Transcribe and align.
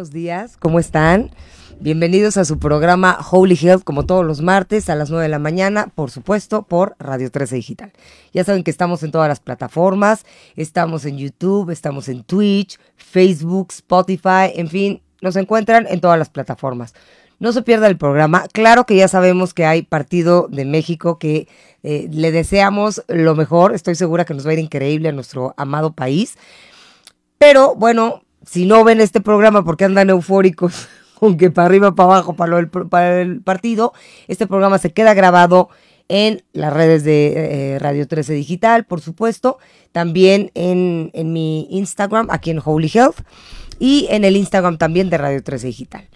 buenos 0.00 0.14
días. 0.14 0.56
¿Cómo 0.56 0.78
están? 0.78 1.30
Bienvenidos 1.78 2.38
a 2.38 2.46
su 2.46 2.58
programa 2.58 3.18
Holy 3.30 3.54
Health, 3.60 3.84
como 3.84 4.06
todos 4.06 4.24
los 4.24 4.40
martes 4.40 4.88
a 4.88 4.94
las 4.94 5.10
9 5.10 5.24
de 5.24 5.28
la 5.28 5.38
mañana, 5.38 5.92
por 5.94 6.10
supuesto, 6.10 6.62
por 6.62 6.96
Radio 6.98 7.30
13 7.30 7.56
Digital. 7.56 7.92
Ya 8.32 8.42
saben 8.42 8.64
que 8.64 8.70
estamos 8.70 9.02
en 9.02 9.10
todas 9.10 9.28
las 9.28 9.40
plataformas, 9.40 10.24
estamos 10.56 11.04
en 11.04 11.18
YouTube, 11.18 11.68
estamos 11.68 12.08
en 12.08 12.22
Twitch, 12.24 12.78
Facebook, 12.96 13.72
Spotify, 13.72 14.50
en 14.54 14.68
fin, 14.68 15.02
nos 15.20 15.36
encuentran 15.36 15.86
en 15.86 16.00
todas 16.00 16.18
las 16.18 16.30
plataformas. 16.30 16.94
No 17.38 17.52
se 17.52 17.60
pierda 17.60 17.86
el 17.86 17.98
programa. 17.98 18.46
Claro 18.54 18.86
que 18.86 18.96
ya 18.96 19.06
sabemos 19.06 19.52
que 19.52 19.66
hay 19.66 19.82
partido 19.82 20.48
de 20.50 20.64
México 20.64 21.18
que 21.18 21.46
eh, 21.82 22.08
le 22.10 22.32
deseamos 22.32 23.04
lo 23.06 23.34
mejor. 23.34 23.74
Estoy 23.74 23.96
segura 23.96 24.24
que 24.24 24.32
nos 24.32 24.46
va 24.46 24.50
a 24.50 24.54
ir 24.54 24.60
increíble 24.60 25.10
a 25.10 25.12
nuestro 25.12 25.52
amado 25.58 25.92
país. 25.92 26.38
Pero 27.36 27.74
bueno, 27.74 28.22
si 28.44 28.66
no 28.66 28.84
ven 28.84 29.00
este 29.00 29.20
programa 29.20 29.64
porque 29.64 29.84
andan 29.84 30.10
eufóricos, 30.10 30.88
aunque 31.20 31.50
para 31.50 31.66
arriba, 31.66 31.94
para 31.94 32.06
abajo, 32.14 32.34
para, 32.34 32.58
el, 32.58 32.68
para 32.68 33.20
el 33.20 33.40
partido, 33.42 33.92
este 34.28 34.46
programa 34.46 34.78
se 34.78 34.92
queda 34.92 35.14
grabado 35.14 35.68
en 36.08 36.42
las 36.52 36.72
redes 36.72 37.04
de 37.04 37.74
eh, 37.74 37.78
Radio 37.78 38.08
13 38.08 38.32
Digital, 38.32 38.84
por 38.84 39.00
supuesto, 39.00 39.58
también 39.92 40.50
en, 40.54 41.10
en 41.14 41.32
mi 41.32 41.68
Instagram, 41.70 42.28
aquí 42.30 42.50
en 42.50 42.60
Holy 42.64 42.90
Health, 42.92 43.20
y 43.78 44.08
en 44.10 44.24
el 44.24 44.36
Instagram 44.36 44.76
también 44.76 45.08
de 45.08 45.18
Radio 45.18 45.42
13 45.42 45.68
Digital. 45.68 46.08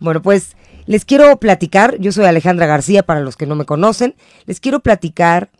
Bueno, 0.00 0.20
pues 0.20 0.56
les 0.86 1.04
quiero 1.04 1.36
platicar, 1.38 1.96
yo 1.98 2.12
soy 2.12 2.24
Alejandra 2.24 2.66
García 2.66 3.04
para 3.04 3.20
los 3.20 3.36
que 3.36 3.46
no 3.46 3.54
me 3.54 3.64
conocen, 3.64 4.14
les 4.46 4.60
quiero 4.60 4.80
platicar 4.80 5.50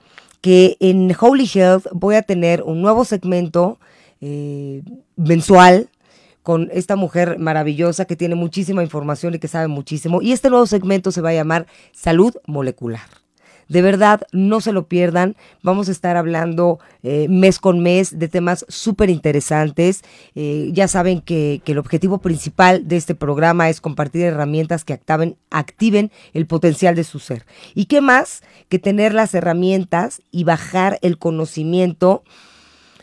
que 0.40 0.76
en 0.80 1.14
Holy 1.18 1.48
Health 1.52 1.86
voy 1.92 2.16
a 2.16 2.22
tener 2.22 2.62
un 2.62 2.82
nuevo 2.82 3.04
segmento 3.04 3.78
eh, 4.20 4.82
mensual 5.16 5.88
con 6.46 6.68
esta 6.72 6.94
mujer 6.94 7.40
maravillosa 7.40 8.04
que 8.04 8.14
tiene 8.14 8.36
muchísima 8.36 8.84
información 8.84 9.34
y 9.34 9.40
que 9.40 9.48
sabe 9.48 9.66
muchísimo. 9.66 10.22
Y 10.22 10.30
este 10.30 10.48
nuevo 10.48 10.64
segmento 10.64 11.10
se 11.10 11.20
va 11.20 11.30
a 11.30 11.34
llamar 11.34 11.66
Salud 11.90 12.36
Molecular. 12.46 13.00
De 13.66 13.82
verdad, 13.82 14.22
no 14.30 14.60
se 14.60 14.70
lo 14.70 14.86
pierdan. 14.86 15.34
Vamos 15.64 15.88
a 15.88 15.90
estar 15.90 16.16
hablando 16.16 16.78
eh, 17.02 17.26
mes 17.28 17.58
con 17.58 17.80
mes 17.80 18.16
de 18.20 18.28
temas 18.28 18.64
súper 18.68 19.10
interesantes. 19.10 20.04
Eh, 20.36 20.70
ya 20.72 20.86
saben 20.86 21.20
que, 21.20 21.62
que, 21.64 21.72
el 21.72 21.78
objetivo 21.78 22.18
principal 22.18 22.86
de 22.86 22.96
este 22.96 23.16
programa 23.16 23.68
es 23.68 23.80
compartir 23.80 24.22
herramientas 24.22 24.84
que 24.84 24.92
activen, 24.92 25.36
activen 25.50 26.12
el 26.32 26.46
potencial 26.46 26.94
de 26.94 27.02
su 27.02 27.18
ser. 27.18 27.44
¿Y 27.74 27.86
qué 27.86 28.00
más 28.00 28.44
que 28.68 28.78
tener 28.78 29.14
las 29.14 29.34
herramientas 29.34 30.22
y 30.30 30.44
bajar 30.44 31.00
el 31.02 31.18
conocimiento? 31.18 32.22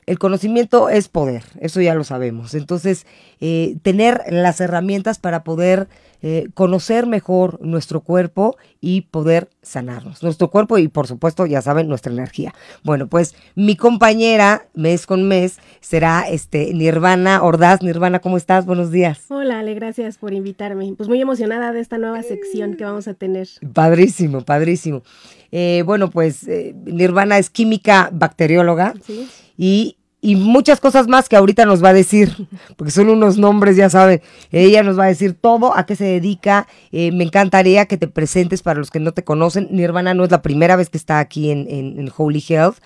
El 0.06 0.20
conocimiento 0.20 0.90
es 0.90 1.08
poder, 1.08 1.44
eso 1.60 1.82
ya 1.82 1.96
lo 1.96 2.04
sabemos. 2.04 2.54
Entonces, 2.54 3.06
eh, 3.40 3.78
tener 3.82 4.22
las 4.30 4.60
herramientas 4.62 5.20
para 5.20 5.44
poder 5.44 5.88
eh, 6.22 6.48
conocer 6.54 7.06
mejor 7.06 7.60
nuestro 7.62 8.02
cuerpo 8.02 8.56
y 8.80 9.02
poder 9.02 9.50
sanarnos. 9.62 10.24
Nuestro 10.24 10.50
cuerpo 10.50 10.78
y, 10.78 10.88
por 10.88 11.08
supuesto, 11.08 11.46
ya 11.46 11.62
saben, 11.62 11.88
nuestra 11.88 12.14
energía. 12.14 12.54
Bueno, 12.84 13.08
pues 13.08 13.36
mi 13.56 13.76
compañera, 13.76 14.68
mes 14.74 15.06
con 15.06 15.28
mes, 15.28 15.60
será 15.82 16.22
este 16.30 16.74
Nirvana 16.74 17.44
Ordaz. 17.44 17.82
Nirvana, 17.82 18.20
¿cómo 18.20 18.38
estás? 18.38 18.66
Buenos 18.66 18.92
días. 18.92 19.26
Hola, 19.30 19.60
Ale, 19.60 19.74
gracias 19.74 20.18
por 20.18 20.34
invitarme. 20.34 20.94
Pues 20.96 21.10
muy 21.10 21.20
emocionada 21.20 21.74
de 21.74 21.82
esta 21.82 21.98
nueva 21.98 22.24
sección 22.24 22.76
que 22.76 22.86
vamos 22.86 23.08
a 23.10 23.14
tener. 23.14 23.48
Padrísimo, 23.74 24.42
padrísimo. 24.42 25.04
Eh, 25.52 25.84
bueno, 25.86 26.10
pues 26.10 26.48
Nirvana 26.86 27.38
es 27.38 27.50
química 27.50 28.10
bacterióloga. 28.14 28.94
Sí 29.06 29.28
y, 29.58 29.98
y 30.24 30.38
muchas 30.38 30.80
cosas 30.80 31.10
más 31.10 31.28
que 31.28 31.36
ahorita 31.36 31.66
nos 31.66 31.84
va 31.84 31.90
a 31.90 31.94
decir, 31.94 32.48
porque 32.78 32.92
son 32.92 33.10
unos 33.10 33.38
nombres, 33.38 33.76
ya 33.76 33.90
saben. 33.90 34.22
Ella 34.54 34.82
nos 34.82 34.98
va 34.98 35.04
a 35.04 35.08
decir 35.08 35.34
todo, 35.34 35.76
a 35.76 35.86
qué 35.86 35.98
se 35.98 36.06
dedica. 36.06 36.66
Eh, 36.94 37.12
me 37.12 37.26
encantaría 37.26 37.88
que 37.88 37.98
te 37.98 38.08
presentes 38.08 38.62
para 38.62 38.80
los 38.80 38.90
que 38.90 39.02
no 39.02 39.12
te 39.12 39.26
conocen. 39.26 39.68
Nirvana 39.70 40.14
no 40.14 40.24
es 40.24 40.32
la 40.32 40.42
primera 40.42 40.78
vez 40.78 40.90
que 40.90 40.98
está 40.98 41.20
aquí 41.20 41.52
en, 41.52 41.68
en, 41.70 42.10
Holy 42.16 42.42
Health. 42.48 42.78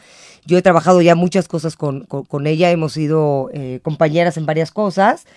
Yo 0.47 0.57
he 0.57 0.63
trabajado 0.63 0.99
ya 0.99 1.13
muchas 1.13 1.47
cosas 1.47 1.75
con, 1.75 2.05
con, 2.05 2.47
ella, 2.47 2.71
hemos 2.71 2.93
sido 2.93 3.51
eh, 3.53 3.81
compañeras 3.83 4.37
en 4.37 4.47
varias 4.47 4.71
cosas 4.71 5.27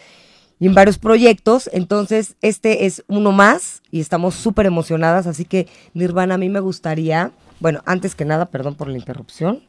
y 0.59 0.69
en 0.69 0.75
varios 0.75 0.97
proyectos. 0.97 1.69
Entonces, 1.71 2.35
este 2.41 2.87
es 2.87 3.05
uno 3.09 3.31
más 3.31 3.83
y 3.91 4.01
estamos 4.01 4.35
súper 4.37 4.65
emocionadas. 4.65 5.27
Así 5.27 5.45
que, 5.45 5.69
Nirvana, 5.93 6.37
a 6.37 6.39
mí 6.39 6.49
me 6.49 6.61
gustaría, 6.61 7.33
bueno, 7.59 7.83
antes 7.85 8.15
que 8.15 8.25
nada, 8.25 8.47
perdón 8.47 8.75
por 8.75 8.89
la 8.89 8.97
interrupción. 8.97 9.61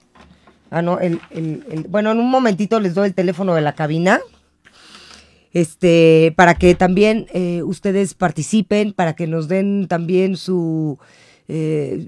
Ah, 0.71 0.81
no, 0.81 0.99
el, 0.99 1.21
el, 1.29 1.85
bueno, 1.89 2.11
en 2.11 2.19
un 2.19 2.31
momentito 2.31 2.79
les 2.79 2.95
doy 2.95 3.09
el 3.09 3.13
teléfono 3.13 3.53
de 3.53 3.61
la 3.61 3.75
cabina. 3.75 4.19
Este, 5.53 6.33
para 6.37 6.55
que 6.55 6.75
también 6.75 7.27
eh, 7.33 7.61
ustedes 7.61 8.13
participen, 8.13 8.93
para 8.93 9.15
que 9.15 9.27
nos 9.27 9.49
den 9.49 9.87
también 9.89 10.37
su 10.37 10.97
eh, 11.49 12.07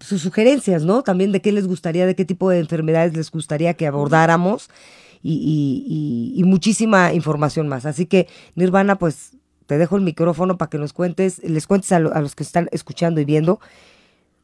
sus 0.00 0.22
sugerencias, 0.22 0.84
¿no? 0.84 1.02
También 1.02 1.32
de 1.32 1.40
qué 1.40 1.52
les 1.52 1.66
gustaría, 1.66 2.06
de 2.06 2.14
qué 2.14 2.24
tipo 2.24 2.50
de 2.50 2.58
enfermedades 2.58 3.14
les 3.14 3.30
gustaría 3.30 3.74
que 3.74 3.86
abordáramos 3.86 4.68
y, 5.22 6.42
muchísima 6.44 7.12
información 7.12 7.68
más. 7.68 7.86
Así 7.86 8.06
que, 8.06 8.26
Nirvana, 8.54 8.96
pues 8.96 9.36
te 9.66 9.78
dejo 9.78 9.96
el 9.96 10.02
micrófono 10.02 10.58
para 10.58 10.68
que 10.68 10.78
nos 10.78 10.92
cuentes, 10.92 11.40
les 11.44 11.66
cuentes 11.66 11.92
a 11.92 12.00
los 12.00 12.34
que 12.34 12.42
están 12.42 12.68
escuchando 12.72 13.20
y 13.20 13.24
viendo, 13.24 13.60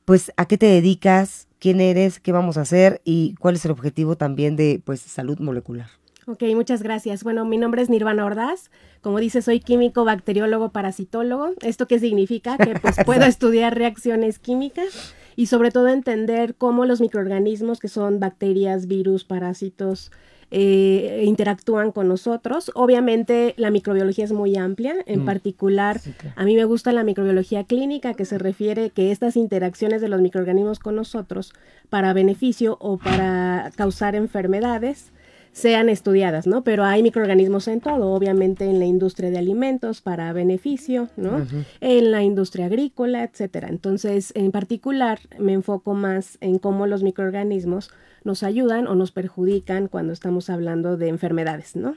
pues 0.04 0.32
a 0.36 0.46
qué 0.46 0.56
te 0.56 0.66
dedicas, 0.66 1.47
quién 1.58 1.80
eres, 1.80 2.20
qué 2.20 2.32
vamos 2.32 2.56
a 2.56 2.62
hacer 2.62 3.00
y 3.04 3.34
cuál 3.40 3.56
es 3.56 3.64
el 3.64 3.70
objetivo 3.70 4.16
también 4.16 4.56
de 4.56 4.80
pues 4.84 5.00
salud 5.00 5.38
molecular. 5.38 5.88
Ok, 6.26 6.42
muchas 6.54 6.82
gracias. 6.82 7.24
Bueno, 7.24 7.46
mi 7.46 7.56
nombre 7.56 7.80
es 7.80 7.88
Nirvana 7.88 8.26
Ordaz. 8.26 8.70
Como 9.00 9.18
dice, 9.18 9.40
soy 9.40 9.60
químico, 9.60 10.04
bacteriólogo, 10.04 10.72
parasitólogo. 10.72 11.52
¿Esto 11.62 11.86
qué 11.86 11.98
significa? 11.98 12.58
Que 12.58 12.74
pues 12.78 12.96
puedo 13.06 13.24
estudiar 13.24 13.74
reacciones 13.74 14.38
químicas 14.38 15.14
y 15.36 15.46
sobre 15.46 15.70
todo 15.70 15.88
entender 15.88 16.54
cómo 16.54 16.84
los 16.84 17.00
microorganismos, 17.00 17.78
que 17.78 17.88
son 17.88 18.20
bacterias, 18.20 18.86
virus, 18.86 19.24
parásitos, 19.24 20.10
eh, 20.50 21.22
interactúan 21.26 21.92
con 21.92 22.08
nosotros. 22.08 22.70
Obviamente 22.74 23.54
la 23.56 23.70
microbiología 23.70 24.24
es 24.24 24.32
muy 24.32 24.56
amplia, 24.56 24.96
en 25.06 25.22
mm. 25.22 25.24
particular 25.26 26.00
a 26.36 26.44
mí 26.44 26.54
me 26.56 26.64
gusta 26.64 26.92
la 26.92 27.04
microbiología 27.04 27.64
clínica 27.64 28.14
que 28.14 28.24
se 28.24 28.38
refiere 28.38 28.90
que 28.90 29.10
estas 29.10 29.36
interacciones 29.36 30.00
de 30.00 30.08
los 30.08 30.20
microorganismos 30.20 30.78
con 30.78 30.96
nosotros 30.96 31.52
para 31.90 32.12
beneficio 32.12 32.76
o 32.80 32.96
para 32.96 33.72
causar 33.76 34.14
enfermedades 34.14 35.12
sean 35.52 35.88
estudiadas, 35.88 36.46
¿no? 36.46 36.62
Pero 36.62 36.84
hay 36.84 37.02
microorganismos 37.02 37.66
en 37.68 37.80
todo, 37.80 38.12
obviamente 38.12 38.64
en 38.64 38.78
la 38.78 38.84
industria 38.84 39.30
de 39.30 39.38
alimentos 39.38 40.00
para 40.00 40.32
beneficio, 40.32 41.08
¿no? 41.16 41.46
En 41.80 42.10
la 42.10 42.22
industria 42.22 42.66
agrícola, 42.66 43.24
etcétera. 43.24 43.68
Entonces, 43.68 44.32
en 44.36 44.52
particular, 44.52 45.18
me 45.38 45.52
enfoco 45.52 45.94
más 45.94 46.38
en 46.40 46.58
cómo 46.58 46.86
los 46.86 47.02
microorganismos 47.02 47.90
nos 48.28 48.42
ayudan 48.42 48.86
o 48.86 48.94
nos 48.94 49.10
perjudican 49.10 49.88
cuando 49.88 50.12
estamos 50.12 50.50
hablando 50.50 50.96
de 50.96 51.08
enfermedades, 51.08 51.74
¿no? 51.74 51.96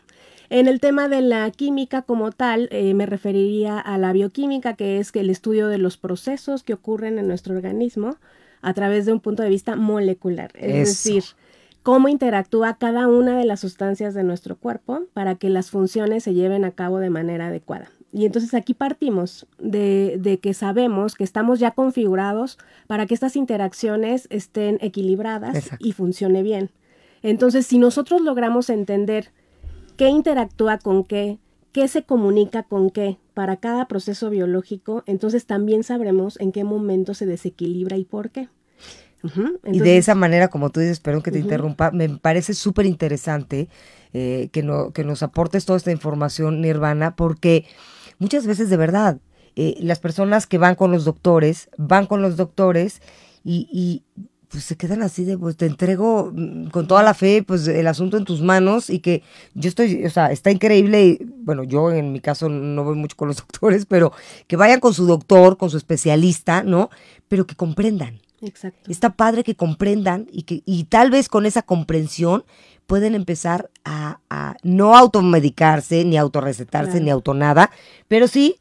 En 0.50 0.68
el 0.68 0.80
tema 0.80 1.08
de 1.10 1.22
la 1.22 1.52
química 1.52 2.02
como 2.02 2.32
tal, 2.32 2.70
eh, 2.72 2.94
me 2.94 3.06
referiría 3.06 3.80
a 3.80 3.98
la 3.98 4.14
bioquímica, 4.14 4.76
que 4.76 5.00
es 5.00 5.14
el 5.14 5.30
estudio 5.30 5.68
de 5.68 5.78
los 5.78 5.98
procesos 5.98 6.64
que 6.64 6.74
ocurren 6.74 7.20
en 7.20 7.28
nuestro 7.28 7.54
organismo 7.54 8.18
a 8.62 8.74
través 8.74 9.06
de 9.06 9.14
un 9.14 9.20
punto 9.20 9.44
de 9.44 9.50
vista 9.50 9.76
molecular. 9.76 10.52
Es 10.56 10.88
decir, 10.88 11.24
cómo 11.84 12.08
interactúa 12.08 12.78
cada 12.78 13.08
una 13.08 13.38
de 13.38 13.46
las 13.46 13.60
sustancias 13.60 14.14
de 14.14 14.24
nuestro 14.24 14.56
cuerpo 14.56 15.04
para 15.14 15.36
que 15.36 15.50
las 15.50 15.70
funciones 15.70 16.24
se 16.24 16.34
lleven 16.34 16.64
a 16.64 16.72
cabo 16.72 17.00
de 17.00 17.10
manera 17.10 17.48
adecuada. 17.48 17.92
Y 18.14 18.26
entonces 18.26 18.54
aquí 18.54 18.74
partimos 18.74 19.48
de, 19.58 20.40
que 20.42 20.54
sabemos 20.54 21.16
que 21.16 21.24
estamos 21.24 21.60
ya 21.60 21.72
configurados 21.72 22.58
para 22.88 23.06
que 23.06 23.14
estas 23.14 23.36
interacciones 23.36 24.28
estén 24.30 24.78
equilibradas 24.82 25.70
y 25.80 25.94
funcione 25.94 26.44
bien. 26.44 26.72
Entonces, 27.24 27.66
si 27.68 27.78
nosotros 27.78 28.22
logramos 28.22 28.70
entender 28.70 29.32
qué 29.96 30.10
interactúa 30.10 30.78
con 30.78 31.06
qué, 31.06 31.40
qué 31.72 31.88
se 31.88 32.04
comunica 32.04 32.64
con 32.64 32.90
qué 32.90 33.18
para 33.34 33.58
cada 33.58 33.88
proceso 33.88 34.30
biológico, 34.30 35.04
entonces 35.06 35.46
también 35.46 35.84
sabremos 35.84 36.40
en 36.42 36.52
qué 36.52 36.64
momento 36.64 37.14
se 37.14 37.26
desequilibra 37.26 37.98
y 37.98 38.04
por 38.04 38.32
qué. 38.32 38.50
Y 39.72 39.80
de 39.80 39.98
esa 39.98 40.16
manera, 40.16 40.48
como 40.48 40.72
tú 40.72 40.80
dices, 40.80 41.00
perdón 41.00 41.22
que 41.22 41.32
te 41.32 41.40
interrumpa, 41.40 41.92
me 41.92 42.10
parece 42.10 42.54
súper 42.54 42.88
interesante 42.88 43.70
eh, 44.14 44.50
que, 44.52 44.64
no, 44.64 44.92
que 44.92 45.04
nos 45.04 45.22
aportes 45.22 45.66
toda 45.66 45.78
esta 45.78 45.92
información, 45.92 46.62
Nirvana, 46.62 47.16
porque 47.16 47.66
muchas 48.22 48.48
veces 48.48 48.70
de 48.70 48.78
verdad, 48.78 49.20
eh, 49.56 49.76
las 49.80 50.00
personas 50.00 50.48
que 50.48 50.58
van 50.58 50.76
con 50.76 50.92
los 50.92 51.04
doctores, 51.04 51.70
van 51.78 52.06
con 52.06 52.22
los 52.22 52.38
doctores 52.38 53.02
y, 53.44 53.68
y 53.72 54.04
pues 54.48 54.64
se 54.64 54.78
quedan 54.78 55.02
así 55.02 55.26
de, 55.26 55.38
pues 55.38 55.58
te 55.58 55.66
entrego 55.66 56.32
mm, 56.34 56.68
con 56.68 56.88
toda 56.88 57.04
la 57.04 57.14
fe, 57.14 57.44
pues 57.44 57.68
el 57.68 57.88
asunto 57.88 58.18
en 58.18 58.26
tus 58.26 58.42
manos 58.42 58.90
y 58.90 59.00
que 59.00 59.24
yo 59.56 59.70
estoy, 59.70 60.06
o 60.06 60.10
sea, 60.10 60.32
está 60.32 60.52
increíble, 60.52 61.04
y, 61.04 61.20
bueno, 61.38 61.64
yo 61.64 61.92
en 61.92 62.12
mi 62.12 62.20
caso 62.20 62.48
no 62.48 62.84
voy 62.84 62.96
mucho 62.96 63.18
con 63.18 63.28
los 63.28 63.38
doctores, 63.48 63.86
pero 63.86 64.14
que 64.48 64.56
vayan 64.56 64.80
con 64.80 64.94
su 64.94 65.06
doctor, 65.08 65.58
con 65.58 65.70
su 65.70 65.78
especialista, 65.78 66.64
¿no? 66.64 66.90
Pero 67.28 67.48
que 67.48 67.56
comprendan, 67.56 68.22
Exacto. 68.42 68.90
Está 68.90 69.12
padre 69.12 69.44
que 69.44 69.56
comprendan 69.56 70.28
y 70.32 70.44
que 70.44 70.64
y 70.66 70.86
tal 70.86 71.12
vez 71.12 71.30
con 71.30 71.46
esa 71.46 71.62
comprensión 71.62 72.44
pueden 72.92 73.16
empezar 73.16 73.70
a, 73.86 74.20
a 74.30 74.58
no 74.64 74.98
automedicarse, 74.98 76.04
ni 76.04 76.18
autorrecetarse, 76.18 76.92
Claro. 76.92 77.06
ni 77.06 77.10
autonada, 77.10 77.72
pero 78.10 78.28
sí 78.28 78.58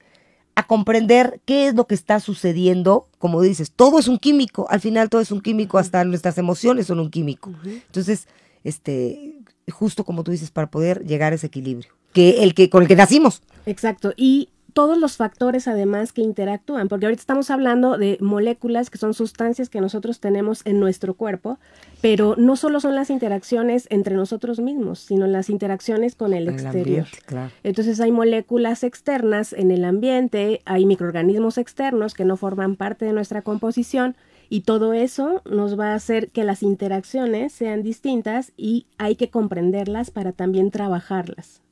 a 0.54 0.68
comprender 0.68 1.40
qué 1.46 1.66
es 1.66 1.74
lo 1.74 1.88
que 1.88 1.96
está 1.96 2.20
sucediendo. 2.20 3.08
Como 3.18 3.42
dices, 3.42 3.72
todo 3.74 3.98
es 3.98 4.06
un 4.06 4.18
químico, 4.18 4.68
al 4.70 4.80
final 4.80 5.08
todo 5.08 5.20
es 5.20 5.32
un 5.32 5.40
químico, 5.40 5.78
hasta 5.78 6.04
nuestras 6.04 6.38
emociones 6.38 6.86
son 6.86 7.00
un 7.00 7.10
químico. 7.10 7.50
Entonces, 7.64 8.28
este, 8.62 9.34
justo 9.68 10.04
como 10.04 10.22
tú 10.22 10.30
dices, 10.30 10.52
para 10.52 10.70
poder 10.70 11.04
llegar 11.04 11.32
a 11.32 11.34
ese 11.34 11.48
equilibrio, 11.48 11.90
que 12.12 12.44
el 12.44 12.54
que 12.54 12.70
con 12.70 12.82
el 12.82 12.88
que 12.88 12.94
nacimos. 12.94 13.42
Exacto. 13.66 14.12
Y 14.16 14.50
todos 14.72 14.98
los 14.98 15.16
factores 15.16 15.68
además 15.68 16.12
que 16.12 16.22
interactúan, 16.22 16.88
porque 16.88 17.06
ahorita 17.06 17.20
estamos 17.20 17.50
hablando 17.50 17.98
de 17.98 18.18
moléculas 18.20 18.90
que 18.90 18.98
son 18.98 19.14
sustancias 19.14 19.68
que 19.68 19.80
nosotros 19.80 20.20
tenemos 20.20 20.62
en 20.64 20.80
nuestro 20.80 21.14
cuerpo, 21.14 21.58
pero 22.00 22.34
no 22.36 22.56
solo 22.56 22.80
son 22.80 22.94
las 22.94 23.10
interacciones 23.10 23.86
entre 23.90 24.14
nosotros 24.16 24.60
mismos, 24.60 25.00
sino 25.00 25.26
las 25.26 25.50
interacciones 25.50 26.14
con 26.14 26.32
el 26.32 26.48
El 26.48 26.54
exterior. 26.54 27.06
ambiente, 27.06 27.18
claro. 27.26 27.50
Entonces 27.62 28.00
hay 28.00 28.12
moléculas 28.12 28.84
externas 28.84 29.52
en 29.52 29.70
el 29.70 29.84
ambiente, 29.84 30.62
hay 30.64 30.86
microorganismos 30.86 31.58
externos 31.58 32.14
que 32.14 32.24
no 32.24 32.36
forman 32.36 32.76
parte 32.76 33.04
de 33.04 33.12
nuestra 33.12 33.42
composición 33.42 34.16
y 34.48 34.62
todo 34.62 34.92
eso 34.92 35.42
nos 35.48 35.78
va 35.78 35.92
a 35.92 35.94
hacer 35.94 36.30
que 36.30 36.42
las 36.42 36.62
interacciones 36.62 37.52
sean 37.52 37.82
distintas 37.82 38.52
y 38.56 38.86
hay 38.98 39.14
que 39.14 39.30
comprenderlas 39.30 40.10
para 40.10 40.32
también 40.32 40.70
trabajarlas. 40.70 41.62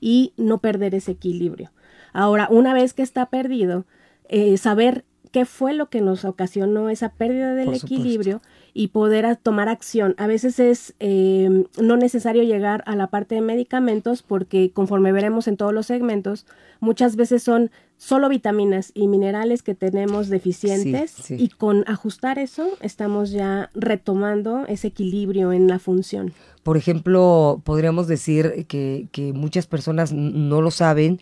Y 0.00 0.32
no 0.36 0.58
perder 0.58 0.94
ese 0.94 1.12
equilibrio. 1.12 1.70
Ahora, 2.12 2.48
una 2.50 2.74
vez 2.74 2.94
que 2.94 3.02
está 3.02 3.26
perdido, 3.26 3.84
eh, 4.28 4.56
saber 4.58 5.04
qué 5.30 5.44
fue 5.44 5.74
lo 5.74 5.90
que 5.90 6.00
nos 6.00 6.24
ocasionó 6.24 6.88
esa 6.88 7.10
pérdida 7.10 7.54
del 7.54 7.74
equilibrio 7.74 8.40
y 8.72 8.88
poder 8.88 9.26
a- 9.26 9.34
tomar 9.36 9.68
acción. 9.68 10.14
A 10.16 10.26
veces 10.26 10.58
es 10.58 10.94
eh, 11.00 11.64
no 11.78 11.96
necesario 11.98 12.42
llegar 12.44 12.82
a 12.86 12.96
la 12.96 13.08
parte 13.08 13.34
de 13.34 13.42
medicamentos 13.42 14.22
porque 14.22 14.70
conforme 14.70 15.12
veremos 15.12 15.46
en 15.46 15.58
todos 15.58 15.74
los 15.74 15.84
segmentos, 15.86 16.46
muchas 16.80 17.14
veces 17.16 17.42
son 17.42 17.70
solo 17.98 18.30
vitaminas 18.30 18.90
y 18.94 19.06
minerales 19.06 19.62
que 19.62 19.74
tenemos 19.74 20.28
deficientes 20.30 21.10
Sí, 21.10 21.36
sí. 21.36 21.44
y 21.44 21.48
con 21.48 21.84
ajustar 21.88 22.38
eso 22.38 22.66
estamos 22.80 23.30
ya 23.30 23.70
retomando 23.74 24.64
ese 24.66 24.88
equilibrio 24.88 25.52
en 25.52 25.66
la 25.68 25.78
función. 25.78 26.32
Por 26.62 26.76
ejemplo, 26.78 27.60
podríamos 27.64 28.06
decir 28.08 28.64
que, 28.66 29.08
que 29.12 29.32
muchas 29.34 29.66
personas 29.66 30.12
no 30.12 30.62
lo 30.62 30.70
saben 30.70 31.20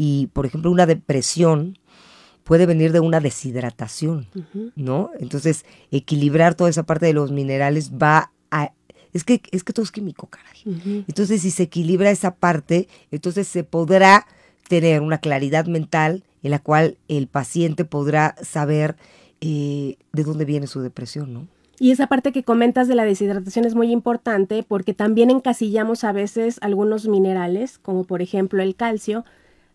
y, 0.00 0.28
por 0.28 0.46
ejemplo, 0.46 0.70
una 0.70 0.86
depresión 0.86 1.76
puede 2.44 2.66
venir 2.66 2.92
de 2.92 3.00
una 3.00 3.18
deshidratación, 3.18 4.28
¿no? 4.76 5.10
Entonces, 5.18 5.66
equilibrar 5.90 6.54
toda 6.54 6.70
esa 6.70 6.84
parte 6.84 7.06
de 7.06 7.12
los 7.12 7.32
minerales 7.32 7.90
va 8.00 8.30
a... 8.52 8.70
Es 9.12 9.24
que, 9.24 9.42
es 9.50 9.64
que 9.64 9.72
todo 9.72 9.82
es 9.82 9.90
químico, 9.90 10.28
caray. 10.28 11.04
Entonces, 11.08 11.42
si 11.42 11.50
se 11.50 11.64
equilibra 11.64 12.12
esa 12.12 12.36
parte, 12.36 12.86
entonces 13.10 13.48
se 13.48 13.64
podrá 13.64 14.28
tener 14.68 15.02
una 15.02 15.18
claridad 15.18 15.66
mental 15.66 16.22
en 16.44 16.52
la 16.52 16.60
cual 16.60 16.96
el 17.08 17.26
paciente 17.26 17.84
podrá 17.84 18.36
saber 18.40 18.94
eh, 19.40 19.96
de 20.12 20.22
dónde 20.22 20.44
viene 20.44 20.68
su 20.68 20.80
depresión, 20.80 21.32
¿no? 21.34 21.48
Y 21.80 21.90
esa 21.90 22.06
parte 22.06 22.30
que 22.30 22.44
comentas 22.44 22.86
de 22.86 22.94
la 22.94 23.04
deshidratación 23.04 23.64
es 23.64 23.74
muy 23.74 23.90
importante 23.90 24.62
porque 24.62 24.94
también 24.94 25.30
encasillamos 25.30 26.04
a 26.04 26.12
veces 26.12 26.58
algunos 26.60 27.08
minerales, 27.08 27.78
como 27.78 28.04
por 28.04 28.22
ejemplo 28.22 28.62
el 28.62 28.76
calcio. 28.76 29.24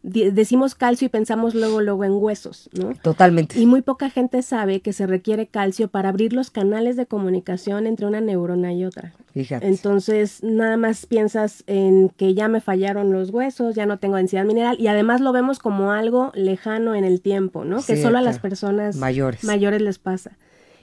Decimos 0.04 0.76
calcio 0.76 1.06
y 1.06 1.10
pensamos 1.10 1.56
luego 1.56 1.80
luego 1.80 2.04
en 2.04 2.12
huesos, 2.12 2.70
¿no? 2.74 2.94
Totalmente. 3.02 3.58
Y 3.58 3.66
muy 3.66 3.82
poca 3.82 4.10
gente 4.10 4.42
sabe 4.42 4.82
que 4.82 4.92
se 4.92 5.08
requiere 5.08 5.48
calcio 5.48 5.88
para 5.88 6.10
abrir 6.10 6.34
los 6.34 6.52
canales 6.52 6.98
de 6.98 7.06
comunicación 7.06 7.88
entre 7.88 8.06
una 8.06 8.20
neurona 8.20 8.74
y 8.74 8.84
otra. 8.84 9.14
Fíjate. 9.34 9.66
Entonces, 9.66 10.44
nada 10.44 10.76
más 10.76 11.06
piensas 11.06 11.64
en 11.68 12.10
que 12.10 12.34
ya 12.34 12.50
me 12.50 12.60
fallaron 12.60 13.14
los 13.14 13.30
huesos, 13.30 13.76
ya 13.76 13.86
no 13.86 13.98
tengo 13.98 14.18
densidad 14.18 14.44
mineral 14.44 14.76
y 14.78 14.88
además 14.88 15.22
lo 15.22 15.32
vemos 15.32 15.60
como 15.60 15.94
algo 15.94 16.34
lejano 16.36 16.96
en 16.96 17.06
el 17.06 17.22
tiempo, 17.22 17.64
¿no? 17.64 17.82
que 17.82 17.96
solo 17.96 18.18
a 18.18 18.22
las 18.22 18.40
personas 18.40 18.98
Mayores. 18.98 19.46
mayores 19.46 19.82
les 19.82 20.00
pasa. 20.00 20.38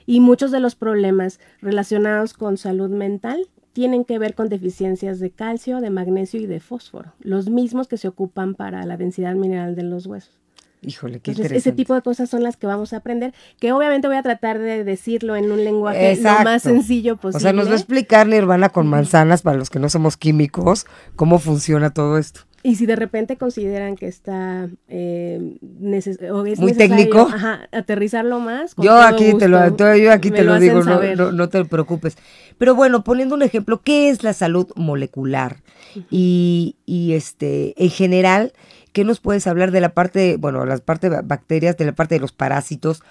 Y 0.07 0.19
muchos 0.19 0.49
de 0.49 0.59
los 0.59 0.73
problemas 0.73 1.39
relacionados 1.61 2.33
con 2.33 2.57
salud 2.57 2.89
mental 2.89 3.47
tienen 3.73 4.05
que 4.05 4.19
ver 4.19 4.35
con 4.35 4.49
deficiencias 4.49 5.19
de 5.19 5.31
calcio, 5.31 5.81
de 5.81 5.89
magnesio 5.89 6.39
y 6.39 6.45
de 6.45 6.59
fósforo, 6.59 7.13
los 7.19 7.49
mismos 7.49 7.87
que 7.87 7.97
se 7.97 8.07
ocupan 8.07 8.55
para 8.55 8.85
la 8.85 8.97
densidad 8.97 9.35
mineral 9.35 9.75
de 9.75 9.83
los 9.83 10.05
huesos. 10.07 10.37
Híjole, 10.83 11.19
qué 11.19 11.31
Entonces, 11.31 11.45
interesante. 11.45 11.69
ese 11.69 11.71
tipo 11.75 11.93
de 11.93 12.01
cosas 12.01 12.27
son 12.27 12.41
las 12.41 12.57
que 12.57 12.65
vamos 12.65 12.91
a 12.93 12.97
aprender, 12.97 13.35
que 13.59 13.71
obviamente 13.71 14.07
voy 14.07 14.17
a 14.17 14.23
tratar 14.23 14.57
de 14.57 14.83
decirlo 14.83 15.35
en 15.35 15.51
un 15.51 15.63
lenguaje 15.63 16.11
Exacto. 16.11 16.39
lo 16.43 16.49
más 16.49 16.63
sencillo 16.63 17.17
posible. 17.17 17.37
O 17.37 17.39
sea, 17.39 17.53
nos 17.53 17.67
va 17.67 17.73
a 17.73 17.75
explicar 17.75 18.25
Nirvana 18.25 18.69
con 18.69 18.87
manzanas 18.87 19.43
para 19.43 19.57
los 19.57 19.69
que 19.69 19.77
no 19.77 19.89
somos 19.89 20.17
químicos 20.17 20.87
cómo 21.15 21.37
funciona 21.37 21.91
todo 21.91 22.17
esto. 22.17 22.41
Y 22.63 22.75
si 22.75 22.85
de 22.85 22.95
repente 22.95 23.37
consideran 23.37 23.95
que 23.95 24.07
está 24.07 24.69
eh, 24.87 25.57
neces- 25.81 26.21
o 26.31 26.45
es 26.45 26.59
Muy 26.59 26.73
necesario, 26.73 26.95
técnico. 26.95 27.21
ajá, 27.21 27.67
aterrizarlo 27.71 28.39
más. 28.39 28.75
con 28.75 28.85
Yo 28.85 28.91
todo 28.91 29.01
aquí 29.01 29.33
te 29.37 29.47
lo, 29.47 29.75
yo 29.97 30.11
aquí 30.11 30.29
te 30.31 30.43
lo, 30.43 30.59
digo, 30.59 30.83
no, 30.83 31.01
no, 31.15 31.31
no 31.31 31.49
te 31.49 31.65
preocupes. 31.65 32.17
Pero 32.57 32.75
bueno, 32.75 33.03
poniendo 33.03 33.33
un 33.35 33.41
ejemplo, 33.41 33.81
¿qué 33.83 34.09
es 34.09 34.23
la 34.23 34.33
salud 34.33 34.67
molecular? 34.75 35.57
Y, 36.11 36.75
y 36.85 37.13
este, 37.13 37.73
en 37.83 37.89
general, 37.89 38.53
¿qué 38.93 39.03
nos 39.03 39.19
puedes 39.19 39.47
hablar 39.47 39.71
de 39.71 39.81
la 39.81 39.89
parte, 39.89 40.37
bueno, 40.37 40.65
las 40.65 40.81
parte 40.81 41.09
de 41.09 41.21
bacterias, 41.21 41.77
de 41.77 41.85
la 41.85 41.93
parte 41.93 42.15
de 42.15 42.21
los 42.21 42.31
parásitos, 42.31 43.01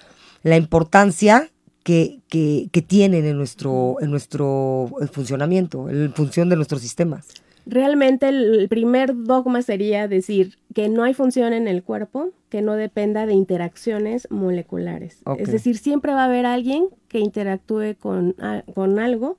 la 0.43 0.55
importancia 0.57 1.49
que, 1.83 2.19
que, 2.29 2.69
que 2.71 2.81
tienen 2.81 3.25
en 3.25 3.37
nuestro, 3.37 3.97
en 3.99 4.11
nuestro 4.11 4.89
eh, 5.01 5.07
funcionamiento, 5.07 5.89
en 5.89 6.13
función 6.13 6.47
de 6.47 6.55
nuestros 6.55 6.81
sistemas? 6.81 7.27
Realmente 7.65 8.29
el 8.29 8.67
primer 8.69 9.13
dogma 9.15 9.61
sería 9.61 10.07
decir 10.07 10.57
que 10.73 10.89
no 10.89 11.03
hay 11.03 11.13
función 11.13 11.53
en 11.53 11.67
el 11.67 11.83
cuerpo 11.83 12.31
que 12.49 12.61
no 12.61 12.73
dependa 12.73 13.25
de 13.25 13.33
interacciones 13.33 14.27
moleculares. 14.29 15.19
Es 15.37 15.51
decir, 15.51 15.77
siempre 15.77 16.13
va 16.13 16.23
a 16.23 16.25
haber 16.25 16.45
alguien 16.45 16.87
que 17.07 17.19
interactúe 17.19 17.95
con, 17.99 18.35
con 18.73 18.99
algo, 18.99 19.37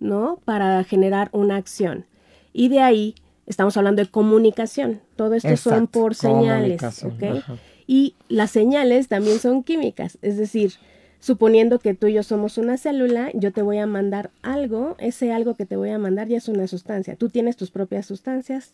¿no? 0.00 0.40
Para 0.44 0.82
generar 0.84 1.28
una 1.32 1.56
acción. 1.56 2.06
Y 2.52 2.68
de 2.68 2.80
ahí 2.80 3.14
estamos 3.46 3.76
hablando 3.76 4.02
de 4.02 4.08
comunicación. 4.08 5.00
Todo 5.16 5.34
esto 5.34 5.56
son 5.56 5.88
por 5.88 6.14
señales, 6.14 6.80
comunicación, 6.80 7.12
¿ok? 7.12 7.38
ajá. 7.38 7.56
Y 7.88 8.14
las 8.28 8.50
señales 8.50 9.08
también 9.08 9.38
son 9.38 9.62
químicas, 9.64 10.18
es 10.20 10.36
decir, 10.36 10.72
suponiendo 11.20 11.78
que 11.78 11.94
tú 11.94 12.06
y 12.06 12.14
yo 12.14 12.22
somos 12.22 12.58
una 12.58 12.76
célula, 12.76 13.30
yo 13.34 13.52
te 13.52 13.62
voy 13.62 13.78
a 13.78 13.86
mandar 13.86 14.30
algo, 14.42 14.96
ese 14.98 15.32
algo 15.32 15.54
que 15.54 15.66
te 15.66 15.76
voy 15.76 15.90
a 15.90 15.98
mandar 15.98 16.28
ya 16.28 16.36
es 16.36 16.48
una 16.48 16.66
sustancia. 16.66 17.16
Tú 17.16 17.28
tienes 17.28 17.56
tus 17.56 17.70
propias 17.70 18.06
sustancias, 18.06 18.72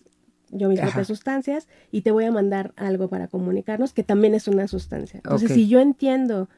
yo 0.50 0.68
mis 0.68 0.78
Ajá. 0.78 0.88
propias 0.88 1.06
sustancias, 1.08 1.68
y 1.90 2.02
te 2.02 2.10
voy 2.10 2.24
a 2.24 2.32
mandar 2.32 2.72
algo 2.76 3.08
para 3.08 3.28
comunicarnos 3.28 3.92
que 3.92 4.02
también 4.02 4.34
es 4.34 4.46
una 4.48 4.68
sustancia. 4.68 5.20
Entonces, 5.24 5.52
si 5.52 5.68
yo 5.68 5.80
entiendo 5.80 6.48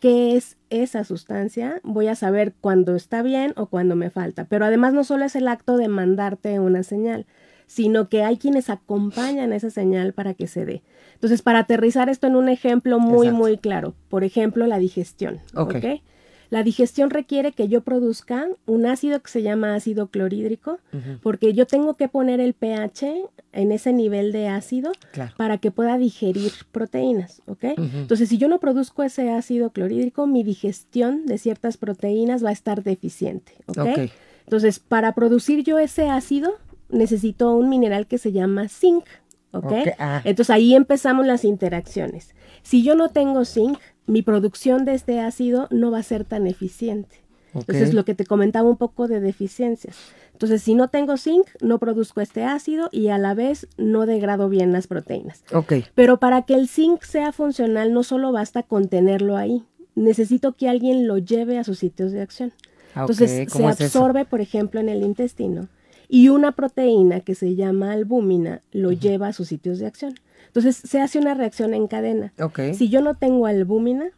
qué 0.00 0.36
es 0.36 0.56
esa 0.70 1.04
sustancia, 1.04 1.80
voy 1.82 2.08
a 2.08 2.14
saber 2.14 2.54
cuándo 2.60 2.96
está 2.96 3.22
bien 3.22 3.52
o 3.56 3.66
cuándo 3.66 3.96
me 3.96 4.10
falta. 4.10 4.44
Pero 4.44 4.64
además 4.64 4.92
no 4.94 5.04
solo 5.04 5.24
es 5.24 5.36
el 5.36 5.48
acto 5.48 5.76
de 5.76 5.88
mandarte 5.88 6.60
una 6.60 6.82
señal, 6.82 7.26
sino 7.66 8.08
que 8.08 8.22
hay 8.22 8.36
quienes 8.36 8.70
acompañan 8.70 9.52
esa 9.52 9.70
señal 9.70 10.12
para 10.12 10.34
que 10.34 10.46
se 10.46 10.64
dé. 10.64 10.82
Entonces, 11.14 11.42
para 11.42 11.60
aterrizar 11.60 12.08
esto 12.08 12.26
en 12.26 12.36
un 12.36 12.48
ejemplo 12.48 12.98
muy, 13.00 13.26
Exacto. 13.28 13.38
muy 13.44 13.58
claro, 13.58 13.94
por 14.08 14.22
ejemplo, 14.24 14.66
la 14.66 14.78
digestión. 14.78 15.40
Ok. 15.54 15.76
¿ok? 15.76 15.84
La 16.48 16.62
digestión 16.62 17.10
requiere 17.10 17.50
que 17.50 17.66
yo 17.66 17.80
produzca 17.80 18.46
un 18.66 18.86
ácido 18.86 19.20
que 19.20 19.28
se 19.30 19.42
llama 19.42 19.74
ácido 19.74 20.06
clorhídrico, 20.12 20.78
porque 21.20 21.54
yo 21.54 21.66
tengo 21.66 21.94
que 21.94 22.06
poner 22.08 22.38
el 22.38 22.54
pH 22.54 23.24
en 23.52 23.72
ese 23.72 23.92
nivel 23.92 24.30
de 24.30 24.46
ácido 24.46 24.92
Claro. 25.10 25.32
para 25.36 25.58
que 25.58 25.72
pueda 25.72 25.98
digerir 25.98 26.52
proteínas, 26.70 27.42
¿ok? 27.46 27.64
Entonces, 27.76 28.28
si 28.28 28.38
yo 28.38 28.46
no 28.46 28.60
produzco 28.60 29.02
ese 29.02 29.30
ácido 29.32 29.70
clorhídrico, 29.70 30.28
mi 30.28 30.44
digestión 30.44 31.26
de 31.26 31.38
ciertas 31.38 31.76
proteínas 31.78 32.44
va 32.44 32.50
a 32.50 32.52
estar 32.52 32.84
deficiente, 32.84 33.52
¿ok? 33.66 33.78
Ok. 33.78 33.98
Entonces, 34.44 34.78
para 34.78 35.12
producir 35.16 35.64
yo 35.64 35.80
ese 35.80 36.08
ácido, 36.08 36.52
necesito 36.88 37.54
un 37.54 37.68
mineral 37.68 38.06
que 38.06 38.18
se 38.18 38.32
llama 38.32 38.68
zinc, 38.68 39.04
¿ok? 39.52 39.72
Ah. 39.98 40.20
Entonces, 40.24 40.50
ahí 40.50 40.74
empezamos 40.74 41.26
las 41.26 41.44
interacciones. 41.44 42.34
Si 42.62 42.82
yo 42.82 42.94
no 42.94 43.08
tengo 43.08 43.44
zinc, 43.44 43.78
mi 44.06 44.22
producción 44.22 44.84
de 44.84 44.94
este 44.94 45.20
ácido 45.20 45.68
no 45.70 45.90
va 45.90 45.98
a 45.98 46.02
ser 46.02 46.24
tan 46.24 46.46
eficiente. 46.46 47.16
Ok. 47.54 47.62
Entonces, 47.68 47.94
lo 47.94 48.04
que 48.04 48.14
te 48.14 48.26
comentaba 48.26 48.68
un 48.68 48.76
poco 48.76 49.08
de 49.08 49.20
deficiencias. 49.20 49.96
Entonces, 50.32 50.62
si 50.62 50.74
no 50.74 50.88
tengo 50.88 51.16
zinc, 51.16 51.46
no 51.60 51.78
produzco 51.78 52.20
este 52.20 52.44
ácido 52.44 52.88
y 52.92 53.08
a 53.08 53.18
la 53.18 53.34
vez 53.34 53.66
no 53.78 54.04
degrado 54.04 54.48
bien 54.48 54.72
las 54.72 54.86
proteínas. 54.86 55.42
Ok. 55.52 55.74
Pero 55.94 56.18
para 56.18 56.42
que 56.42 56.54
el 56.54 56.68
zinc 56.68 57.02
sea 57.02 57.32
funcional, 57.32 57.92
no 57.92 58.02
solo 58.02 58.32
basta 58.32 58.62
con 58.62 58.88
tenerlo 58.88 59.36
ahí. 59.36 59.64
Necesito 59.94 60.52
que 60.52 60.68
alguien 60.68 61.06
lo 61.06 61.16
lleve 61.16 61.58
a 61.58 61.64
sus 61.64 61.78
sitios 61.78 62.12
de 62.12 62.20
acción. 62.20 62.52
Ah, 62.94 63.02
Entonces, 63.02 63.50
se 63.50 63.66
absorbe, 63.66 64.26
por 64.26 64.42
ejemplo, 64.42 64.78
en 64.80 64.90
el 64.90 65.02
intestino 65.02 65.68
y 66.08 66.28
una 66.28 66.52
proteína 66.52 67.20
que 67.20 67.34
se 67.34 67.54
llama 67.54 67.92
albúmina 67.92 68.62
lo 68.72 68.92
lleva 68.92 69.28
a 69.28 69.32
sus 69.32 69.48
sitios 69.48 69.78
de 69.78 69.86
acción. 69.86 70.14
Entonces, 70.46 70.76
se 70.76 71.00
hace 71.00 71.18
una 71.18 71.34
reacción 71.34 71.74
en 71.74 71.86
cadena. 71.86 72.32
Ok. 72.40 72.60
Si 72.74 72.88
yo 72.88 73.02
no 73.02 73.14
tengo 73.14 73.46
albúmina, 73.46 74.10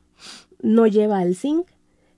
no 0.61 0.87
lleva 0.87 1.19
al 1.19 1.35
zinc 1.35 1.69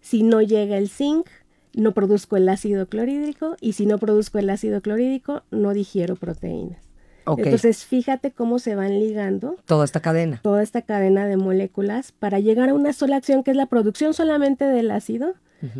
Si 0.01 0.23
no 0.23 0.41
llega 0.41 0.79
el 0.79 0.89
zinc, 0.89 1.27
no 1.75 1.93
produzco 1.93 2.37
el 2.37 2.49
ácido 2.49 2.87
clorhídrico 2.87 3.57
y 3.61 3.75
si 3.75 3.87
no 3.87 3.99
produzco 3.99 4.39
el 4.39 4.51
ácido 4.51 4.81
clorhídrico, 4.81 5.43
no 5.51 5.73
digiero 5.73 6.17
proteínas. 6.17 6.91
Entonces, 7.27 7.85
fíjate 7.85 8.33
cómo 8.33 8.59
se 8.59 8.75
van 8.75 8.99
ligando. 8.99 9.57
Toda 9.67 9.85
esta 9.85 10.01
cadena. 10.01 10.41
Toda 10.43 10.63
esta 10.63 10.83
cadena 10.83 11.27
de 11.27 11.37
moléculas 11.37 12.13
para 12.13 12.41
llegar 12.41 12.71
a 12.71 12.75
una 12.75 12.93
sola 12.93 13.17
acción 13.17 13.45
que 13.45 13.53
es 13.53 13.57
la 13.57 13.67
producción 13.67 14.15
solamente 14.15 14.65
del 14.65 14.91
ácido 14.91 15.35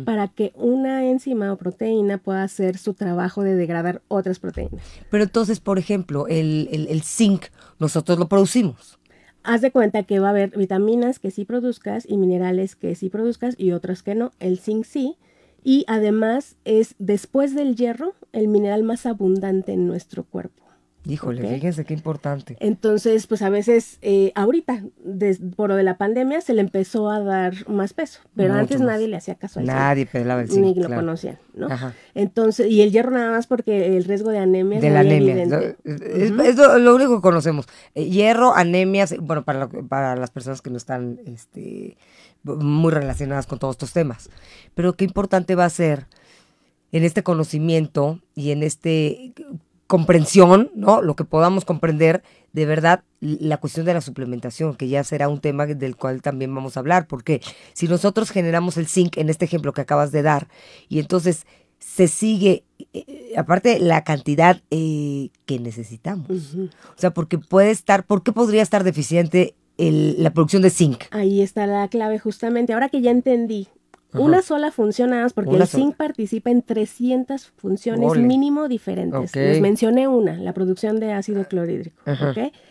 para 0.05 0.27
que 0.27 0.51
una 0.55 1.05
enzima 1.05 1.51
o 1.51 1.57
proteína 1.57 2.17
pueda 2.17 2.43
hacer 2.43 2.77
su 2.77 2.93
trabajo 2.93 3.43
de 3.43 3.55
degradar 3.55 4.01
otras 4.07 4.39
proteínas. 4.39 4.81
Pero 5.09 5.23
entonces, 5.23 5.59
por 5.59 5.79
ejemplo, 5.79 6.27
el, 6.27 6.87
el, 6.89 7.01
zinc, 7.01 7.45
nosotros 7.79 8.19
lo 8.19 8.27
producimos. 8.27 8.99
Haz 9.43 9.61
de 9.61 9.71
cuenta 9.71 10.03
que 10.03 10.19
va 10.19 10.27
a 10.27 10.31
haber 10.31 10.55
vitaminas 10.55 11.19
que 11.19 11.31
sí 11.31 11.45
produzcas 11.45 12.05
y 12.07 12.17
minerales 12.17 12.75
que 12.75 12.93
sí 12.95 13.09
produzcas 13.09 13.55
y 13.57 13.71
otras 13.71 14.03
que 14.03 14.13
no. 14.13 14.31
El 14.39 14.59
zinc 14.59 14.85
sí. 14.85 15.17
Y 15.63 15.85
además 15.87 16.57
es, 16.65 16.95
después 16.99 17.55
del 17.55 17.75
hierro, 17.75 18.13
el 18.33 18.47
mineral 18.47 18.83
más 18.83 19.05
abundante 19.05 19.73
en 19.73 19.87
nuestro 19.87 20.23
cuerpo. 20.23 20.60
Híjole, 21.03 21.55
fíjense 21.55 21.83
qué 21.83 21.95
importante. 21.95 22.57
Entonces, 22.59 23.25
pues 23.25 23.41
a 23.41 23.49
veces, 23.49 23.97
eh, 24.03 24.31
ahorita, 24.35 24.83
por 25.55 25.69
lo 25.69 25.75
de 25.75 25.81
la 25.81 25.97
pandemia, 25.97 26.41
se 26.41 26.53
le 26.53 26.61
empezó 26.61 27.09
a 27.09 27.19
dar 27.19 27.67
más 27.67 27.93
peso, 27.93 28.19
pero 28.35 28.53
antes 28.53 28.81
nadie 28.81 29.07
le 29.07 29.17
hacía 29.17 29.33
caso 29.33 29.59
a 29.59 29.63
eso. 29.63 29.71
Nadie 29.71 30.05
pelaba 30.05 30.41
el 30.41 30.49
zinc, 30.49 30.63
Ni 30.63 30.75
lo 30.75 30.89
conocían, 30.89 31.39
¿no? 31.55 31.69
Entonces, 32.13 32.67
y 32.67 32.81
el 32.81 32.91
hierro 32.91 33.09
nada 33.11 33.31
más 33.31 33.47
porque 33.47 33.97
el 33.97 34.03
riesgo 34.03 34.29
de 34.29 34.37
anemia 34.37 34.79
de 34.79 34.87
es 34.87 34.93
la 34.93 34.99
anemia. 34.99 35.75
Es, 35.83 36.55
lo, 36.55 36.95
único 36.95 37.15
que 37.15 37.21
conocemos. 37.21 37.67
Eh, 37.95 38.05
hierro, 38.05 38.53
anemia, 38.55 39.05
bueno, 39.21 39.43
para, 39.43 39.67
para 39.67 40.15
las 40.15 40.29
personas 40.29 40.61
que 40.61 40.69
no 40.69 40.77
están 40.77 41.19
este, 41.25 41.97
muy 42.43 42.91
relacionadas 42.91 43.47
con 43.47 43.57
todos 43.57 43.73
estos 43.73 43.91
temas. 43.91 44.29
Pero 44.75 44.93
qué 44.93 45.05
importante 45.05 45.55
va 45.55 45.65
a 45.65 45.69
ser 45.71 46.05
en 46.91 47.03
este 47.03 47.23
conocimiento 47.23 48.19
y 48.35 48.51
en 48.51 48.61
este 48.61 49.33
comprensión, 49.91 50.71
¿no? 50.73 51.01
Lo 51.01 51.17
que 51.17 51.25
podamos 51.25 51.65
comprender 51.65 52.23
de 52.53 52.65
verdad 52.65 53.03
la 53.19 53.57
cuestión 53.57 53.85
de 53.85 53.93
la 53.93 53.99
suplementación, 53.99 54.77
que 54.77 54.87
ya 54.87 55.03
será 55.03 55.27
un 55.27 55.41
tema 55.41 55.65
del 55.65 55.97
cual 55.97 56.21
también 56.21 56.55
vamos 56.55 56.77
a 56.77 56.79
hablar, 56.79 57.07
porque 57.07 57.41
si 57.73 57.89
nosotros 57.89 58.31
generamos 58.31 58.77
el 58.77 58.87
zinc 58.87 59.17
en 59.17 59.29
este 59.29 59.43
ejemplo 59.43 59.73
que 59.73 59.81
acabas 59.81 60.13
de 60.13 60.21
dar, 60.21 60.47
y 60.87 60.99
entonces 60.99 61.45
se 61.79 62.07
sigue, 62.07 62.63
eh, 62.93 63.33
aparte 63.35 63.79
la 63.79 64.05
cantidad 64.05 64.61
eh, 64.69 65.29
que 65.45 65.59
necesitamos, 65.59 66.55
o 66.55 66.95
sea, 66.95 67.11
porque 67.11 67.37
puede 67.37 67.71
estar, 67.71 68.05
¿por 68.05 68.23
qué 68.23 68.31
podría 68.31 68.61
estar 68.61 68.85
deficiente 68.85 69.55
la 69.77 70.31
producción 70.31 70.61
de 70.61 70.69
zinc? 70.69 71.03
Ahí 71.11 71.41
está 71.41 71.67
la 71.67 71.85
clave 71.89 72.17
justamente, 72.17 72.71
ahora 72.71 72.87
que 72.87 73.01
ya 73.01 73.11
entendí 73.11 73.67
una 74.13 74.41
sola 74.41 74.71
función 74.71 75.11
nada 75.11 75.23
más, 75.23 75.33
porque 75.33 75.55
el 75.55 75.67
zinc 75.67 75.95
participa 75.95 76.49
en 76.49 76.61
300 76.61 77.47
funciones 77.57 78.17
mínimo 78.17 78.67
diferentes. 78.67 79.35
Les 79.35 79.61
mencioné 79.61 80.07
una, 80.07 80.37
la 80.37 80.53
producción 80.53 80.99
de 80.99 81.13
ácido 81.13 81.45
clorhídrico. 81.47 82.01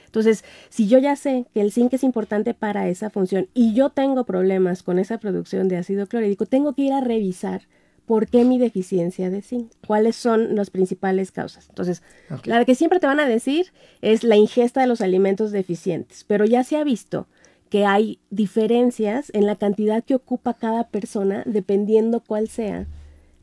Entonces, 0.06 0.44
si 0.68 0.88
yo 0.88 0.99
ya 0.99 1.14
sé 1.14 1.47
que 1.54 1.61
el 1.61 1.73
zinc 1.73 1.94
es 1.94 2.02
importante 2.02 2.52
para 2.52 2.88
esa 2.88 3.11
función 3.11 3.49
y 3.54 3.75
yo 3.75 3.90
tengo 3.90 4.25
problemas 4.25 4.82
con 4.82 4.99
esa 4.99 5.18
producción 5.18 5.68
de 5.68 5.76
ácido 5.76 6.06
clorhídrico, 6.06 6.47
tengo 6.47 6.75
que 6.75 6.82
ir 6.82 6.92
a 6.92 7.00
revisar 7.00 7.62
por 8.06 8.26
qué 8.26 8.44
mi 8.44 8.59
deficiencia 8.59 9.30
de 9.30 9.40
zinc, 9.40 9.70
cuáles 9.87 10.16
son 10.16 10.56
las 10.56 10.70
principales 10.70 11.30
causas. 11.30 11.68
Entonces, 11.68 12.02
la 12.44 12.64
que 12.64 12.75
siempre 12.75 12.99
te 12.99 13.06
van 13.06 13.20
a 13.20 13.28
decir 13.28 13.73
es 14.02 14.25
la 14.25 14.35
ingesta 14.35 14.80
de 14.80 14.88
los 14.88 15.00
alimentos 15.00 15.52
deficientes, 15.52 16.25
pero 16.26 16.44
ya 16.44 16.64
se 16.64 16.76
ha 16.76 16.82
visto 16.82 17.28
que 17.70 17.86
hay 17.86 18.18
diferencias 18.30 19.30
en 19.32 19.46
la 19.46 19.56
cantidad 19.56 20.04
que 20.04 20.16
ocupa 20.16 20.54
cada 20.54 20.88
persona 20.88 21.44
dependiendo 21.46 22.20
cuál 22.20 22.48
sea 22.48 22.86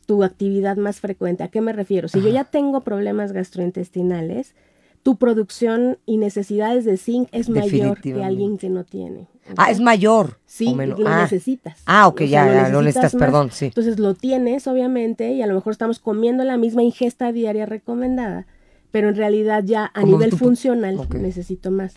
tu 0.06 0.24
actividad 0.24 0.78
más 0.78 1.00
frecuente. 1.00 1.44
¿A 1.44 1.48
qué 1.48 1.62
me 1.62 1.74
refiero? 1.74 2.08
Si 2.10 2.22
yo 2.22 2.30
ya 2.30 2.44
tengo 2.44 2.82
problemas 2.82 3.32
gastrointestinales, 3.32 4.54
tu 5.02 5.16
producción 5.16 5.98
y 6.06 6.18
necesidades 6.18 6.84
de 6.84 6.98
zinc 6.98 7.30
es 7.32 7.50
mayor 7.50 8.02
que 8.02 8.22
alguien 8.22 8.58
que 8.58 8.70
no 8.70 8.84
tiene. 8.84 9.30
Ah, 9.56 9.72
es 9.72 9.80
mayor. 9.80 10.40
Sí, 10.46 10.76
lo 10.76 11.08
ah. 11.08 11.22
necesitas. 11.22 11.82
Ah, 11.86 12.08
ok, 12.08 12.24
ya, 12.24 12.68
lo, 12.70 12.82
necesitas, 12.82 13.16
perdón, 13.16 13.52
sí. 13.52 13.66
Entonces 13.68 13.98
lo 13.98 14.14
tienes, 14.14 14.68
obviamente, 14.68 15.32
y 15.32 15.42
a 15.42 15.48
lo 15.48 15.54
mejor 15.54 15.72
estamos 15.72 16.00
comiendo 16.00 16.44
la 16.44 16.58
misma 16.58 16.84
ingesta 16.84 17.32
diaria 17.32 17.66
recomendada, 17.66 18.46
pero 18.92 19.08
en 19.08 19.16
realidad 19.16 19.64
ya 19.64 19.90
a 19.94 20.04
nivel 20.04 20.34
funcional 20.34 21.08
necesito 21.14 21.72
más. 21.72 21.96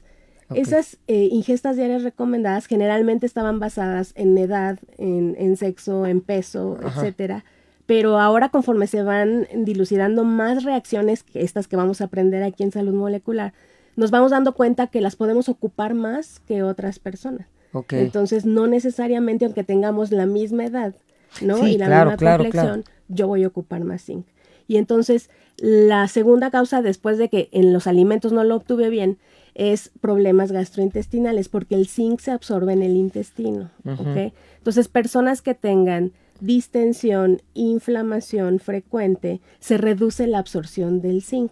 Esas 0.54 0.98
eh, 1.06 1.28
ingestas 1.30 1.76
diarias 1.76 2.02
recomendadas 2.02 2.66
generalmente 2.66 3.26
estaban 3.26 3.60
basadas 3.60 4.12
en 4.16 4.36
edad, 4.36 4.78
en, 4.98 5.56
sexo, 5.56 6.06
en 6.06 6.20
peso, 6.20 6.78
etcétera. 6.82 7.44
Pero 7.86 8.18
ahora 8.20 8.50
conforme 8.50 8.86
se 8.86 9.02
van 9.02 9.48
dilucidando 9.52 10.24
más 10.24 10.64
reacciones 10.64 11.22
que 11.22 11.42
estas 11.42 11.66
que 11.66 11.76
vamos 11.76 12.00
a 12.00 12.04
aprender 12.04 12.42
aquí 12.42 12.62
en 12.62 12.72
salud 12.72 12.94
molecular, 12.94 13.52
nos 13.96 14.10
vamos 14.10 14.30
dando 14.30 14.54
cuenta 14.54 14.86
que 14.86 15.00
las 15.00 15.16
podemos 15.16 15.48
ocupar 15.48 15.94
más 15.94 16.40
que 16.40 16.62
otras 16.62 16.98
personas. 16.98 17.46
Entonces, 17.90 18.46
no 18.46 18.66
necesariamente, 18.66 19.44
aunque 19.44 19.64
tengamos 19.64 20.10
la 20.10 20.26
misma 20.26 20.64
edad, 20.64 20.94
¿no? 21.40 21.66
y 21.66 21.78
la 21.78 21.88
misma 21.88 22.16
complexión, 22.16 22.84
yo 23.08 23.28
voy 23.28 23.44
a 23.44 23.48
ocupar 23.48 23.84
más 23.84 24.04
zinc. 24.04 24.26
Y 24.70 24.76
entonces, 24.76 25.30
la 25.56 26.06
segunda 26.06 26.52
causa, 26.52 26.80
después 26.80 27.18
de 27.18 27.28
que 27.28 27.48
en 27.50 27.72
los 27.72 27.88
alimentos 27.88 28.32
no 28.32 28.44
lo 28.44 28.54
obtuve 28.54 28.88
bien, 28.88 29.18
es 29.56 29.90
problemas 30.00 30.52
gastrointestinales, 30.52 31.48
porque 31.48 31.74
el 31.74 31.88
zinc 31.88 32.20
se 32.20 32.30
absorbe 32.30 32.72
en 32.72 32.84
el 32.84 32.94
intestino. 32.94 33.72
Entonces, 33.84 34.86
personas 34.86 35.42
que 35.42 35.54
tengan 35.54 36.12
distensión, 36.38 37.42
inflamación 37.52 38.60
frecuente, 38.60 39.40
se 39.58 39.76
reduce 39.76 40.28
la 40.28 40.38
absorción 40.38 41.00
del 41.00 41.22
zinc. 41.22 41.50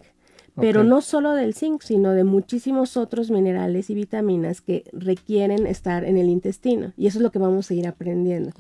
Pero 0.61 0.85
no 0.85 1.01
solo 1.01 1.35
del 1.35 1.55
zinc, 1.55 1.83
sino 1.83 2.13
de 2.13 2.25
muchísimos 2.25 2.97
otros 2.97 3.31
minerales 3.31 3.91
y 3.91 3.95
vitaminas 3.95 4.61
que 4.61 4.85
requieren 4.93 5.67
estar 5.67 6.05
en 6.05 6.17
el 6.17 6.29
intestino. 6.29 6.93
Y 6.97 7.07
eso 7.07 7.19
es 7.19 7.23
lo 7.23 7.31
que 7.31 7.39
vamos 7.39 7.71
a 7.71 7.75
ir 7.75 7.87
aprendiendo. 7.87 8.51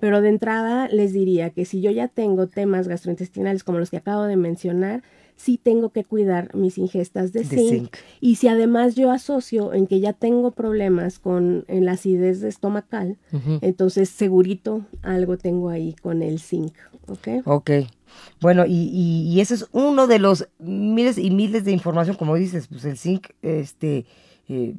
Pero 0.00 0.20
de 0.20 0.28
entrada 0.28 0.88
les 0.88 1.12
diría 1.12 1.50
que 1.50 1.64
si 1.64 1.80
yo 1.80 1.90
ya 1.90 2.08
tengo 2.08 2.46
temas 2.46 2.88
gastrointestinales 2.88 3.64
como 3.64 3.78
los 3.78 3.90
que 3.90 3.98
acabo 3.98 4.24
de 4.24 4.36
mencionar, 4.36 5.02
sí 5.36 5.58
tengo 5.62 5.90
que 5.90 6.04
cuidar 6.04 6.54
mis 6.54 6.78
ingestas 6.78 7.32
de, 7.32 7.44
zinc. 7.44 7.96
Y 8.20 8.36
si 8.36 8.48
además 8.48 8.96
yo 8.96 9.10
asocio 9.10 9.72
en 9.72 9.86
que 9.86 10.00
ya 10.00 10.12
tengo 10.12 10.50
problemas 10.50 11.18
con 11.18 11.64
la 11.68 11.92
acidez 11.92 12.42
estomacal, 12.42 13.16
entonces 13.62 14.08
segurito 14.08 14.84
algo 15.02 15.38
tengo 15.38 15.70
ahí 15.70 15.94
con 15.94 16.22
el 16.22 16.40
zinc. 16.40 16.74
¿Ok? 17.06 17.28
Ok. 17.46 17.70
Bueno, 18.40 18.64
y, 18.66 18.90
y, 18.90 19.40
ese 19.40 19.54
es 19.54 19.66
uno 19.72 20.06
de 20.06 20.18
los 20.18 20.48
miles 20.58 21.18
y 21.18 21.30
miles 21.30 21.64
de 21.64 21.72
información, 21.72 22.16
como 22.16 22.34
dices, 22.36 22.68
pues 22.68 22.84
el 22.84 22.98
zinc, 22.98 23.28
este... 23.42 24.06
Eh, 24.48 24.74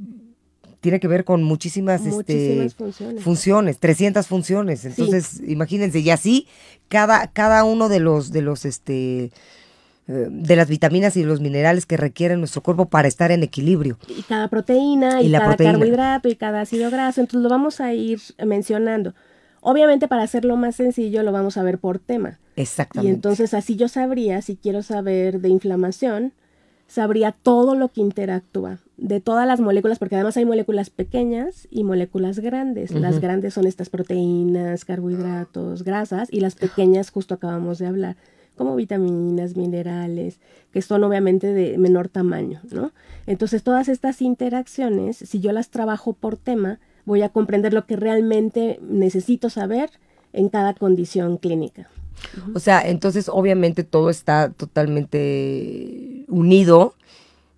tiene 0.82 1.00
que 1.00 1.08
ver 1.08 1.26
con 1.26 1.44
muchísimas, 1.44 2.06
este, 2.06 2.70
funciones. 2.70 3.22
funciones. 3.22 3.80
300 3.80 4.26
funciones. 4.28 4.86
Entonces, 4.86 5.42
imagínense, 5.46 6.00
y 6.00 6.10
así 6.10 6.48
cada, 6.88 7.28
cada 7.28 7.64
uno 7.64 7.90
de 7.90 8.00
los, 8.00 8.32
de 8.32 8.42
los, 8.42 8.66
este, 8.66 9.32
eh, 10.08 10.28
de 10.30 10.56
las 10.56 10.70
vitaminas 10.70 11.18
y 11.18 11.24
los 11.24 11.42
minerales 11.42 11.86
que 11.86 11.98
requiere 11.98 12.38
nuestro 12.38 12.64
cuerpo 12.64 12.86
para 12.86 13.08
estar 13.08 13.32
en 13.32 13.44
equilibrio. 13.44 13.98
Y 14.08 14.24
cada 14.24 14.48
proteína, 14.48 15.22
y, 15.22 15.32
cada 15.32 15.56
carbohidrato, 15.56 16.30
y 16.30 16.36
cada 16.36 16.62
ácido 16.62 16.90
graso, 16.90 17.22
entonces 17.22 17.44
lo 17.44 17.50
vamos 17.50 17.82
a 17.82 17.94
ir 17.94 18.20
mencionando. 18.44 19.14
Obviamente 19.62 20.08
para 20.08 20.24
hacerlo 20.24 20.56
más 20.56 20.76
sencillo 20.76 21.24
lo 21.24 21.32
vamos 21.32 21.58
a 21.58 21.64
ver 21.64 21.80
por 21.80 22.00
tema. 22.00 22.40
Exactamente. 22.56 23.10
Y 23.10 23.14
entonces 23.14 23.54
así 23.54 23.76
yo 23.76 23.88
sabría, 23.88 24.42
si 24.42 24.56
quiero 24.56 24.84
saber 24.84 25.42
de 25.42 25.50
inflamación, 25.50 26.34
sabría 26.88 27.32
todo 27.32 27.76
lo 27.76 27.90
que 27.90 28.02
interactúa 28.02 28.80
de 28.98 29.22
todas 29.22 29.48
las 29.48 29.62
moléculas, 29.62 30.00
porque 30.00 30.16
además 30.16 30.36
hay 30.38 30.46
moléculas 30.46 30.90
pequeñas 30.90 31.68
y 31.72 31.84
moléculas 31.84 32.40
grandes. 32.40 32.92
Las 32.92 33.20
grandes 33.20 33.54
son 33.54 33.66
estas 33.66 33.90
proteínas, 33.90 34.84
carbohidratos, 34.84 35.84
grasas, 35.84 36.28
y 36.32 36.42
las 36.42 36.56
pequeñas 36.56 37.12
justo 37.12 37.36
acabamos 37.36 37.80
de 37.80 37.88
hablar 37.88 38.18
como 38.58 38.76
vitaminas, 38.76 39.56
minerales, 39.56 40.42
que 40.74 40.82
son 40.82 41.02
obviamente 41.06 41.54
de 41.54 41.78
menor 41.78 42.10
tamaño, 42.10 42.60
¿no? 42.72 42.92
Entonces 43.26 43.64
todas 43.64 43.88
estas 43.88 44.22
interacciones, 44.22 45.16
si 45.16 45.40
yo 45.40 45.54
las 45.54 45.70
trabajo 45.70 46.12
por 46.12 46.36
tema, 46.36 46.80
voy 47.10 47.24
a 47.24 47.30
comprender 47.30 47.74
lo 47.74 47.88
que 47.88 47.96
realmente 47.96 48.80
necesito 48.84 49.50
saber 49.50 49.90
en 50.32 50.48
cada 50.48 50.76
condición 50.76 51.38
clínica. 51.38 51.90
O 52.54 52.60
sea, 52.60 52.82
entonces 52.88 53.30
obviamente 53.30 53.84
todo 53.84 54.12
está 54.12 54.52
totalmente 54.52 56.26
unido 56.28 56.94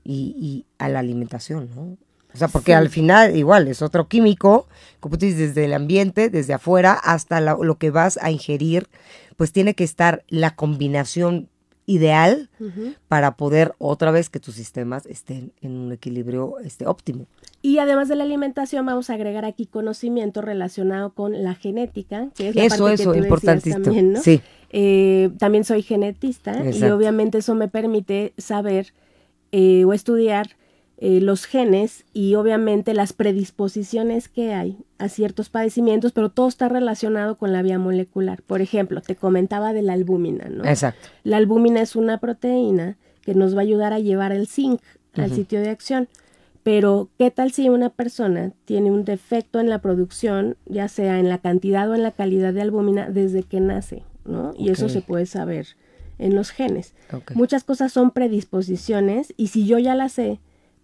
y, 0.05 0.65
a 0.77 0.87
la 0.87 0.99
alimentación, 0.99 1.69
¿no? 1.75 1.97
O 2.33 2.37
sea, 2.37 2.47
porque 2.47 2.73
al 2.73 2.87
final 2.89 3.35
igual 3.35 3.67
es 3.67 3.81
otro 3.81 4.07
químico, 4.07 4.67
como 5.01 5.17
tú 5.17 5.25
dices, 5.25 5.53
desde 5.53 5.65
el 5.65 5.73
ambiente, 5.73 6.29
desde 6.29 6.53
afuera, 6.53 6.93
hasta 6.93 7.41
lo 7.41 7.75
que 7.77 7.91
vas 7.91 8.17
a 8.21 8.31
ingerir, 8.31 8.87
pues 9.35 9.51
tiene 9.51 9.73
que 9.73 9.83
estar 9.83 10.23
la 10.29 10.55
combinación 10.55 11.49
ideal 11.85 12.49
para 13.07 13.35
poder 13.35 13.73
otra 13.77 14.11
vez 14.11 14.29
que 14.29 14.39
tus 14.39 14.55
sistemas 14.55 15.05
estén 15.05 15.51
en 15.61 15.77
un 15.77 15.91
equilibrio 15.91 16.59
este, 16.63 16.85
óptimo. 16.85 17.25
Y 17.61 17.79
además 17.79 18.07
de 18.07 18.15
la 18.15 18.23
alimentación, 18.23 18.85
vamos 18.85 19.09
a 19.09 19.15
agregar 19.15 19.45
aquí 19.45 19.65
conocimiento 19.65 20.41
relacionado 20.41 21.11
con 21.13 21.43
la 21.43 21.55
genética, 21.55 22.29
que 22.35 22.49
es 22.49 22.55
la 22.55 22.65
eso, 22.65 22.85
parte 22.85 23.01
eso, 23.01 23.11
que 23.11 23.19
importantísimo. 23.19 23.83
También, 23.83 24.13
¿no? 24.13 24.21
Sí. 24.21 24.41
Eh, 24.71 25.31
también 25.37 25.65
soy 25.65 25.81
genetista 25.81 26.63
y 26.69 26.83
obviamente 26.85 27.39
eso 27.39 27.55
me 27.55 27.67
permite 27.67 28.33
saber 28.37 28.93
eh, 29.51 29.83
o 29.83 29.91
estudiar 29.91 30.55
eh, 31.03 31.19
los 31.19 31.45
genes 31.45 32.05
y 32.13 32.35
obviamente 32.35 32.93
las 32.93 33.11
predisposiciones 33.11 34.29
que 34.29 34.53
hay 34.53 34.77
a 34.99 35.09
ciertos 35.09 35.49
padecimientos, 35.49 36.11
pero 36.11 36.29
todo 36.29 36.47
está 36.47 36.69
relacionado 36.69 37.39
con 37.39 37.51
la 37.51 37.63
vía 37.63 37.79
molecular. 37.79 38.43
Por 38.43 38.61
ejemplo, 38.61 39.01
te 39.01 39.15
comentaba 39.15 39.73
de 39.73 39.81
la 39.81 39.93
albúmina, 39.93 40.47
¿no? 40.49 40.63
Exacto. 40.63 41.09
La 41.23 41.37
albúmina 41.37 41.81
es 41.81 41.95
una 41.95 42.19
proteína 42.19 42.97
que 43.23 43.33
nos 43.33 43.55
va 43.55 43.61
a 43.61 43.63
ayudar 43.63 43.93
a 43.93 43.99
llevar 43.99 44.31
el 44.31 44.45
zinc 44.45 44.79
al 45.15 45.31
sitio 45.31 45.59
de 45.59 45.71
acción. 45.71 46.07
Pero, 46.61 47.09
¿qué 47.17 47.31
tal 47.31 47.51
si 47.51 47.67
una 47.67 47.89
persona 47.89 48.51
tiene 48.65 48.91
un 48.91 49.03
defecto 49.03 49.59
en 49.59 49.69
la 49.69 49.79
producción, 49.79 50.55
ya 50.67 50.87
sea 50.87 51.17
en 51.17 51.29
la 51.29 51.39
cantidad 51.39 51.89
o 51.89 51.95
en 51.95 52.03
la 52.03 52.11
calidad 52.11 52.53
de 52.53 52.61
albúmina, 52.61 53.09
desde 53.09 53.41
que 53.41 53.59
nace? 53.59 54.03
¿no? 54.23 54.53
Y 54.55 54.69
eso 54.69 54.87
se 54.87 55.01
puede 55.01 55.25
saber 55.25 55.65
en 56.19 56.35
los 56.35 56.51
genes. 56.51 56.93
Muchas 57.33 57.63
cosas 57.63 57.91
son 57.91 58.11
predisposiciones 58.11 59.33
y 59.35 59.47
si 59.47 59.65
yo 59.65 59.79
ya 59.79 59.95
las 59.95 60.11
sé, 60.11 60.39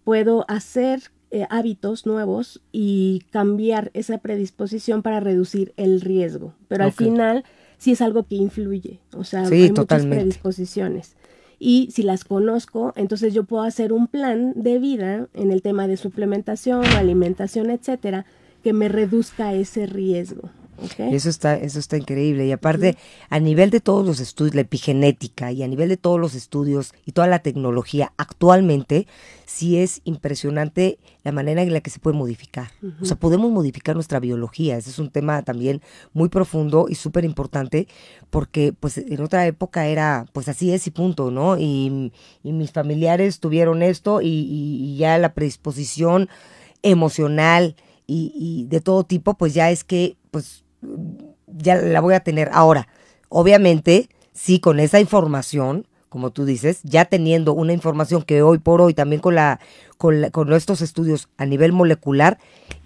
puedo 0.08 0.46
hacer 0.48 1.02
eh, 1.30 1.46
hábitos 1.50 2.06
nuevos 2.06 2.62
y 2.72 3.24
cambiar 3.30 3.90
esa 3.92 4.16
predisposición 4.16 5.02
para 5.02 5.20
reducir 5.20 5.74
el 5.76 6.00
riesgo. 6.00 6.54
Pero 6.66 6.84
al 6.84 6.92
final 6.92 7.44
sí 7.76 7.92
es 7.92 8.00
algo 8.00 8.22
que 8.22 8.36
influye, 8.36 9.00
o 9.14 9.22
sea, 9.22 9.42
hay 9.42 9.70
muchas 9.70 10.06
predisposiciones. 10.06 11.14
Y 11.58 11.90
si 11.92 12.04
las 12.04 12.24
conozco, 12.24 12.94
entonces 12.96 13.34
yo 13.34 13.44
puedo 13.44 13.64
hacer 13.64 13.92
un 13.92 14.06
plan 14.06 14.54
de 14.56 14.78
vida 14.78 15.28
en 15.34 15.52
el 15.52 15.60
tema 15.60 15.86
de 15.86 15.98
suplementación, 15.98 16.86
alimentación, 16.86 17.68
etcétera, 17.68 18.24
que 18.64 18.72
me 18.72 18.88
reduzca 18.88 19.52
ese 19.52 19.84
riesgo. 19.84 20.48
Eso 20.98 21.28
está, 21.28 21.56
eso 21.56 21.78
está 21.78 21.96
increíble. 21.96 22.46
Y 22.46 22.52
aparte, 22.52 22.96
a 23.30 23.40
nivel 23.40 23.70
de 23.70 23.80
todos 23.80 24.06
los 24.06 24.20
estudios, 24.20 24.54
la 24.54 24.60
epigenética 24.62 25.50
y 25.52 25.62
a 25.62 25.68
nivel 25.68 25.88
de 25.88 25.96
todos 25.96 26.20
los 26.20 26.34
estudios 26.34 26.92
y 27.04 27.12
toda 27.12 27.26
la 27.26 27.40
tecnología 27.40 28.12
actualmente, 28.16 29.06
sí 29.46 29.78
es 29.78 30.00
impresionante 30.04 30.98
la 31.24 31.32
manera 31.32 31.62
en 31.62 31.72
la 31.72 31.80
que 31.80 31.90
se 31.90 31.98
puede 31.98 32.16
modificar. 32.16 32.70
O 33.00 33.04
sea, 33.04 33.16
podemos 33.16 33.50
modificar 33.50 33.94
nuestra 33.94 34.20
biología. 34.20 34.76
Ese 34.76 34.90
es 34.90 34.98
un 34.98 35.10
tema 35.10 35.42
también 35.42 35.82
muy 36.12 36.28
profundo 36.28 36.86
y 36.88 36.94
súper 36.94 37.24
importante 37.24 37.88
porque 38.30 38.72
pues 38.72 38.98
en 38.98 39.20
otra 39.20 39.46
época 39.46 39.86
era 39.86 40.26
pues 40.32 40.48
así 40.48 40.72
es 40.72 40.86
y 40.86 40.90
punto, 40.90 41.30
¿no? 41.30 41.58
Y, 41.58 42.12
mis 42.42 42.72
familiares 42.72 43.40
tuvieron 43.40 43.82
esto 43.82 44.20
y, 44.20 44.26
y 44.26 44.96
ya 44.96 45.18
la 45.18 45.34
predisposición 45.34 46.28
emocional 46.82 47.76
y, 48.06 48.32
y, 48.34 48.64
de 48.64 48.80
todo 48.80 49.04
tipo, 49.04 49.34
pues 49.34 49.54
ya 49.54 49.70
es 49.70 49.84
que 49.84 50.16
pues 50.30 50.64
ya 51.46 51.76
la 51.76 52.00
voy 52.00 52.14
a 52.14 52.20
tener. 52.20 52.50
Ahora, 52.52 52.88
obviamente, 53.28 54.08
sí, 54.32 54.60
con 54.60 54.80
esa 54.80 55.00
información, 55.00 55.86
como 56.08 56.30
tú 56.30 56.44
dices, 56.44 56.80
ya 56.84 57.04
teniendo 57.04 57.52
una 57.52 57.72
información 57.72 58.22
que 58.22 58.42
hoy 58.42 58.58
por 58.58 58.80
hoy 58.80 58.94
también 58.94 59.20
con 59.20 59.34
la 59.34 59.60
con, 59.98 60.30
con 60.30 60.52
estos 60.52 60.80
estudios 60.80 61.28
a 61.36 61.44
nivel 61.44 61.72
molecular 61.72 62.38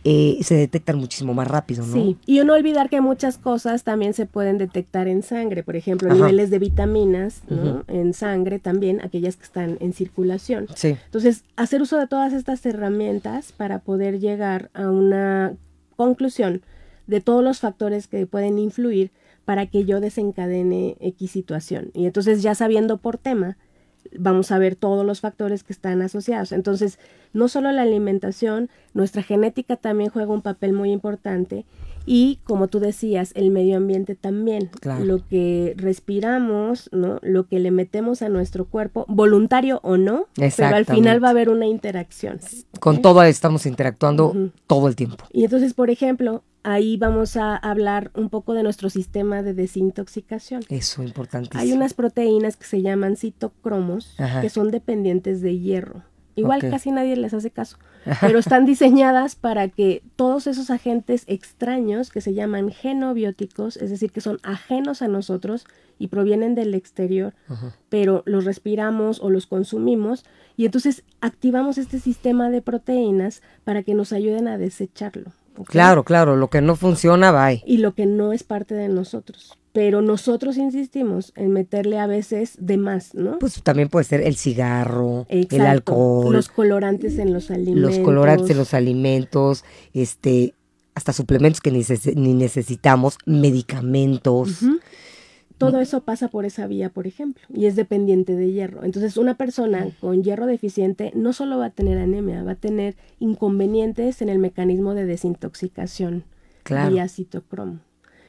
eh, 0.05 0.39
se 0.43 0.57
detectan 0.57 0.97
muchísimo 0.97 1.33
más 1.33 1.47
rápido, 1.47 1.87
¿no? 1.87 1.93
Sí, 1.93 2.17
y 2.27 2.41
no 2.41 2.55
olvidar 2.55 2.89
que 2.89 3.01
muchas 3.01 3.39
cosas 3.39 3.85
también 3.85 4.15
se 4.15 4.27
pueden 4.27 4.59
detectar 4.59 5.07
en 5.07 5.23
sangre, 5.23 5.63
por 5.63 5.77
ejemplo, 5.77 6.13
niveles 6.13 6.51
de 6.51 6.59
vitaminas, 6.59 7.43
¿no? 7.49 7.85
En 7.87 8.13
sangre 8.13 8.59
también, 8.59 9.01
aquellas 9.01 9.37
que 9.37 9.45
están 9.45 9.77
en 9.79 9.93
circulación. 9.93 10.67
Sí. 10.75 10.97
Entonces, 11.05 11.45
hacer 11.55 11.83
uso 11.83 11.99
de 11.99 12.09
todas 12.09 12.33
estas 12.33 12.67
herramientas 12.67 13.53
para 13.53 13.79
poder 13.79 14.19
llegar 14.19 14.71
a 14.75 14.91
una 14.91 15.55
conclusión 15.97 16.63
de 17.07 17.21
todos 17.21 17.43
los 17.43 17.61
factores 17.61 18.07
que 18.07 18.27
pueden 18.27 18.59
influir 18.59 19.11
para 19.45 19.67
que 19.67 19.85
yo 19.85 20.01
desencadene 20.01 20.97
X 21.01 21.31
situación. 21.31 21.91
Y 21.95 22.07
entonces 22.07 22.43
ya 22.43 22.55
sabiendo 22.55 22.99
por 22.99 23.19
tema, 23.19 23.57
vamos 24.19 24.51
a 24.51 24.59
ver 24.59 24.77
todos 24.77 25.05
los 25.05 25.21
factores 25.21 25.65
que 25.65 25.73
están 25.73 26.03
asociados. 26.03 26.53
Entonces, 26.53 26.99
no 27.33 27.49
solo 27.49 27.73
la 27.73 27.83
alimentación, 27.83 28.69
nuestra 28.95 29.23
genética 29.23 29.77
también 29.77 30.11
juega 30.11 30.33
un 30.33 30.43
papel 30.43 30.73
muy 30.73 30.93
importante 30.93 31.65
y, 32.05 32.41
como 32.45 32.69
tú 32.69 32.81
decías, 32.81 33.33
el 33.35 33.51
medio 33.51 33.77
ambiente 33.77 34.15
también. 34.15 34.71
Lo 35.01 35.27
que 35.27 35.75
respiramos, 35.77 36.89
¿no? 36.93 37.19
Lo 37.23 37.47
que 37.47 37.61
le 37.61 37.71
metemos 37.71 38.23
a 38.23 38.29
nuestro 38.29 38.65
cuerpo, 38.65 39.05
voluntario 39.09 39.81
o 39.83 39.97
no, 39.97 40.27
pero 40.35 40.77
al 40.77 40.85
final 40.85 41.23
va 41.23 41.29
a 41.29 41.31
haber 41.31 41.49
una 41.49 41.67
interacción. 41.67 42.41
Con 42.81 43.03
todo 43.03 43.23
estamos 43.23 43.67
interactuando 43.67 44.51
todo 44.67 44.89
el 44.89 44.97
tiempo. 44.97 45.25
Y 45.33 45.45
entonces, 45.45 45.75
por 45.75 45.91
ejemplo, 45.91 46.43
ahí 46.63 46.97
vamos 46.97 47.37
a 47.37 47.57
hablar 47.57 48.11
un 48.15 48.29
poco 48.29 48.55
de 48.55 48.63
nuestro 48.63 48.91
sistema 48.91 49.43
de 49.43 49.55
desintoxicación. 49.55 50.63
Eso, 50.69 51.03
importante. 51.03 51.57
Hay 51.59 51.73
unas 51.73 51.95
proteínas 51.95 52.57
que 52.57 52.65
se 52.65 52.83
llaman 52.83 53.17
citocromos, 53.17 54.17
que 54.41 54.49
son 54.49 54.71
dependientes 54.71 55.41
de 55.41 55.59
hierro. 55.59 56.03
Igual 56.35 56.61
casi 56.63 56.91
nadie 56.91 57.15
les 57.15 57.35
hace 57.35 57.51
caso, 57.51 57.77
pero 58.23 58.39
están 58.39 58.65
diseñadas 58.65 59.35
para 59.35 59.69
que 59.69 60.03
todos 60.17 60.47
esos 60.47 60.71
agentes 60.71 61.25
extraños 61.27 62.09
que 62.09 62.23
se 62.23 62.33
llaman 62.33 62.71
genobióticos, 62.71 63.77
es 63.77 63.91
decir, 63.91 64.13
que 64.13 64.23
son 64.23 64.39
ajenos 64.43 65.03
a 65.03 65.09
nosotros 65.09 65.67
y 65.99 66.09
provienen 66.09 66.55
del 66.55 66.75
exterior, 66.75 67.35
pero 67.91 68.23
los 68.25 68.47
respiramos 68.47 69.21
o 69.21 69.29
los 69.29 69.47
consumimos, 69.47 70.25
y 70.57 70.65
entonces 70.65 71.05
activamos 71.21 71.77
este 71.77 72.01
sistema 72.01 72.49
de 72.49 72.63
proteínas 72.63 73.43
para 73.65 73.83
que 73.83 73.95
nos 73.95 74.15
ayuden 74.15 74.49
a 74.49 74.57
desecharlo. 74.57 75.33
Claro, 75.67 76.05
claro, 76.05 76.37
lo 76.37 76.49
que 76.49 76.61
no 76.61 76.77
funciona, 76.77 77.31
va. 77.31 77.53
Y 77.53 77.79
lo 77.79 77.95
que 77.95 78.07
no 78.07 78.33
es 78.33 78.43
parte 78.43 78.75
de 78.75 78.89
nosotros. 78.89 79.59
Pero 79.73 80.03
nosotros 80.03 80.59
insistimos 80.59 81.33
en 81.35 81.51
meterle 81.53 81.99
a 81.99 82.07
veces 82.07 82.57
de 82.59 82.77
más, 82.77 83.15
¿no? 83.15 83.39
Pues 83.39 83.63
también 83.63 83.89
puede 83.89 84.05
ser 84.05 84.21
el 84.21 84.37
cigarro, 84.37 85.27
el 85.29 85.61
alcohol. 85.63 86.33
Los 86.33 86.49
colorantes 86.49 87.19
en 87.19 87.33
los 87.33 87.51
alimentos. 87.51 87.97
Los 87.97 88.05
colorantes 88.05 88.51
en 88.51 88.59
los 88.59 88.75
alimentos, 88.75 89.65
este, 89.95 90.55
hasta 90.95 91.15
suplementos 91.15 91.63
que 91.63 91.71
ni, 91.71 91.83
ni 92.17 92.35
necesitamos, 92.35 93.17
medicamentos. 93.25 94.61
Todo 95.67 95.81
eso 95.81 96.03
pasa 96.03 96.29
por 96.29 96.45
esa 96.45 96.67
vía, 96.67 96.91
por 96.91 97.07
ejemplo, 97.07 97.43
y 97.53 97.67
es 97.67 97.77
dependiente 97.77 98.35
de 98.35 98.53
hierro. 98.53 98.85
Entonces, 98.85 99.17
una 99.17 99.37
persona 99.37 99.89
con 100.01 100.23
hierro 100.23 100.47
deficiente 100.47 101.13
no 101.15 101.33
solo 101.33 101.59
va 101.59 101.67
a 101.67 101.71
tener 101.71 101.99
anemia, 101.99 102.43
va 102.43 102.53
a 102.53 102.57
tener 102.57 102.97
inconvenientes 103.19 104.23
en 104.23 104.29
el 104.29 104.39
mecanismo 104.39 104.95
de 104.95 105.07
desintoxicación 105.07 106.25
claro. 106.63 106.91
vía 106.91 107.09
citocromo. 107.09 107.81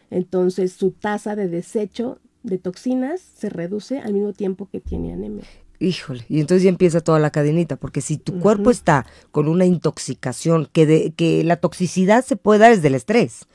Entonces, 0.10 0.74
su 0.74 0.91
tasa 0.91 1.36
de 1.36 1.48
desecho 1.48 2.19
de 2.43 2.58
toxinas 2.58 3.22
se 3.22 3.50
reduce 3.50 4.00
al 4.00 4.13
mismo 4.13 4.34
tiempo 4.34 4.67
que 4.72 4.80
tiene 4.80 5.13
anemia. 5.13 5.46
Híjole, 5.84 6.24
y 6.30 6.39
entonces 6.39 6.63
ya 6.63 6.69
empieza 6.69 7.02
toda 7.02 7.19
la 7.19 7.30
cadenita, 7.30 7.76
porque 7.76 8.00
si 8.00 8.15
tu 8.15 8.39
cuerpo 8.39 8.72
está 8.72 9.06
con 9.32 9.50
una 9.50 9.65
intoxicación, 9.65 10.69
que, 10.72 10.86
de, 10.86 11.12
que 11.12 11.43
la 11.43 11.58
toxicidad 11.58 12.24
se 12.24 12.38
puede 12.38 12.62
dar 12.62 12.74
desde 12.74 12.88
el 12.88 12.96
estrés, 12.96 13.48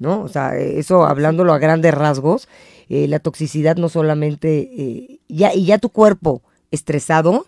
¿no? 0.00 0.22
O 0.22 0.28
sea, 0.28 0.58
eso 0.58 1.06
hablándolo 1.06 1.52
a 1.52 1.58
grandes 1.58 1.94
rasgos, 1.94 2.48
eh, 2.88 3.06
la 3.06 3.20
toxicidad 3.20 3.76
no 3.76 3.88
solamente, 3.88 4.68
eh, 4.76 5.20
ya, 5.28 5.54
y 5.54 5.66
ya 5.66 5.78
tu 5.78 5.90
cuerpo 5.90 6.42
estresado, 6.72 7.46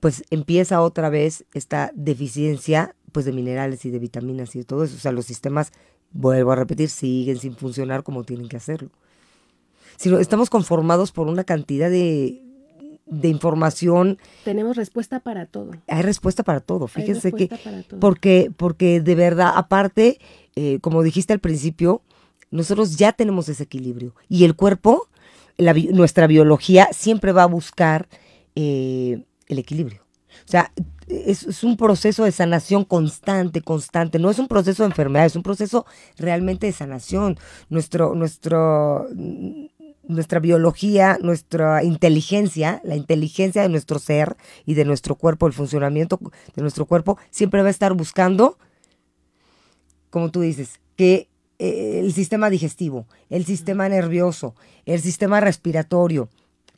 pues 0.00 0.24
empieza 0.28 0.82
otra 0.82 1.08
vez 1.08 1.46
esta 1.54 1.92
deficiencia 1.94 2.94
pues 3.10 3.24
de 3.24 3.32
minerales 3.32 3.86
y 3.86 3.90
de 3.90 3.98
vitaminas 3.98 4.54
y 4.54 4.58
de 4.58 4.64
todo 4.66 4.84
eso. 4.84 4.96
O 4.96 5.00
sea, 5.00 5.12
los 5.12 5.24
sistemas, 5.24 5.72
vuelvo 6.12 6.52
a 6.52 6.56
repetir, 6.56 6.90
siguen 6.90 7.38
sin 7.38 7.56
funcionar 7.56 8.02
como 8.02 8.22
tienen 8.24 8.50
que 8.50 8.58
hacerlo. 8.58 8.90
Sino 9.96 10.18
estamos 10.18 10.50
conformados 10.50 11.10
por 11.10 11.26
una 11.28 11.44
cantidad 11.44 11.88
de, 11.88 12.42
de 13.06 13.28
información. 13.28 14.18
Tenemos 14.44 14.76
respuesta 14.76 15.20
para 15.20 15.46
todo. 15.46 15.70
Hay 15.86 16.02
respuesta 16.02 16.42
para 16.42 16.60
todo, 16.60 16.88
fíjense 16.88 17.32
que 17.32 17.48
porque 18.00 18.50
porque 18.56 19.00
de 19.00 19.14
verdad 19.14 19.52
aparte 19.54 20.18
eh, 20.58 20.78
como 20.80 21.02
dijiste 21.02 21.34
al 21.34 21.40
principio, 21.40 22.02
nosotros 22.50 22.96
ya 22.96 23.12
tenemos 23.12 23.50
ese 23.50 23.64
equilibrio 23.64 24.14
y 24.26 24.44
el 24.44 24.56
cuerpo, 24.56 25.08
nuestra 25.92 26.26
biología 26.26 26.88
siempre 26.92 27.32
va 27.32 27.42
a 27.42 27.46
buscar 27.46 28.08
eh, 28.54 29.22
el 29.48 29.58
equilibrio. 29.58 30.02
O 30.46 30.48
sea, 30.48 30.72
es, 31.08 31.62
un 31.62 31.76
proceso 31.76 32.24
de 32.24 32.32
sanación 32.32 32.84
constante, 32.84 33.60
constante. 33.60 34.18
No 34.18 34.30
es 34.30 34.38
un 34.38 34.48
proceso 34.48 34.82
de 34.82 34.88
enfermedad, 34.88 35.26
es 35.26 35.36
un 35.36 35.42
proceso 35.42 35.84
realmente 36.16 36.66
de 36.66 36.72
sanación. 36.72 37.38
Nuestro, 37.68 38.14
nuestro, 38.14 39.08
nuestra 40.08 40.40
biología, 40.40 41.18
nuestra 41.20 41.82
inteligencia, 41.82 42.80
la 42.84 42.96
inteligencia 42.96 43.62
de 43.62 43.68
nuestro 43.68 43.98
ser 43.98 44.36
y 44.64 44.74
de 44.74 44.84
nuestro 44.84 45.16
cuerpo, 45.16 45.46
el 45.46 45.52
funcionamiento 45.52 46.18
de 46.54 46.62
nuestro 46.62 46.86
cuerpo, 46.86 47.18
siempre 47.30 47.62
va 47.62 47.68
a 47.68 47.70
estar 47.70 47.94
buscando, 47.94 48.58
como 50.10 50.30
tú 50.30 50.40
dices, 50.40 50.80
que 50.96 51.28
eh, 51.58 52.00
el 52.04 52.12
sistema 52.12 52.50
digestivo, 52.50 53.06
el 53.30 53.44
sistema 53.44 53.88
nervioso, 53.88 54.54
el 54.84 55.00
sistema 55.00 55.40
respiratorio, 55.40 56.28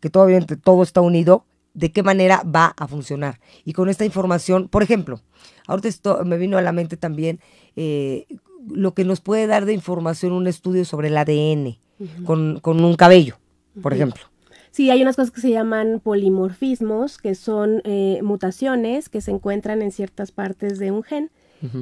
que 0.00 0.10
todavía 0.10 0.40
todo 0.62 0.82
está 0.82 1.00
unido, 1.00 1.44
de 1.74 1.92
qué 1.92 2.02
manera 2.02 2.42
va 2.44 2.74
a 2.76 2.88
funcionar. 2.88 3.40
Y 3.64 3.72
con 3.72 3.88
esta 3.88 4.04
información, 4.04 4.68
por 4.68 4.82
ejemplo, 4.82 5.20
ahorita 5.66 5.88
esto, 5.88 6.24
me 6.24 6.38
vino 6.38 6.58
a 6.58 6.62
la 6.62 6.72
mente 6.72 6.96
también 6.96 7.40
eh, 7.76 8.26
lo 8.68 8.94
que 8.94 9.04
nos 9.04 9.20
puede 9.20 9.46
dar 9.46 9.64
de 9.64 9.74
información 9.74 10.32
un 10.32 10.46
estudio 10.46 10.84
sobre 10.84 11.08
el 11.08 11.16
ADN 11.16 11.78
con, 12.24 12.60
un 12.64 12.94
cabello, 12.96 13.38
por 13.82 13.92
ejemplo. 13.92 14.22
Sí, 14.70 14.90
hay 14.90 15.02
unas 15.02 15.16
cosas 15.16 15.30
que 15.30 15.40
se 15.40 15.50
llaman 15.50 16.00
polimorfismos, 16.02 17.18
que 17.18 17.34
son 17.34 17.80
eh, 17.84 18.20
mutaciones 18.22 19.08
que 19.08 19.20
se 19.20 19.30
encuentran 19.30 19.82
en 19.82 19.90
ciertas 19.90 20.30
partes 20.30 20.78
de 20.78 20.90
un 20.90 21.02
gen 21.02 21.30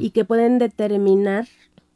y 0.01 0.11
que 0.11 0.25
pueden 0.25 0.59
determinar 0.59 1.47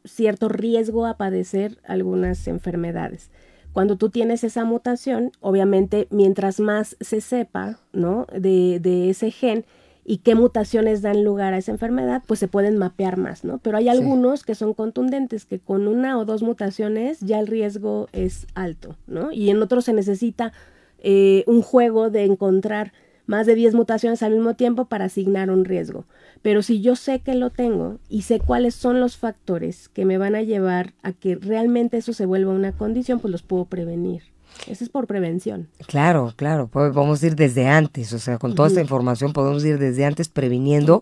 cierto 0.03 0.49
riesgo 0.49 1.07
a 1.07 1.17
padecer 1.17 1.79
algunas 1.83 2.47
enfermedades. 2.47 3.31
Cuando 3.73 3.95
tú 3.95 4.09
tienes 4.09 4.43
esa 4.43 4.65
mutación, 4.65 5.31
obviamente, 5.39 6.07
mientras 6.11 6.59
más 6.59 6.97
se 6.99 7.21
sepa, 7.21 7.79
¿no? 7.93 8.27
De, 8.31 8.79
de 8.79 9.09
ese 9.09 9.31
gen, 9.31 9.65
y 10.03 10.17
qué 10.17 10.35
mutaciones 10.35 11.01
dan 11.01 11.23
lugar 11.23 11.53
a 11.53 11.57
esa 11.57 11.71
enfermedad, 11.71 12.23
pues 12.25 12.39
se 12.39 12.47
pueden 12.47 12.77
mapear 12.77 13.17
más, 13.17 13.43
¿no? 13.43 13.59
Pero 13.59 13.77
hay 13.77 13.87
algunos 13.89 14.43
que 14.43 14.55
son 14.55 14.73
contundentes, 14.73 15.45
que 15.45 15.59
con 15.59 15.87
una 15.87 16.17
o 16.17 16.25
dos 16.25 16.41
mutaciones 16.41 17.19
ya 17.19 17.39
el 17.39 17.47
riesgo 17.47 18.09
es 18.11 18.47
alto, 18.55 18.95
¿no? 19.07 19.31
Y 19.31 19.49
en 19.49 19.61
otros 19.61 19.85
se 19.85 19.93
necesita 19.93 20.53
eh, 20.99 21.43
un 21.47 21.61
juego 21.61 22.09
de 22.09 22.25
encontrar 22.25 22.93
más 23.25 23.45
de 23.45 23.55
10 23.55 23.75
mutaciones 23.75 24.23
al 24.23 24.33
mismo 24.33 24.55
tiempo 24.55 24.85
para 24.85 25.05
asignar 25.05 25.51
un 25.51 25.65
riesgo. 25.65 26.05
Pero 26.41 26.61
si 26.63 26.81
yo 26.81 26.95
sé 26.95 27.19
que 27.19 27.35
lo 27.35 27.49
tengo 27.49 27.99
y 28.09 28.23
sé 28.23 28.39
cuáles 28.39 28.75
son 28.75 28.99
los 28.99 29.17
factores 29.17 29.89
que 29.89 30.05
me 30.05 30.17
van 30.17 30.35
a 30.35 30.41
llevar 30.41 30.93
a 31.01 31.13
que 31.13 31.35
realmente 31.35 31.97
eso 31.97 32.13
se 32.13 32.25
vuelva 32.25 32.51
una 32.51 32.73
condición, 32.73 33.19
pues 33.19 33.31
los 33.31 33.43
puedo 33.43 33.65
prevenir. 33.65 34.23
Eso 34.67 34.83
es 34.83 34.89
por 34.89 35.07
prevención. 35.07 35.69
Claro, 35.87 36.33
claro, 36.35 36.67
podemos 36.67 37.23
ir 37.23 37.35
desde 37.35 37.67
antes, 37.67 38.13
o 38.13 38.19
sea, 38.19 38.37
con 38.37 38.55
toda 38.55 38.67
esta 38.67 38.81
información 38.81 39.33
podemos 39.33 39.63
ir 39.65 39.79
desde 39.79 40.05
antes 40.05 40.29
previniendo 40.29 41.01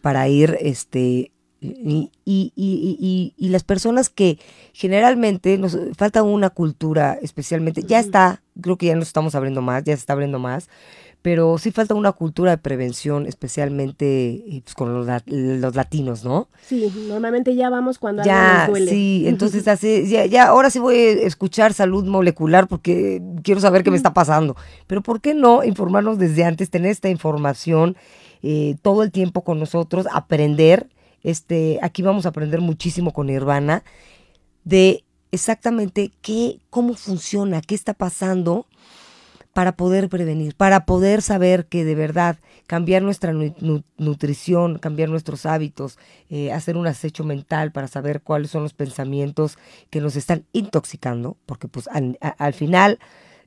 para 0.00 0.28
ir, 0.28 0.56
este, 0.60 1.32
y, 1.60 2.10
y, 2.24 2.52
y, 2.54 3.34
y, 3.36 3.48
las 3.48 3.64
personas 3.64 4.10
que 4.10 4.38
generalmente 4.72 5.56
nos 5.56 5.78
falta 5.96 6.22
una 6.22 6.50
cultura, 6.50 7.18
especialmente, 7.22 7.82
ya 7.82 7.98
está, 7.98 8.42
creo 8.60 8.76
que 8.76 8.86
ya 8.86 8.94
nos 8.94 9.08
estamos 9.08 9.34
abriendo 9.34 9.62
más, 9.62 9.82
ya 9.84 9.94
se 9.94 10.00
está 10.00 10.12
abriendo 10.12 10.38
más, 10.38 10.68
pero 11.26 11.58
sí 11.58 11.72
falta 11.72 11.96
una 11.96 12.12
cultura 12.12 12.52
de 12.52 12.58
prevención, 12.58 13.26
especialmente 13.26 14.44
eh, 14.46 14.62
pues, 14.62 14.76
con 14.76 14.94
los, 14.94 15.74
latinos, 15.74 16.24
¿no? 16.24 16.48
Sí, 16.64 16.88
normalmente 17.08 17.56
ya 17.56 17.68
vamos 17.68 17.98
cuando 17.98 18.22
ya, 18.22 18.60
algo 18.60 18.74
duele. 18.74 18.92
Sí, 18.92 19.24
entonces 19.26 19.66
así, 19.66 20.08
ya, 20.08 20.24
ya, 20.26 20.46
ahora 20.46 20.70
sí 20.70 20.78
voy 20.78 20.94
a 20.94 21.12
escuchar 21.26 21.72
salud 21.72 22.04
molecular 22.04 22.68
porque 22.68 23.20
quiero 23.42 23.60
saber 23.60 23.82
qué 23.82 23.90
me 23.90 23.96
está 23.96 24.14
pasando. 24.14 24.54
Pero 24.86 25.02
¿por 25.02 25.20
qué 25.20 25.34
no 25.34 25.64
informarnos 25.64 26.16
desde 26.16 26.44
antes, 26.44 26.70
tener 26.70 26.92
esta 26.92 27.08
información 27.08 27.96
eh, 28.44 28.76
todo 28.82 29.02
el 29.02 29.10
tiempo 29.10 29.42
con 29.42 29.58
nosotros, 29.58 30.06
aprender? 30.12 30.86
Este, 31.24 31.80
aquí 31.82 32.02
vamos 32.02 32.26
a 32.26 32.28
aprender 32.28 32.60
muchísimo 32.60 33.12
con 33.12 33.26
Nirvana 33.26 33.82
de 34.62 35.02
exactamente 35.32 36.12
qué, 36.22 36.60
cómo 36.70 36.94
funciona, 36.94 37.62
qué 37.62 37.74
está 37.74 37.94
pasando 37.94 38.68
para 39.56 39.72
poder 39.72 40.10
prevenir, 40.10 40.54
para 40.54 40.84
poder 40.84 41.22
saber 41.22 41.64
que 41.64 41.86
de 41.86 41.94
verdad 41.94 42.36
cambiar 42.66 43.00
nuestra 43.00 43.32
nutrición, 43.32 44.78
cambiar 44.78 45.08
nuestros 45.08 45.46
hábitos, 45.46 45.98
eh, 46.28 46.52
hacer 46.52 46.76
un 46.76 46.86
acecho 46.86 47.24
mental 47.24 47.72
para 47.72 47.88
saber 47.88 48.20
cuáles 48.20 48.50
son 48.50 48.64
los 48.64 48.74
pensamientos 48.74 49.56
que 49.88 50.02
nos 50.02 50.14
están 50.14 50.44
intoxicando, 50.52 51.38
porque 51.46 51.68
pues 51.68 51.88
al, 51.88 52.52
final 52.52 52.98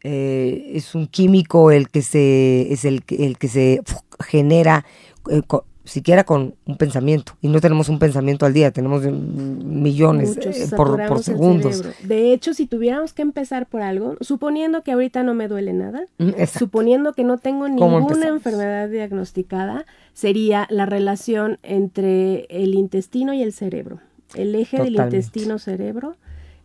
eh, 0.03 0.71
es 0.73 0.95
un 0.95 1.05
químico 1.05 1.69
el 1.69 1.89
que 1.89 2.01
se 2.01 2.73
es 2.73 2.85
el, 2.85 3.03
el 3.09 3.37
que 3.37 3.47
se 3.47 3.79
genera 4.19 4.87
eh, 5.29 5.43
siquiera 5.89 6.23
con 6.23 6.55
un 6.65 6.77
pensamiento. 6.77 7.33
Y 7.41 7.47
no 7.47 7.59
tenemos 7.59 7.89
un 7.89 7.99
pensamiento 7.99 8.45
al 8.45 8.53
día, 8.53 8.71
tenemos 8.71 9.03
millones 9.03 10.37
eh, 10.37 10.67
por, 10.75 11.05
por 11.07 11.23
segundos. 11.23 11.83
De 12.03 12.31
hecho, 12.31 12.53
si 12.53 12.67
tuviéramos 12.67 13.13
que 13.13 13.21
empezar 13.21 13.65
por 13.65 13.81
algo, 13.81 14.15
suponiendo 14.21 14.83
que 14.83 14.91
ahorita 14.91 15.23
no 15.23 15.33
me 15.33 15.47
duele 15.47 15.73
nada, 15.73 16.01
mm, 16.19 16.31
suponiendo 16.57 17.13
que 17.13 17.23
no 17.23 17.37
tengo 17.37 17.67
ninguna 17.67 18.27
enfermedad 18.27 18.89
diagnosticada, 18.89 19.85
sería 20.13 20.67
la 20.69 20.85
relación 20.85 21.59
entre 21.63 22.45
el 22.49 22.75
intestino 22.75 23.33
y 23.33 23.41
el 23.41 23.53
cerebro. 23.53 23.99
El 24.35 24.53
eje 24.55 24.81
del 24.81 24.95
intestino-cerebro 24.95 26.15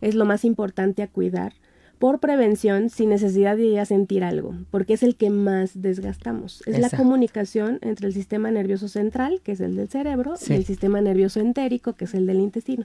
es 0.00 0.14
lo 0.14 0.26
más 0.26 0.44
importante 0.44 1.02
a 1.02 1.08
cuidar 1.08 1.54
por 2.04 2.18
prevención 2.18 2.90
sin 2.90 3.08
necesidad 3.08 3.56
de 3.56 3.70
ya 3.70 3.86
sentir 3.86 4.24
algo, 4.24 4.54
porque 4.70 4.92
es 4.92 5.02
el 5.02 5.16
que 5.16 5.30
más 5.30 5.80
desgastamos. 5.80 6.62
Es 6.66 6.78
la 6.78 6.90
comunicación 6.90 7.78
entre 7.80 8.06
el 8.06 8.12
sistema 8.12 8.50
nervioso 8.50 8.88
central, 8.88 9.40
que 9.42 9.52
es 9.52 9.60
el 9.60 9.74
del 9.74 9.88
cerebro, 9.88 10.34
y 10.46 10.52
el 10.52 10.66
sistema 10.66 11.00
nervioso 11.00 11.40
entérico, 11.40 11.94
que 11.94 12.04
es 12.04 12.12
el 12.12 12.26
del 12.26 12.40
intestino. 12.40 12.84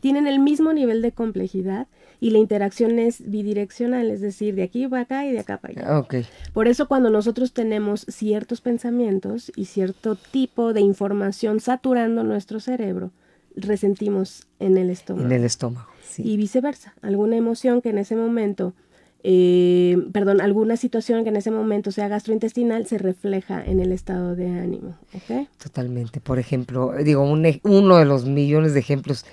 Tienen 0.00 0.26
el 0.26 0.38
mismo 0.38 0.74
nivel 0.74 1.00
de 1.00 1.12
complejidad 1.12 1.86
y 2.20 2.28
la 2.28 2.40
interacción 2.40 2.98
es 2.98 3.22
bidireccional, 3.30 4.10
es 4.10 4.20
decir, 4.20 4.54
de 4.54 4.64
aquí 4.64 4.86
para 4.86 5.00
acá 5.00 5.24
y 5.24 5.32
de 5.32 5.38
acá 5.38 5.56
para 5.56 5.72
allá. 5.72 5.98
Okay. 6.00 6.26
Por 6.52 6.68
eso 6.68 6.88
cuando 6.88 7.08
nosotros 7.08 7.54
tenemos 7.54 8.04
ciertos 8.06 8.60
pensamientos 8.60 9.50
y 9.56 9.64
cierto 9.64 10.14
tipo 10.14 10.74
de 10.74 10.82
información 10.82 11.60
saturando 11.60 12.22
nuestro 12.22 12.60
cerebro, 12.60 13.12
resentimos 13.60 14.46
en 14.58 14.76
el 14.76 14.90
estómago. 14.90 15.26
En 15.26 15.32
el 15.32 15.44
estómago. 15.44 15.88
Y 16.16 16.36
viceversa, 16.36 16.94
alguna 17.00 17.36
emoción 17.36 17.80
que 17.80 17.90
en 17.90 17.98
ese 17.98 18.16
momento, 18.16 18.74
eh, 19.22 19.96
perdón, 20.12 20.40
alguna 20.40 20.76
situación 20.76 21.22
que 21.22 21.28
en 21.28 21.36
ese 21.36 21.50
momento 21.50 21.92
sea 21.92 22.08
gastrointestinal 22.08 22.86
se 22.86 22.98
refleja 22.98 23.64
en 23.64 23.78
el 23.78 23.92
estado 23.92 24.34
de 24.34 24.48
ánimo. 24.48 24.96
Totalmente. 25.62 26.20
Por 26.20 26.38
ejemplo, 26.40 26.92
digo, 27.04 27.22
uno 27.22 27.96
de 27.98 28.04
los 28.04 28.24
millones 28.24 28.74
de 28.74 28.80
ejemplos, 28.80 29.26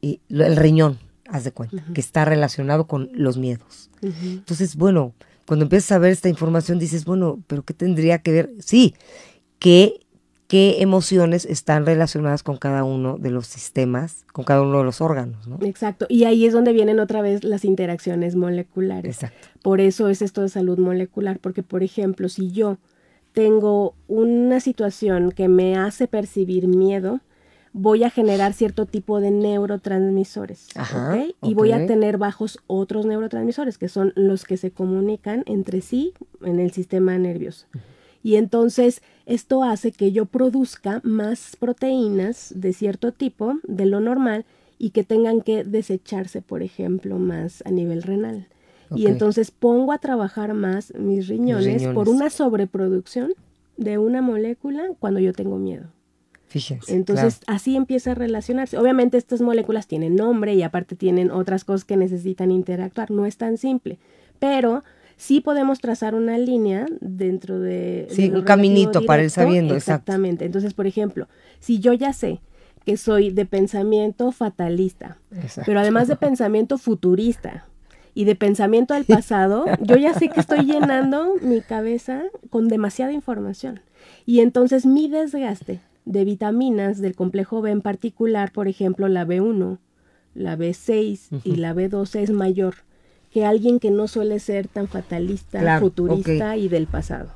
y 0.00 0.20
el 0.28 0.56
riñón, 0.56 0.98
haz 1.28 1.44
de 1.44 1.52
cuenta, 1.52 1.84
que 1.92 2.00
está 2.00 2.24
relacionado 2.24 2.86
con 2.86 3.10
los 3.12 3.36
miedos. 3.36 3.90
Entonces, 4.00 4.76
bueno, 4.76 5.14
cuando 5.46 5.64
empiezas 5.64 5.92
a 5.92 5.98
ver 5.98 6.12
esta 6.12 6.28
información 6.28 6.78
dices, 6.78 7.04
bueno, 7.04 7.42
pero 7.46 7.64
¿qué 7.64 7.74
tendría 7.74 8.18
que 8.18 8.32
ver? 8.32 8.50
Sí, 8.60 8.94
que 9.58 10.06
qué 10.48 10.80
emociones 10.80 11.44
están 11.44 11.86
relacionadas 11.86 12.42
con 12.42 12.56
cada 12.56 12.82
uno 12.82 13.18
de 13.18 13.30
los 13.30 13.46
sistemas, 13.46 14.24
con 14.32 14.44
cada 14.44 14.62
uno 14.62 14.78
de 14.78 14.84
los 14.84 15.00
órganos. 15.00 15.46
¿no? 15.46 15.58
Exacto, 15.60 16.06
y 16.08 16.24
ahí 16.24 16.46
es 16.46 16.54
donde 16.54 16.72
vienen 16.72 16.98
otra 16.98 17.22
vez 17.22 17.44
las 17.44 17.64
interacciones 17.64 18.34
moleculares. 18.34 19.16
Exacto. 19.16 19.48
Por 19.62 19.80
eso 19.80 20.08
es 20.08 20.22
esto 20.22 20.40
de 20.40 20.48
salud 20.48 20.78
molecular, 20.78 21.38
porque 21.38 21.62
por 21.62 21.82
ejemplo, 21.82 22.30
si 22.30 22.50
yo 22.50 22.78
tengo 23.32 23.94
una 24.08 24.58
situación 24.58 25.32
que 25.32 25.48
me 25.48 25.76
hace 25.76 26.08
percibir 26.08 26.66
miedo, 26.66 27.20
voy 27.74 28.02
a 28.02 28.10
generar 28.10 28.54
cierto 28.54 28.86
tipo 28.86 29.20
de 29.20 29.30
neurotransmisores. 29.30 30.68
Ajá, 30.74 31.24
Y 31.42 31.52
voy 31.52 31.72
a 31.72 31.86
tener 31.86 32.16
bajos 32.16 32.58
otros 32.66 33.04
neurotransmisores, 33.04 33.76
que 33.76 33.90
son 33.90 34.14
los 34.16 34.44
que 34.44 34.56
se 34.56 34.70
comunican 34.70 35.42
entre 35.46 35.82
sí 35.82 36.14
en 36.42 36.58
el 36.58 36.72
sistema 36.72 37.18
nervioso. 37.18 37.66
Y 38.28 38.36
entonces 38.36 39.00
esto 39.24 39.64
hace 39.64 39.90
que 39.90 40.12
yo 40.12 40.26
produzca 40.26 41.00
más 41.02 41.56
proteínas 41.58 42.52
de 42.54 42.74
cierto 42.74 43.10
tipo 43.10 43.54
de 43.66 43.86
lo 43.86 44.00
normal 44.00 44.44
y 44.78 44.90
que 44.90 45.02
tengan 45.02 45.40
que 45.40 45.64
desecharse, 45.64 46.42
por 46.42 46.62
ejemplo, 46.62 47.18
más 47.18 47.62
a 47.64 47.70
nivel 47.70 48.02
renal. 48.02 48.46
Y 48.94 49.06
entonces 49.06 49.50
pongo 49.50 49.92
a 49.92 49.98
trabajar 49.98 50.52
más 50.52 50.92
mis 50.94 51.26
riñones, 51.26 51.86
por 51.94 52.10
una 52.10 52.28
sobreproducción 52.28 53.32
de 53.78 53.96
una 53.96 54.20
molécula 54.20 54.90
cuando 54.98 55.20
yo 55.20 55.32
tengo 55.32 55.56
miedo. 55.56 55.86
Fíjense. 56.48 56.94
Entonces 56.94 57.40
así 57.46 57.76
empieza 57.76 58.10
a 58.10 58.14
relacionarse. 58.14 58.76
Obviamente 58.76 59.16
estas 59.16 59.40
moléculas 59.40 59.86
tienen 59.86 60.16
nombre 60.16 60.52
y 60.52 60.62
aparte 60.62 60.96
tienen 60.96 61.30
otras 61.30 61.64
cosas 61.64 61.86
que 61.86 61.96
necesitan 61.96 62.50
interactuar. 62.50 63.10
No 63.10 63.24
es 63.24 63.38
tan 63.38 63.56
simple. 63.56 63.98
Pero 64.38 64.84
sí 65.18 65.40
podemos 65.40 65.80
trazar 65.80 66.14
una 66.14 66.38
línea 66.38 66.86
dentro 67.00 67.58
de... 67.58 68.06
Sí, 68.08 68.30
un 68.30 68.42
caminito 68.42 69.04
para 69.04 69.24
ir 69.24 69.30
sabiendo, 69.30 69.74
exactamente. 69.74 70.46
Entonces, 70.46 70.72
por 70.72 70.86
ejemplo, 70.86 71.28
si 71.58 71.80
yo 71.80 71.92
ya 71.92 72.14
sé 72.14 72.40
que 72.86 72.96
soy 72.96 73.30
de 73.30 73.44
pensamiento 73.44 74.32
fatalista, 74.32 75.18
pero 75.66 75.80
además 75.80 76.08
de 76.08 76.16
pensamiento 76.16 76.78
futurista 76.78 77.66
y 78.14 78.24
de 78.24 78.36
pensamiento 78.36 78.94
del 78.94 79.04
pasado, 79.04 79.66
yo 79.82 79.96
ya 79.96 80.14
sé 80.14 80.30
que 80.30 80.40
estoy 80.40 80.64
llenando 80.64 81.34
mi 81.42 81.60
cabeza 81.60 82.22
con 82.48 82.68
demasiada 82.68 83.12
información. 83.12 83.80
Y 84.24 84.40
entonces 84.40 84.86
mi 84.86 85.08
desgaste 85.08 85.80
de 86.04 86.24
vitaminas 86.24 87.00
del 87.00 87.16
complejo 87.16 87.60
B 87.60 87.72
en 87.72 87.82
particular, 87.82 88.52
por 88.52 88.68
ejemplo, 88.68 89.08
la 89.08 89.26
B1, 89.26 89.78
la 90.34 90.56
B6 90.56 91.40
y 91.44 91.56
la 91.56 91.74
B12 91.74 92.20
es 92.20 92.30
mayor 92.30 92.87
que 93.32 93.44
alguien 93.44 93.78
que 93.78 93.90
no 93.90 94.08
suele 94.08 94.38
ser 94.40 94.68
tan 94.68 94.88
fatalista, 94.88 95.80
futurista 95.80 96.56
y 96.56 96.68
del 96.68 96.86
pasado. 96.86 97.30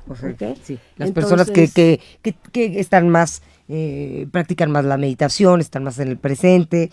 Sí. 0.63 0.79
Las 0.97 1.11
personas 1.11 1.51
que, 1.51 1.67
que, 1.67 1.99
que, 2.51 2.79
están 2.79 3.09
más, 3.09 3.41
eh, 3.69 4.27
practican 4.31 4.71
más 4.71 4.85
la 4.85 4.97
meditación, 4.97 5.59
están 5.61 5.83
más 5.83 5.99
en 5.99 6.07
el 6.07 6.17
presente, 6.17 6.91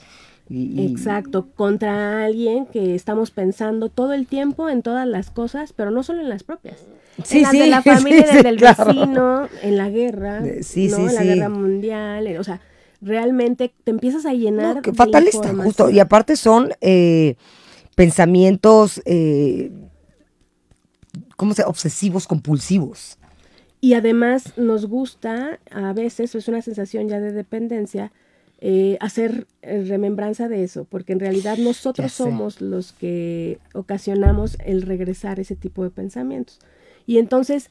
Exacto, 0.52 1.46
contra 1.54 2.24
alguien 2.24 2.66
que 2.66 2.96
estamos 2.96 3.30
pensando 3.30 3.88
todo 3.88 4.12
el 4.14 4.26
tiempo 4.26 4.68
en 4.68 4.82
todas 4.82 5.06
las 5.06 5.30
cosas, 5.30 5.72
pero 5.72 5.92
no 5.92 6.02
solo 6.02 6.22
en 6.22 6.28
las 6.28 6.42
propias. 6.42 6.78
Sí, 7.22 7.38
en 7.38 7.42
las 7.42 7.52
de 7.52 7.66
la 7.68 7.82
familia, 7.96 8.26
en 8.28 8.42
del 8.42 8.58
vecino, 8.58 9.48
en 9.62 9.76
la 9.76 9.88
guerra, 9.90 10.42
sí, 10.62 10.88
¿no? 10.88 11.08
en 11.08 11.14
la 11.14 11.22
guerra 11.22 11.48
mundial, 11.50 12.36
o 12.36 12.42
sea, 12.42 12.60
realmente 13.00 13.72
te 13.84 13.92
empiezas 13.92 14.26
a 14.26 14.32
llenar 14.32 14.84
no, 14.84 14.94
fatalista, 14.94 15.54
justo, 15.54 15.88
y 15.88 16.00
aparte 16.00 16.34
son 16.34 16.72
eh, 16.80 17.36
pensamientos, 18.00 19.02
eh, 19.04 19.70
¿cómo 21.36 21.52
se? 21.52 21.64
Obsesivos, 21.64 22.26
compulsivos. 22.26 23.18
Y 23.82 23.92
además 23.92 24.56
nos 24.56 24.86
gusta, 24.86 25.60
a 25.70 25.92
veces, 25.92 26.34
es 26.34 26.48
una 26.48 26.62
sensación 26.62 27.10
ya 27.10 27.20
de 27.20 27.30
dependencia, 27.32 28.10
eh, 28.62 28.96
hacer 29.00 29.46
eh, 29.60 29.84
remembranza 29.86 30.48
de 30.48 30.64
eso, 30.64 30.84
porque 30.84 31.12
en 31.12 31.20
realidad 31.20 31.58
nosotros 31.58 32.10
somos 32.12 32.62
los 32.62 32.92
que 32.92 33.58
ocasionamos 33.74 34.56
el 34.64 34.80
regresar 34.80 35.38
ese 35.38 35.54
tipo 35.54 35.84
de 35.84 35.90
pensamientos. 35.90 36.58
Y 37.06 37.18
entonces, 37.18 37.68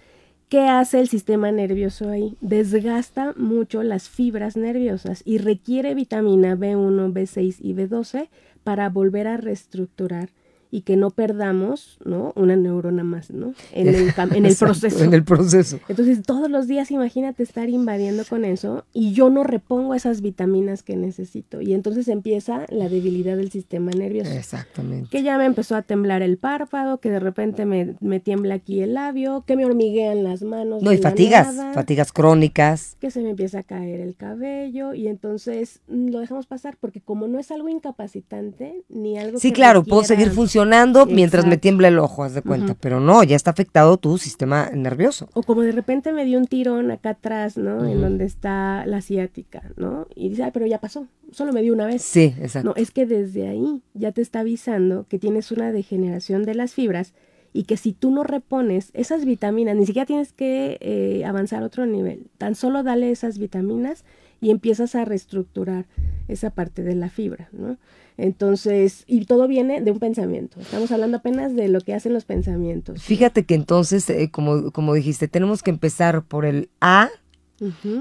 ¿qué 0.48 0.68
hace 0.68 1.00
el 1.00 1.10
sistema 1.10 1.52
nervioso 1.52 2.08
ahí? 2.08 2.38
Desgasta 2.40 3.34
mucho 3.36 3.82
las 3.82 4.10
fibras 4.10 4.58
nerviosas 4.58 5.24
y 5.26 5.40
requiere 5.40 5.96
vitamina 5.96 6.56
B1, 6.56 7.14
B6 7.14 7.56
y 7.62 7.74
B12 7.74 8.30
para 8.64 8.90
volver 8.90 9.28
a 9.28 9.38
reestructurar 9.38 10.30
y 10.72 10.82
que 10.82 10.96
no 10.96 11.10
perdamos, 11.10 11.98
¿no? 12.06 12.32
Una 12.36 12.56
neurona 12.56 13.04
más, 13.04 13.32
¿no? 13.32 13.54
En 13.72 13.88
el, 13.88 14.14
en 14.36 14.46
el 14.46 14.56
proceso. 14.56 15.04
En 15.04 15.14
el 15.14 15.24
proceso. 15.24 15.80
Entonces, 15.88 16.22
todos 16.24 16.50
los 16.50 16.68
días 16.68 16.92
imagínate 16.92 17.44
estar 17.44 17.70
invadiendo 17.70 18.24
con 18.26 18.46
eso 18.46 18.86
y 18.94 19.14
yo 19.14 19.30
no 19.30 19.44
repongo 19.44 19.96
esas 19.96 20.22
vitaminas 20.22 20.84
que 20.84 20.96
necesito. 20.96 21.62
Y 21.62 21.74
entonces 21.74 22.08
empieza 22.08 22.66
la 22.70 22.88
debilidad 22.88 23.38
del 23.38 23.52
sistema 23.52 23.92
nervioso. 23.92 24.32
Exactamente. 24.32 25.10
Que 25.10 25.24
ya 25.24 25.38
me 25.38 25.46
empezó 25.46 25.76
a 25.76 25.82
temblar 25.82 26.22
el 26.22 26.38
párpado, 26.38 27.00
que 27.00 27.10
de 27.10 27.20
repente 27.20 27.66
me, 27.66 27.96
me 28.00 28.20
tiembla 28.20 28.56
aquí 28.56 28.82
el 28.82 28.94
labio, 28.94 29.44
que 29.48 29.56
me 29.56 29.66
hormiguean 29.66 30.24
las 30.24 30.44
manos. 30.44 30.84
No, 30.84 30.94
y 30.94 30.98
fatigas, 30.98 31.56
fatigas 31.74 32.12
crónicas. 32.12 32.96
Que 33.00 33.10
se 33.10 33.22
me 33.22 33.32
empieza 33.32 33.60
a 33.60 33.64
caer 33.64 34.02
el 34.02 34.16
cabello 34.16 34.94
y 34.94 35.08
entonces 35.08 35.82
mm, 35.88 36.10
lo 36.10 36.20
dejamos 36.20 36.46
pasar 36.46 36.78
porque 36.80 37.02
como 37.02 37.28
no 37.28 37.40
es 37.40 37.50
algo 37.50 37.70
incapacitante 37.70 38.84
ni 38.90 39.18
algo... 39.18 39.40
Sí, 39.40 39.52
claro, 39.52 39.84
puedo 39.84 40.04
seguir 40.04 40.30
funcionando 40.30 40.59
mientras 41.08 41.46
me 41.46 41.58
tiembla 41.58 41.88
el 41.88 42.00
ojo, 42.00 42.24
haz 42.24 42.34
de 42.34 42.42
cuenta. 42.42 42.76
Pero 42.80 43.00
no, 43.00 43.24
ya 43.24 43.36
está 43.36 43.52
afectado 43.52 43.98
tu 43.98 44.18
sistema 44.18 44.70
nervioso. 44.74 45.30
O 45.34 45.44
como 45.44 45.62
de 45.62 45.72
repente 45.72 46.12
me 46.14 46.26
dio 46.26 46.38
un 46.38 46.48
tirón 46.48 46.92
acá 46.92 47.12
atrás, 47.12 47.58
¿no? 47.58 47.86
En 47.88 48.02
donde 48.02 48.26
está 48.26 48.86
la 48.86 49.02
ciática, 49.02 49.64
¿no? 49.78 50.08
Y 50.16 50.30
dice, 50.30 50.50
pero 50.54 50.66
ya 50.66 50.80
pasó, 50.80 51.08
solo 51.32 51.54
me 51.54 51.62
dio 51.62 51.74
una 51.74 51.86
vez. 51.86 52.02
Sí, 52.02 52.34
exacto. 52.40 52.70
No, 52.70 52.76
es 52.76 52.92
que 52.92 53.06
desde 53.06 53.48
ahí 53.48 53.82
ya 53.94 54.12
te 54.12 54.22
está 54.22 54.42
avisando 54.42 55.06
que 55.08 55.20
tienes 55.20 55.52
una 55.52 55.72
degeneración 55.72 56.44
de 56.44 56.56
las 56.56 56.74
fibras 56.74 57.14
y 57.54 57.64
que 57.64 57.78
si 57.78 57.94
tú 57.94 58.12
no 58.12 58.24
repones 58.24 58.92
esas 58.94 59.26
vitaminas, 59.26 59.76
ni 59.76 59.86
siquiera 59.86 60.06
tienes 60.06 60.34
que 60.34 60.78
eh, 60.82 61.26
avanzar 61.26 61.64
a 61.64 61.66
otro 61.66 61.86
nivel, 61.86 62.28
tan 62.38 62.56
solo 62.56 62.84
dale 62.84 63.12
esas 63.12 63.40
vitaminas 63.40 64.04
y 64.42 64.52
empiezas 64.52 64.96
a 64.96 65.06
reestructurar 65.06 65.86
esa 66.28 66.50
parte 66.52 66.84
de 66.84 66.96
la 66.96 67.10
fibra, 67.10 67.50
¿no? 67.52 67.78
Entonces, 68.18 69.06
y 69.08 69.26
todo 69.26 69.48
viene 69.48 69.82
de 69.82 69.92
un 69.92 70.00
pensamiento. 70.00 70.60
Estamos 70.60 70.92
hablando 70.92 71.18
apenas 71.18 71.56
de 71.56 71.70
lo 71.70 71.80
que 71.80 71.94
hacen 71.94 72.14
los 72.14 72.26
pensamientos. 72.26 73.02
Fíjate 73.02 73.46
que 73.46 73.56
entonces, 73.56 74.10
eh, 74.10 74.30
como, 74.30 74.72
como 74.72 74.94
dijiste, 74.94 75.30
tenemos 75.30 75.64
que 75.64 75.72
empezar 75.72 76.24
por 76.24 76.46
el 76.46 76.70
A, 76.82 77.10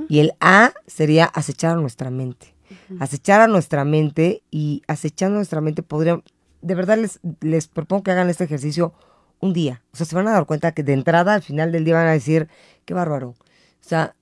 y 0.09 0.21
el 0.21 0.35
A 0.41 0.73
sería 0.87 1.25
acechar 1.25 1.73
a 1.77 1.81
nuestra 1.81 2.11
mente. 2.11 2.55
Acechar 3.01 3.41
a 3.41 3.49
nuestra 3.49 3.85
mente 3.85 4.43
y 4.51 4.83
acechando 4.87 5.37
a 5.37 5.39
nuestra 5.39 5.61
mente 5.61 5.83
podríamos, 5.83 6.23
de 6.63 6.75
verdad 6.75 6.99
les, 6.99 7.19
les 7.41 7.67
propongo 7.67 8.03
que 8.03 8.11
hagan 8.11 8.31
este 8.31 8.45
ejercicio 8.45 8.93
un 9.41 9.53
día. 9.53 9.83
O 9.93 9.97
sea, 9.97 10.07
se 10.07 10.15
van 10.15 10.29
a 10.29 10.33
dar 10.33 10.47
cuenta 10.47 10.73
que 10.73 10.83
de 10.83 10.93
entrada 10.93 11.35
al 11.35 11.43
final 11.43 11.73
del 11.73 11.85
día 11.85 11.95
van 11.95 12.09
a 12.09 12.13
decir, 12.13 12.49
qué 12.85 12.95
bárbaro. 12.95 13.31
O 13.31 13.37
sea, 13.81 14.15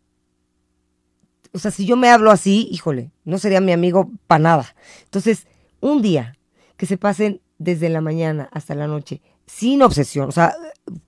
o 1.56 1.58
sea, 1.58 1.70
si 1.70 1.86
yo 1.86 1.96
me 1.96 2.10
hablo 2.10 2.30
así, 2.30 2.68
híjole, 2.70 3.10
no 3.24 3.38
sería 3.38 3.62
mi 3.62 3.72
amigo 3.72 4.10
para 4.26 4.42
nada. 4.42 4.76
Entonces, 5.04 5.46
un 5.80 6.02
día 6.02 6.36
que 6.76 6.84
se 6.84 6.98
pasen 6.98 7.40
desde 7.56 7.88
la 7.88 8.02
mañana 8.02 8.50
hasta 8.52 8.74
la 8.74 8.86
noche 8.86 9.22
sin 9.46 9.80
obsesión, 9.80 10.28
o 10.28 10.32
sea, 10.32 10.54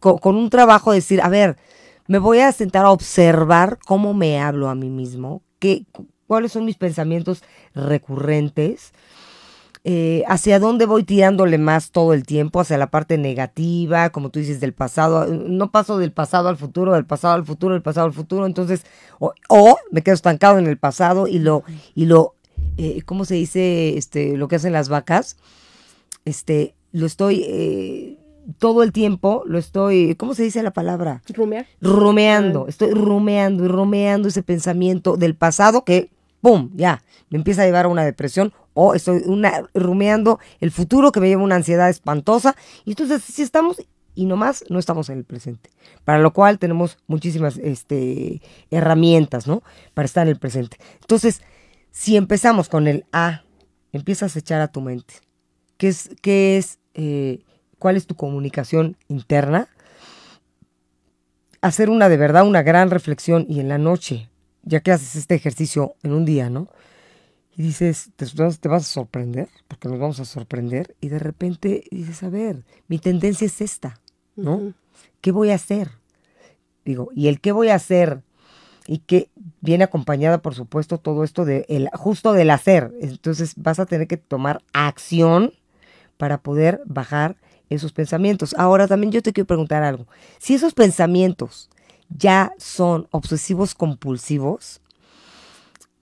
con, 0.00 0.36
un 0.36 0.48
trabajo 0.48 0.92
de 0.92 0.98
decir, 0.98 1.20
a 1.20 1.28
ver, 1.28 1.58
me 2.06 2.18
voy 2.18 2.38
a 2.38 2.50
sentar 2.52 2.86
a 2.86 2.92
observar 2.92 3.78
cómo 3.84 4.14
me 4.14 4.40
hablo 4.40 4.70
a 4.70 4.74
mí 4.74 4.88
mismo, 4.88 5.42
qué, 5.58 5.84
cuáles 6.26 6.52
son 6.52 6.64
mis 6.64 6.76
pensamientos 6.76 7.42
recurrentes, 7.74 8.94
eh, 9.90 10.22
hacia 10.28 10.58
dónde 10.58 10.84
voy 10.84 11.02
tirándole 11.02 11.56
más 11.56 11.92
todo 11.92 12.12
el 12.12 12.24
tiempo, 12.24 12.60
hacia 12.60 12.76
la 12.76 12.90
parte 12.90 13.16
negativa, 13.16 14.10
como 14.10 14.28
tú 14.28 14.38
dices, 14.38 14.60
del 14.60 14.74
pasado. 14.74 15.26
No 15.26 15.70
paso 15.70 15.96
del 15.96 16.12
pasado 16.12 16.50
al 16.50 16.58
futuro, 16.58 16.92
del 16.92 17.06
pasado 17.06 17.32
al 17.32 17.46
futuro, 17.46 17.72
del 17.72 17.82
pasado 17.82 18.06
al 18.06 18.12
futuro. 18.12 18.44
Entonces, 18.44 18.84
o, 19.18 19.32
o 19.48 19.78
me 19.90 20.02
quedo 20.02 20.14
estancado 20.14 20.58
en 20.58 20.66
el 20.66 20.76
pasado 20.76 21.26
y 21.26 21.38
lo, 21.38 21.64
y 21.94 22.04
lo 22.04 22.34
eh, 22.76 23.00
¿cómo 23.06 23.24
se 23.24 23.36
dice 23.36 23.96
este, 23.96 24.36
lo 24.36 24.46
que 24.46 24.56
hacen 24.56 24.74
las 24.74 24.90
vacas? 24.90 25.38
Este, 26.26 26.74
lo 26.92 27.06
estoy 27.06 27.44
eh, 27.46 28.18
todo 28.58 28.82
el 28.82 28.92
tiempo, 28.92 29.42
lo 29.46 29.56
estoy, 29.56 30.14
¿cómo 30.16 30.34
se 30.34 30.42
dice 30.42 30.62
la 30.62 30.72
palabra? 30.72 31.22
Rumear. 31.28 31.66
Rumeando, 31.80 32.66
estoy 32.68 32.92
rumeando 32.92 33.64
y 33.64 33.68
rumeando 33.68 34.28
ese 34.28 34.42
pensamiento 34.42 35.16
del 35.16 35.34
pasado 35.34 35.84
que, 35.84 36.10
¡pum!, 36.40 36.70
ya, 36.74 37.02
me 37.30 37.38
empieza 37.38 37.62
a 37.62 37.66
llevar 37.66 37.86
a 37.86 37.88
una 37.88 38.04
depresión 38.04 38.52
o 38.74 38.94
estoy 38.94 39.22
una, 39.26 39.64
rumeando 39.74 40.38
el 40.60 40.70
futuro 40.70 41.12
que 41.12 41.20
me 41.20 41.28
lleva 41.28 41.42
a 41.42 41.44
una 41.44 41.56
ansiedad 41.56 41.88
espantosa. 41.88 42.54
Y 42.84 42.90
entonces, 42.90 43.22
si 43.22 43.42
estamos 43.42 43.78
y 44.18 44.26
nomás 44.26 44.64
no 44.68 44.80
estamos 44.80 45.10
en 45.10 45.18
el 45.18 45.24
presente. 45.24 45.70
Para 46.04 46.18
lo 46.18 46.32
cual 46.32 46.58
tenemos 46.58 46.98
muchísimas 47.06 47.56
este, 47.56 48.42
herramientas, 48.68 49.46
¿no? 49.46 49.62
Para 49.94 50.06
estar 50.06 50.26
en 50.26 50.32
el 50.32 50.40
presente. 50.40 50.76
Entonces, 51.00 51.40
si 51.92 52.16
empezamos 52.16 52.68
con 52.68 52.88
el 52.88 53.04
A, 53.12 53.44
empiezas 53.92 54.34
a 54.34 54.38
echar 54.40 54.60
a 54.60 54.72
tu 54.72 54.80
mente. 54.80 55.14
¿Qué 55.76 55.86
es, 55.86 56.10
qué 56.20 56.58
es, 56.58 56.80
eh, 56.94 57.44
cuál 57.78 57.96
es 57.96 58.08
tu 58.08 58.16
comunicación 58.16 58.96
interna? 59.06 59.68
Hacer 61.60 61.88
una 61.88 62.08
de 62.08 62.16
verdad, 62.16 62.44
una 62.44 62.62
gran 62.62 62.90
reflexión 62.90 63.46
y 63.48 63.60
en 63.60 63.68
la 63.68 63.78
noche, 63.78 64.27
ya 64.68 64.80
que 64.80 64.92
haces 64.92 65.16
este 65.16 65.34
ejercicio 65.34 65.94
en 66.02 66.12
un 66.12 66.24
día, 66.24 66.50
¿no? 66.50 66.68
Y 67.56 67.62
dices, 67.62 68.10
te, 68.14 68.26
te 68.26 68.68
vas 68.68 68.82
a 68.82 68.92
sorprender, 68.92 69.48
porque 69.66 69.88
nos 69.88 69.98
vamos 69.98 70.20
a 70.20 70.24
sorprender, 70.24 70.94
y 71.00 71.08
de 71.08 71.18
repente 71.18 71.84
dices, 71.90 72.22
a 72.22 72.28
ver, 72.28 72.64
mi 72.86 72.98
tendencia 72.98 73.46
es 73.46 73.60
esta, 73.60 74.00
¿no? 74.36 74.74
¿Qué 75.20 75.32
voy 75.32 75.50
a 75.50 75.56
hacer? 75.56 75.90
Digo, 76.84 77.08
y 77.14 77.28
el 77.28 77.40
qué 77.40 77.52
voy 77.52 77.68
a 77.68 77.74
hacer 77.74 78.22
y 78.86 78.98
que 78.98 79.28
viene 79.60 79.84
acompañada, 79.84 80.40
por 80.40 80.54
supuesto, 80.54 80.98
todo 80.98 81.24
esto 81.24 81.44
de 81.44 81.66
el, 81.68 81.90
justo 81.92 82.32
del 82.32 82.50
hacer. 82.50 82.92
Entonces 83.00 83.52
vas 83.56 83.78
a 83.78 83.86
tener 83.86 84.06
que 84.06 84.16
tomar 84.16 84.62
acción 84.72 85.52
para 86.16 86.38
poder 86.38 86.80
bajar 86.86 87.36
esos 87.68 87.92
pensamientos. 87.92 88.54
Ahora 88.56 88.86
también 88.88 89.12
yo 89.12 89.22
te 89.22 89.32
quiero 89.32 89.46
preguntar 89.46 89.82
algo. 89.82 90.06
Si 90.38 90.54
esos 90.54 90.72
pensamientos 90.72 91.68
ya 92.10 92.52
son 92.58 93.08
obsesivos 93.10 93.74
compulsivos, 93.74 94.80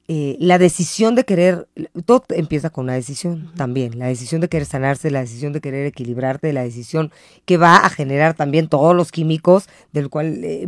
eh, 0.09 0.37
la 0.38 0.59
decisión 0.59 1.16
de 1.16 1.25
querer, 1.25 1.66
todo 2.05 2.23
empieza 2.29 2.71
con 2.71 2.85
una 2.85 2.92
decisión 2.92 3.51
también, 3.57 3.99
la 3.99 4.07
decisión 4.07 4.40
de 4.40 4.49
querer 4.49 4.64
sanarse, 4.64 5.11
la 5.11 5.21
decisión 5.21 5.53
de 5.53 5.61
querer 5.61 5.85
equilibrarte, 5.85 6.53
la 6.53 6.62
decisión 6.62 7.11
que 7.45 7.57
va 7.57 7.79
a 7.79 7.90
generar 7.90 8.35
también 8.35 8.69
todos 8.69 8.95
los 8.95 9.11
químicos, 9.11 9.69
del 9.92 10.09
cual 10.09 10.45
eh, 10.45 10.66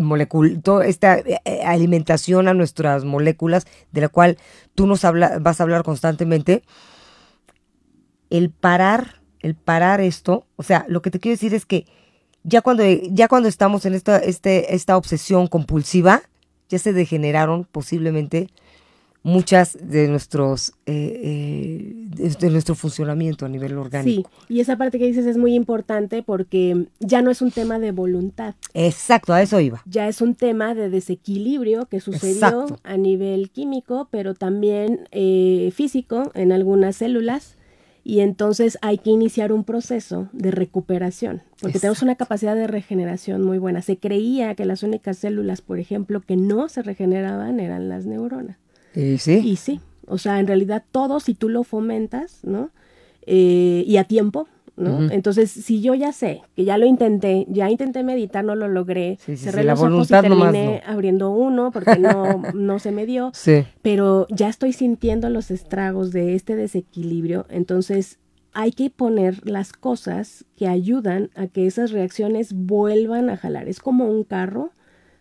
toda 0.64 0.85
esta 0.87 1.18
eh, 1.18 1.40
eh, 1.44 1.61
alimentación 1.64 2.48
a 2.48 2.55
nuestras 2.55 3.05
moléculas, 3.05 3.68
de 3.92 4.01
la 4.01 4.09
cual 4.09 4.38
tú 4.74 4.88
nos 4.88 5.05
habla, 5.05 5.38
vas 5.38 5.61
a 5.61 5.62
hablar 5.62 5.85
constantemente, 5.85 6.64
el 8.31 8.51
parar, 8.51 9.20
el 9.38 9.55
parar 9.55 10.01
esto, 10.01 10.48
o 10.57 10.64
sea, 10.64 10.85
lo 10.88 11.01
que 11.01 11.12
te 11.12 11.20
quiero 11.20 11.35
decir 11.35 11.55
es 11.55 11.64
que 11.64 11.87
ya 12.48 12.62
cuando, 12.62 12.84
ya 12.84 13.28
cuando 13.28 13.48
estamos 13.48 13.84
en 13.87 13.94
esta, 13.94 14.18
este, 14.18 14.74
esta 14.74 14.96
obsesión 14.96 15.46
compulsiva, 15.46 16.22
ya 16.68 16.78
se 16.78 16.92
degeneraron 16.92 17.64
posiblemente 17.64 18.48
muchas 19.22 19.76
de 19.80 20.08
nuestros 20.08 20.70
eh, 20.87 21.20
eh, 22.16 22.32
de, 22.40 22.50
nuestro 22.50 22.74
funcionamiento 22.74 23.44
a 23.44 23.48
nivel 23.48 23.76
orgánico. 23.76 24.30
Sí, 24.48 24.54
y 24.54 24.61
esa 24.61 24.76
parte 24.76 24.98
que 24.98 25.06
dices 25.06 25.26
es 25.26 25.37
muy 25.37 25.54
importante 25.54 26.22
porque 26.22 26.87
ya 27.00 27.20
no 27.20 27.30
es 27.30 27.42
un 27.42 27.50
tema 27.50 27.78
de 27.78 27.92
voluntad. 27.92 28.54
Exacto, 28.74 29.32
a 29.32 29.42
eso 29.42 29.61
iba. 29.61 29.82
Ya 29.87 30.08
es 30.08 30.22
un 30.22 30.34
tema 30.34 30.74
de 30.74 30.88
desequilibrio 30.88 31.87
que 31.87 32.00
sucedió 32.00 32.78
a 32.84 32.96
nivel 32.96 33.50
químico, 33.50 34.08
pero 34.11 34.34
también 34.34 35.08
eh, 35.11 35.72
físico 35.74 36.30
en 36.34 36.52
algunas 36.52 36.96
células. 36.96 37.58
Y 38.09 38.21
entonces 38.21 38.79
hay 38.81 38.97
que 38.97 39.11
iniciar 39.11 39.53
un 39.53 39.64
proceso 39.64 40.31
de 40.33 40.51
recuperación, 40.51 41.42
porque 41.61 41.79
tenemos 41.79 42.01
una 42.01 42.14
capacidad 42.14 42.55
de 42.55 42.66
regeneración 42.66 43.42
muy 43.42 43.59
buena. 43.59 43.83
Se 43.83 43.99
creía 43.99 44.55
que 44.55 44.64
las 44.64 44.83
únicas 44.83 45.18
células, 45.18 45.61
por 45.61 45.79
ejemplo, 45.79 46.23
que 46.23 46.35
no 46.35 46.71
se 46.71 46.81
regeneraban 46.81 47.61
eran 47.61 47.90
las 47.90 48.07
neuronas. 48.07 48.57
Y 48.94 49.18
sí. 49.18 49.42
Y 49.44 49.57
sí. 49.57 49.81
O 50.07 50.16
sea, 50.16 50.40
en 50.40 50.47
realidad 50.47 50.85
todo, 50.90 51.21
si 51.21 51.35
tú 51.35 51.51
lo 51.51 51.64
fomentas, 51.64 52.38
¿no? 52.44 52.71
Eh, 53.27 53.85
y 53.87 53.99
a 53.99 54.05
tiempo, 54.05 54.49
¿no? 54.79 55.11
Entonces, 55.11 55.51
si 55.51 55.81
yo 55.81 55.95
ya 55.95 56.12
sé 56.12 56.43
que 56.55 56.64
ya 56.64 56.79
lo 56.79 56.87
intenté, 56.87 57.47
ya 57.49 57.69
intenté 57.71 58.03
meditar, 58.03 58.45
no 58.45 58.55
lo 58.55 58.69
logré, 58.69 59.17
cerré 59.17 59.64
los 59.64 59.81
ojos 59.81 60.09
y 60.09 60.11
terminé 60.11 60.83
abriendo 60.87 61.31
uno 61.31 61.71
porque 61.73 61.99
no, 61.99 62.43
no 62.55 62.79
se 62.79 62.93
me 62.93 63.05
dio, 63.05 63.33
pero 63.83 64.27
ya 64.31 64.49
estoy 64.49 64.73
sintiendo 64.73 65.29
los 65.31 65.51
estragos 65.51 66.12
de 66.12 66.35
este 66.35 66.57
desequilibrio, 66.57 67.47
entonces 67.51 68.19
hay 68.53 68.73
que 68.73 68.91
poner 68.91 69.49
las 69.49 69.73
cosas 69.73 70.45
que 70.57 70.69
ayudan 70.69 71.31
a 71.35 71.47
que 71.47 71.67
esas 71.67 71.93
reacciones 71.93 72.53
vuelvan 72.53 73.31
a 73.31 73.37
jalar. 73.37 73.69
Es 73.69 73.79
como 73.79 74.07
un 74.07 74.25
carro, 74.25 74.73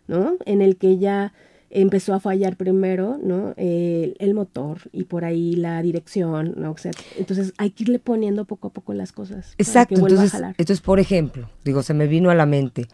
¿no? 0.08 0.38
En 0.46 0.62
el 0.62 0.78
que 0.78 0.98
ya 0.98 1.34
empezó 1.70 2.14
a 2.14 2.20
fallar 2.20 2.56
primero, 2.56 3.20
¿no? 3.22 3.54
el 3.58 4.34
motor 4.34 4.80
y 4.92 5.04
por 5.04 5.26
ahí 5.26 5.56
la 5.56 5.82
dirección, 5.82 6.54
¿no? 6.58 6.72
O 6.72 6.78
sea, 6.78 6.92
entonces 7.18 7.54
hay 7.58 7.72
que 7.72 7.84
irle 7.84 8.00
poniendo 8.00 8.46
poco 8.46 8.70
a 8.70 8.72
poco 8.72 8.94
las 8.94 9.12
cosas. 9.12 9.54
Exacto, 9.58 9.96
entonces, 9.96 10.34
entonces, 10.34 10.82
por 10.82 11.00
ejemplo, 11.00 11.50
digo, 11.64 11.84
se 11.84 11.94
me 11.94 12.08
vino 12.08 12.30
a 12.30 12.36
la 12.36 12.46
mente, 12.46 12.88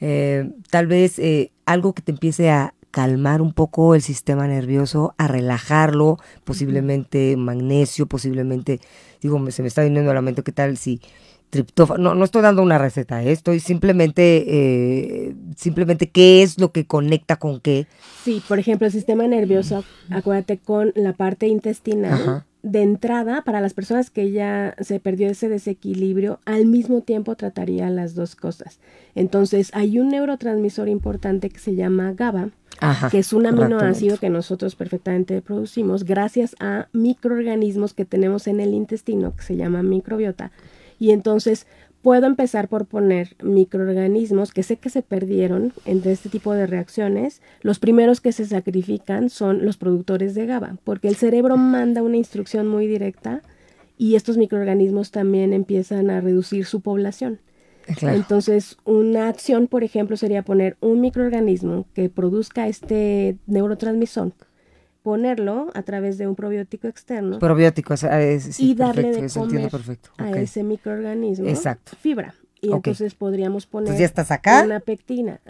eh, 0.00 0.50
tal 0.70 0.86
vez 0.86 1.18
eh, 1.18 1.52
algo 1.66 1.92
que 1.92 2.02
te 2.02 2.12
empiece 2.12 2.50
a 2.50 2.74
calmar 2.90 3.40
un 3.40 3.52
poco 3.52 3.94
el 3.94 4.02
sistema 4.02 4.46
nervioso, 4.46 5.14
a 5.18 5.28
relajarlo, 5.28 6.18
posiblemente 6.44 7.36
magnesio, 7.36 8.06
posiblemente, 8.06 8.80
digo, 9.20 9.50
se 9.50 9.62
me 9.62 9.68
está 9.68 9.82
viniendo 9.82 10.10
a 10.10 10.14
la 10.14 10.22
mente, 10.22 10.42
¿qué 10.42 10.52
tal 10.52 10.76
si 10.76 11.00
triptófano, 11.50 12.02
no, 12.02 12.14
no 12.14 12.24
estoy 12.24 12.42
dando 12.42 12.62
una 12.62 12.78
receta, 12.78 13.22
¿eh? 13.22 13.32
estoy 13.32 13.60
simplemente, 13.60 14.44
eh, 14.46 15.34
simplemente 15.56 16.08
qué 16.08 16.42
es 16.42 16.58
lo 16.58 16.72
que 16.72 16.86
conecta 16.86 17.36
con 17.36 17.60
qué. 17.60 17.86
Sí, 18.24 18.42
por 18.48 18.58
ejemplo, 18.58 18.86
el 18.86 18.92
sistema 18.92 19.26
nervioso, 19.26 19.84
acuérdate 20.10 20.58
con 20.58 20.92
la 20.94 21.12
parte 21.12 21.46
intestinal. 21.48 22.44
De 22.62 22.82
entrada, 22.82 23.42
para 23.42 23.62
las 23.62 23.72
personas 23.72 24.10
que 24.10 24.32
ya 24.32 24.74
se 24.80 25.00
perdió 25.00 25.28
ese 25.30 25.48
desequilibrio, 25.48 26.40
al 26.44 26.66
mismo 26.66 27.00
tiempo 27.00 27.34
trataría 27.34 27.88
las 27.88 28.14
dos 28.14 28.36
cosas. 28.36 28.80
Entonces, 29.14 29.70
hay 29.72 29.98
un 29.98 30.10
neurotransmisor 30.10 30.88
importante 30.88 31.48
que 31.48 31.58
se 31.58 31.74
llama 31.74 32.12
GABA, 32.12 32.50
que 33.10 33.18
es 33.18 33.32
un 33.32 33.46
aminoácido 33.46 34.18
que 34.18 34.28
nosotros 34.28 34.76
perfectamente 34.76 35.40
producimos 35.40 36.04
gracias 36.04 36.54
a 36.60 36.88
microorganismos 36.92 37.94
que 37.94 38.04
tenemos 38.04 38.46
en 38.46 38.60
el 38.60 38.74
intestino, 38.74 39.34
que 39.34 39.42
se 39.42 39.56
llama 39.56 39.82
microbiota 39.82 40.52
y 41.00 41.10
entonces 41.10 41.66
puedo 42.02 42.26
empezar 42.26 42.68
por 42.68 42.86
poner 42.86 43.34
microorganismos 43.42 44.52
que 44.52 44.62
sé 44.62 44.76
que 44.76 44.90
se 44.90 45.02
perdieron 45.02 45.72
entre 45.84 46.12
este 46.12 46.28
tipo 46.28 46.52
de 46.52 46.66
reacciones. 46.66 47.42
Los 47.62 47.78
primeros 47.78 48.20
que 48.20 48.32
se 48.32 48.46
sacrifican 48.46 49.28
son 49.28 49.64
los 49.64 49.76
productores 49.76 50.34
de 50.34 50.46
GABA, 50.46 50.76
porque 50.84 51.08
el 51.08 51.16
cerebro 51.16 51.56
manda 51.56 52.02
una 52.02 52.16
instrucción 52.16 52.68
muy 52.68 52.86
directa 52.86 53.42
y 53.98 54.14
estos 54.14 54.38
microorganismos 54.38 55.10
también 55.10 55.52
empiezan 55.52 56.10
a 56.10 56.20
reducir 56.20 56.64
su 56.64 56.80
población. 56.80 57.40
Entonces, 58.02 58.76
una 58.84 59.28
acción, 59.28 59.66
por 59.66 59.82
ejemplo, 59.82 60.16
sería 60.16 60.42
poner 60.42 60.76
un 60.80 61.00
microorganismo 61.00 61.86
que 61.92 62.08
produzca 62.08 62.68
este 62.68 63.36
neurotransmisor 63.46 64.32
ponerlo 65.02 65.70
a 65.74 65.82
través 65.82 66.18
de 66.18 66.26
un 66.26 66.34
probiótico 66.34 66.88
externo. 66.88 67.38
Probiótico, 67.38 67.94
es, 67.94 68.60
y 68.60 68.74
darle 68.74 69.12
de 69.12 69.28
comer 69.28 69.70
a 70.18 70.30
ese 70.40 70.62
microorganismo 70.62 71.48
Exacto. 71.48 71.92
fibra. 72.00 72.34
Y 72.62 72.72
entonces 72.72 73.14
podríamos 73.14 73.66
poner 73.66 73.96
ya 73.96 74.04
estás 74.04 74.30
acá. 74.30 74.62
una 74.64 74.80
pectina. 74.80 75.40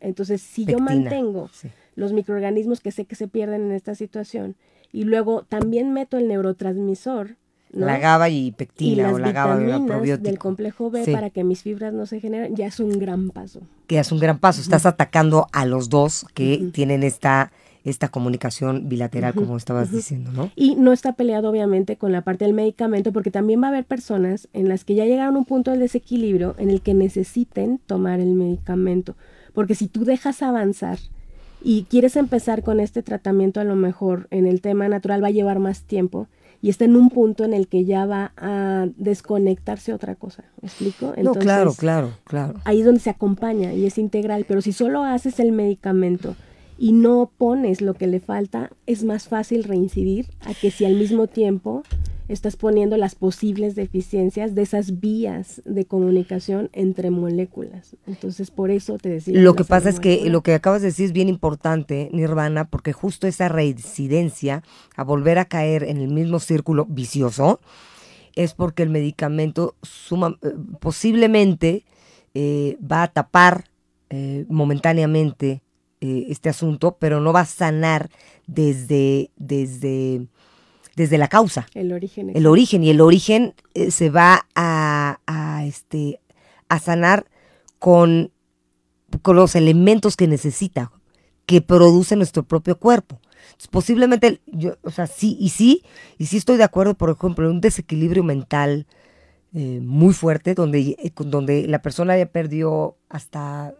Entonces, 0.00 0.42
si 0.42 0.66
yo 0.66 0.78
mantengo 0.78 1.50
los 1.94 2.12
microorganismos 2.12 2.80
que 2.80 2.92
sé 2.92 3.06
que 3.06 3.14
se 3.14 3.28
pierden 3.28 3.62
en 3.62 3.72
esta 3.72 3.94
situación 3.94 4.56
y 4.92 5.04
luego 5.04 5.44
también 5.48 5.92
meto 5.92 6.18
el 6.18 6.28
neurotransmisor, 6.28 7.36
la 7.72 7.98
GABA 7.98 8.28
y 8.30 8.50
pectina 8.50 9.12
o 9.12 9.18
la 9.18 9.30
GABA 9.30 9.86
probiótico. 9.86 10.28
del 10.28 10.38
complejo 10.38 10.90
B 10.90 11.06
para 11.12 11.30
que 11.30 11.44
mis 11.44 11.62
fibras 11.62 11.92
no 11.92 12.04
se 12.04 12.20
generen, 12.20 12.56
ya 12.56 12.66
es 12.66 12.80
un 12.80 12.98
gran 12.98 13.30
paso. 13.30 13.60
Que 13.86 13.98
es 13.98 14.10
un 14.10 14.18
gran 14.18 14.38
paso. 14.38 14.60
Estás 14.60 14.86
atacando 14.86 15.46
a 15.52 15.64
los 15.66 15.88
dos 15.88 16.26
que 16.34 16.70
tienen 16.72 17.04
esta 17.04 17.52
esta 17.84 18.08
comunicación 18.08 18.88
bilateral, 18.88 19.34
como 19.34 19.56
estabas 19.56 19.90
diciendo, 19.90 20.32
¿no? 20.32 20.50
Y 20.54 20.74
no 20.76 20.92
está 20.92 21.12
peleado, 21.12 21.50
obviamente, 21.50 21.96
con 21.96 22.12
la 22.12 22.22
parte 22.22 22.44
del 22.44 22.54
medicamento, 22.54 23.12
porque 23.12 23.30
también 23.30 23.62
va 23.62 23.66
a 23.66 23.70
haber 23.70 23.84
personas 23.84 24.48
en 24.52 24.68
las 24.68 24.84
que 24.84 24.94
ya 24.94 25.06
llegaron 25.06 25.36
a 25.36 25.38
un 25.38 25.44
punto 25.44 25.70
de 25.70 25.78
desequilibrio 25.78 26.54
en 26.58 26.70
el 26.70 26.82
que 26.82 26.94
necesiten 26.94 27.78
tomar 27.86 28.20
el 28.20 28.34
medicamento. 28.34 29.16
Porque 29.54 29.74
si 29.74 29.88
tú 29.88 30.04
dejas 30.04 30.42
avanzar 30.42 30.98
y 31.62 31.84
quieres 31.84 32.16
empezar 32.16 32.62
con 32.62 32.80
este 32.80 33.02
tratamiento, 33.02 33.60
a 33.60 33.64
lo 33.64 33.76
mejor 33.76 34.28
en 34.30 34.46
el 34.46 34.60
tema 34.60 34.88
natural 34.88 35.22
va 35.22 35.28
a 35.28 35.32
llevar 35.32 35.58
más 35.58 35.82
tiempo 35.82 36.28
y 36.62 36.68
está 36.68 36.84
en 36.84 36.96
un 36.96 37.08
punto 37.08 37.44
en 37.44 37.54
el 37.54 37.68
que 37.68 37.84
ya 37.84 38.04
va 38.04 38.32
a 38.36 38.86
desconectarse 38.96 39.94
otra 39.94 40.14
cosa. 40.14 40.44
¿Me 40.60 40.68
explico? 40.68 41.14
Entonces, 41.16 41.24
no, 41.24 41.40
claro, 41.40 41.72
claro, 41.74 42.12
claro. 42.24 42.54
Ahí 42.64 42.80
es 42.80 42.84
donde 42.84 43.00
se 43.00 43.10
acompaña 43.10 43.72
y 43.72 43.86
es 43.86 43.96
integral, 43.96 44.44
pero 44.46 44.60
si 44.60 44.72
solo 44.72 45.02
haces 45.04 45.40
el 45.40 45.52
medicamento, 45.52 46.36
y 46.80 46.92
no 46.92 47.30
pones 47.36 47.82
lo 47.82 47.92
que 47.92 48.06
le 48.06 48.20
falta, 48.20 48.70
es 48.86 49.04
más 49.04 49.28
fácil 49.28 49.64
reincidir 49.64 50.30
a 50.40 50.54
que 50.54 50.70
si 50.70 50.86
al 50.86 50.94
mismo 50.94 51.26
tiempo 51.26 51.82
estás 52.26 52.56
poniendo 52.56 52.96
las 52.96 53.14
posibles 53.14 53.74
deficiencias 53.74 54.54
de 54.54 54.62
esas 54.62 54.98
vías 54.98 55.60
de 55.66 55.84
comunicación 55.84 56.70
entre 56.72 57.10
moléculas. 57.10 57.96
Entonces, 58.06 58.50
por 58.50 58.70
eso 58.70 58.96
te 58.96 59.10
decía. 59.10 59.38
Lo 59.38 59.54
que 59.54 59.64
pasa 59.64 59.90
es 59.90 60.00
que 60.00 60.30
lo 60.30 60.42
que 60.42 60.54
acabas 60.54 60.80
de 60.80 60.88
decir 60.88 61.04
es 61.04 61.12
bien 61.12 61.28
importante, 61.28 62.08
Nirvana, 62.12 62.70
porque 62.70 62.94
justo 62.94 63.26
esa 63.26 63.48
reincidencia 63.48 64.62
a 64.96 65.04
volver 65.04 65.38
a 65.38 65.44
caer 65.44 65.82
en 65.82 65.98
el 65.98 66.08
mismo 66.08 66.40
círculo 66.40 66.86
vicioso 66.86 67.60
es 68.36 68.54
porque 68.54 68.84
el 68.84 68.88
medicamento 68.88 69.74
suma, 69.82 70.38
eh, 70.40 70.54
posiblemente 70.80 71.84
eh, 72.32 72.78
va 72.80 73.02
a 73.02 73.08
tapar 73.08 73.64
eh, 74.08 74.46
momentáneamente 74.48 75.62
eh, 76.00 76.26
este 76.28 76.48
asunto, 76.48 76.96
pero 76.98 77.20
no 77.20 77.32
va 77.32 77.40
a 77.40 77.46
sanar 77.46 78.10
desde, 78.46 79.30
desde, 79.36 80.26
desde 80.96 81.18
la 81.18 81.28
causa. 81.28 81.66
El 81.74 81.92
origen. 81.92 82.30
El 82.34 82.46
origen. 82.46 82.82
Y 82.82 82.90
el 82.90 83.00
origen 83.00 83.54
eh, 83.74 83.90
se 83.90 84.08
va 84.08 84.46
a, 84.54 85.20
a, 85.26 85.64
este, 85.66 86.20
a 86.68 86.78
sanar 86.78 87.26
con, 87.78 88.32
con 89.22 89.36
los 89.36 89.54
elementos 89.54 90.16
que 90.16 90.26
necesita, 90.26 90.90
que 91.44 91.60
produce 91.60 92.16
nuestro 92.16 92.44
propio 92.44 92.78
cuerpo. 92.78 93.20
posiblemente, 93.70 94.40
yo, 94.46 94.76
o 94.82 94.90
sea, 94.90 95.06
sí, 95.06 95.36
y 95.38 95.50
sí, 95.50 95.82
y 96.16 96.26
sí 96.26 96.38
estoy 96.38 96.56
de 96.56 96.64
acuerdo, 96.64 96.94
por 96.94 97.10
ejemplo, 97.10 97.46
en 97.46 97.56
un 97.56 97.60
desequilibrio 97.60 98.24
mental 98.24 98.86
eh, 99.52 99.80
muy 99.82 100.14
fuerte, 100.14 100.54
donde, 100.54 100.96
donde 101.16 101.66
la 101.66 101.82
persona 101.82 102.16
ya 102.16 102.26
perdió 102.26 102.96
hasta 103.08 103.74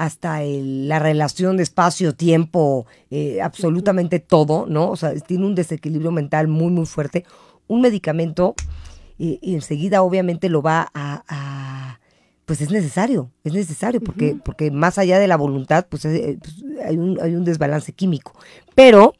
hasta 0.00 0.40
la 0.42 0.98
relación 0.98 1.58
de 1.58 1.62
espacio-tiempo, 1.62 2.86
eh, 3.10 3.42
absolutamente 3.42 4.18
todo, 4.18 4.64
¿no? 4.66 4.90
O 4.90 4.96
sea, 4.96 5.14
tiene 5.14 5.44
un 5.44 5.54
desequilibrio 5.54 6.10
mental 6.10 6.48
muy, 6.48 6.72
muy 6.72 6.86
fuerte. 6.86 7.26
Un 7.66 7.82
medicamento, 7.82 8.54
y 9.18 9.54
enseguida 9.54 10.00
obviamente 10.00 10.48
lo 10.48 10.62
va 10.62 10.90
a, 10.94 12.00
pues 12.46 12.62
es 12.62 12.70
necesario, 12.70 13.30
es 13.44 13.52
necesario, 13.52 14.00
porque, 14.00 14.36
porque 14.42 14.70
más 14.70 14.96
allá 14.96 15.18
de 15.18 15.28
la 15.28 15.36
voluntad, 15.36 15.86
pues, 15.86 16.06
eh, 16.06 16.38
pues, 16.40 16.64
hay, 16.82 16.96
un, 16.96 17.20
hay 17.20 17.34
un 17.34 17.44
desbalance 17.44 17.92
químico. 17.92 18.32
Pero 18.74 19.12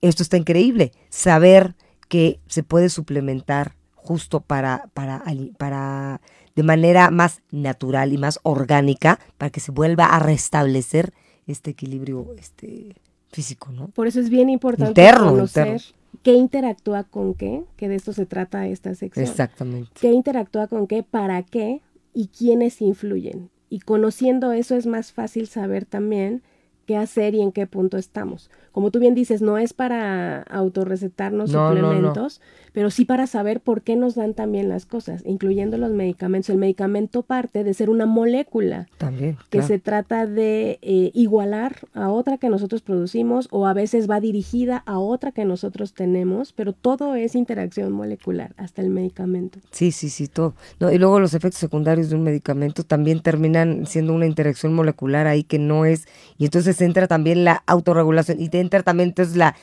esto 0.00 0.24
está 0.24 0.36
increíble, 0.36 0.90
saber 1.08 1.76
que 2.08 2.40
se 2.48 2.64
puede 2.64 2.88
suplementar 2.88 3.76
justo 3.94 4.40
para, 4.40 4.90
para, 4.92 5.22
para 5.56 6.20
de 6.56 6.62
manera 6.62 7.10
más 7.10 7.42
natural 7.52 8.12
y 8.12 8.18
más 8.18 8.40
orgánica 8.42 9.20
para 9.38 9.50
que 9.50 9.60
se 9.60 9.70
vuelva 9.70 10.06
a 10.06 10.18
restablecer 10.18 11.12
este 11.46 11.70
equilibrio 11.70 12.34
este, 12.38 12.96
físico, 13.30 13.70
¿no? 13.70 13.88
Por 13.88 14.06
eso 14.06 14.18
es 14.18 14.30
bien 14.30 14.48
importante 14.48 15.12
conocer 15.16 15.80
qué 16.22 16.32
interactúa 16.32 17.04
con 17.04 17.34
qué, 17.34 17.64
que 17.76 17.88
de 17.88 17.94
esto 17.94 18.12
se 18.12 18.26
trata 18.26 18.66
esta 18.66 18.94
sección. 18.94 19.26
Exactamente. 19.26 19.90
Qué 20.00 20.10
interactúa 20.10 20.66
con 20.66 20.86
qué, 20.86 21.02
para 21.02 21.42
qué 21.42 21.82
y 22.12 22.28
quiénes 22.28 22.80
influyen. 22.80 23.50
Y 23.68 23.80
conociendo 23.80 24.52
eso 24.52 24.74
es 24.74 24.86
más 24.86 25.12
fácil 25.12 25.46
saber 25.46 25.84
también 25.84 26.42
qué 26.86 26.96
hacer 26.96 27.34
y 27.34 27.42
en 27.42 27.52
qué 27.52 27.66
punto 27.66 27.98
estamos. 27.98 28.50
Como 28.76 28.90
tú 28.90 28.98
bien 28.98 29.14
dices, 29.14 29.40
no 29.40 29.56
es 29.56 29.72
para 29.72 30.42
autorrecetarnos 30.42 31.50
suplementos, 31.50 32.42
pero 32.74 32.90
sí 32.90 33.06
para 33.06 33.26
saber 33.26 33.62
por 33.62 33.80
qué 33.80 33.96
nos 33.96 34.16
dan 34.16 34.34
también 34.34 34.68
las 34.68 34.84
cosas, 34.84 35.22
incluyendo 35.24 35.78
los 35.78 35.92
medicamentos. 35.92 36.50
El 36.50 36.58
medicamento 36.58 37.22
parte 37.22 37.64
de 37.64 37.72
ser 37.72 37.88
una 37.88 38.04
molécula. 38.04 38.86
También. 38.98 39.38
Que 39.48 39.62
se 39.62 39.78
trata 39.78 40.26
de 40.26 40.78
eh, 40.82 41.10
igualar 41.14 41.88
a 41.94 42.10
otra 42.10 42.36
que 42.36 42.50
nosotros 42.50 42.82
producimos 42.82 43.48
o 43.50 43.66
a 43.66 43.72
veces 43.72 44.10
va 44.10 44.20
dirigida 44.20 44.82
a 44.84 44.98
otra 44.98 45.32
que 45.32 45.46
nosotros 45.46 45.94
tenemos, 45.94 46.52
pero 46.52 46.74
todo 46.74 47.14
es 47.14 47.34
interacción 47.34 47.92
molecular, 47.92 48.52
hasta 48.58 48.82
el 48.82 48.90
medicamento. 48.90 49.58
Sí, 49.70 49.90
sí, 49.90 50.10
sí, 50.10 50.28
todo. 50.28 50.52
Y 50.92 50.98
luego 50.98 51.18
los 51.18 51.32
efectos 51.32 51.60
secundarios 51.60 52.10
de 52.10 52.16
un 52.16 52.24
medicamento 52.24 52.84
también 52.84 53.20
terminan 53.20 53.86
siendo 53.86 54.12
una 54.12 54.26
interacción 54.26 54.74
molecular 54.74 55.26
ahí 55.26 55.44
que 55.44 55.58
no 55.58 55.86
es, 55.86 56.06
y 56.36 56.44
entonces 56.44 56.78
entra 56.82 57.06
también 57.06 57.42
la 57.42 57.62
autorregulación 57.66 58.38
y 58.38 58.50
te 58.50 58.65
entra 58.66 58.82
también 58.82 59.08
entonces 59.10 59.36
la 59.36 59.56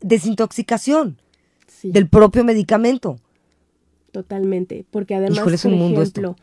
desintoxicación 0.00 1.18
Sí, 1.66 1.90
del 1.92 2.08
propio 2.08 2.42
medicamento. 2.44 3.18
totalmente. 4.10 4.84
Porque 4.90 5.14
además, 5.14 5.38
Híjole, 5.38 5.54
es 5.56 5.62
por 5.62 5.70
mundo 5.72 6.02
ejemplo, 6.02 6.36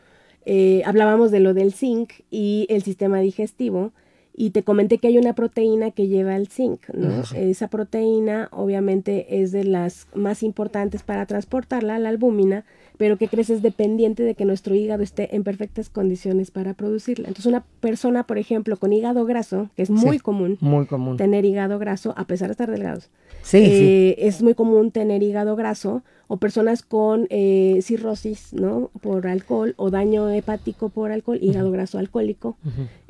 eh, 0.46 0.82
hablábamos 0.86 1.30
de 1.30 1.40
lo 1.40 1.52
del 1.52 1.72
zinc 1.72 2.12
y 2.30 2.66
el 2.70 2.82
sistema 2.82 3.20
digestivo. 3.20 3.92
Y 4.38 4.50
te 4.50 4.62
comenté 4.62 4.98
que 4.98 5.08
hay 5.08 5.16
una 5.18 5.34
proteína 5.34 5.90
que 5.92 6.08
lleva 6.08 6.36
el 6.36 6.48
zinc, 6.48 6.88
¿no? 6.92 7.22
Esa 7.34 7.68
proteína 7.68 8.48
obviamente 8.52 9.40
es 9.42 9.50
de 9.50 9.64
las 9.64 10.08
más 10.14 10.42
importantes 10.42 11.02
para 11.02 11.24
transportarla, 11.24 11.98
la 11.98 12.10
albúmina, 12.10 12.66
pero 12.98 13.16
que 13.18 13.28
crees 13.28 13.50
es 13.50 13.62
dependiente 13.62 14.22
de 14.22 14.34
que 14.34 14.44
nuestro 14.44 14.74
hígado 14.74 15.02
esté 15.02 15.34
en 15.36 15.44
perfectas 15.44 15.88
condiciones 15.90 16.50
para 16.50 16.74
producirla. 16.74 17.28
Entonces 17.28 17.46
una 17.46 17.64
persona, 17.80 18.24
por 18.26 18.38
ejemplo, 18.38 18.76
con 18.76 18.92
hígado 18.92 19.24
graso, 19.24 19.70
que 19.76 19.82
es 19.82 19.90
muy 19.90 20.16
Sí. 20.18 20.22
común 20.22 20.58
Muy 20.60 20.86
común. 20.86 21.16
tener 21.16 21.44
hígado 21.44 21.78
graso, 21.78 22.14
a 22.16 22.26
pesar 22.26 22.48
de 22.48 22.52
estar 22.52 22.70
delgados, 22.70 23.10
Sí, 23.42 23.58
sí. 23.64 23.70
eh, 23.72 24.14
es 24.18 24.42
muy 24.42 24.54
común 24.54 24.90
tener 24.90 25.22
hígado 25.22 25.56
graso 25.56 26.02
o 26.28 26.38
personas 26.38 26.82
con 26.82 27.26
eh, 27.30 27.78
cirrosis, 27.82 28.52
¿no? 28.52 28.90
Por 29.00 29.26
alcohol 29.26 29.74
o 29.76 29.90
daño 29.90 30.28
hepático 30.30 30.88
por 30.88 31.12
alcohol, 31.12 31.38
hígado 31.40 31.70
graso 31.70 31.98
alcohólico, 31.98 32.56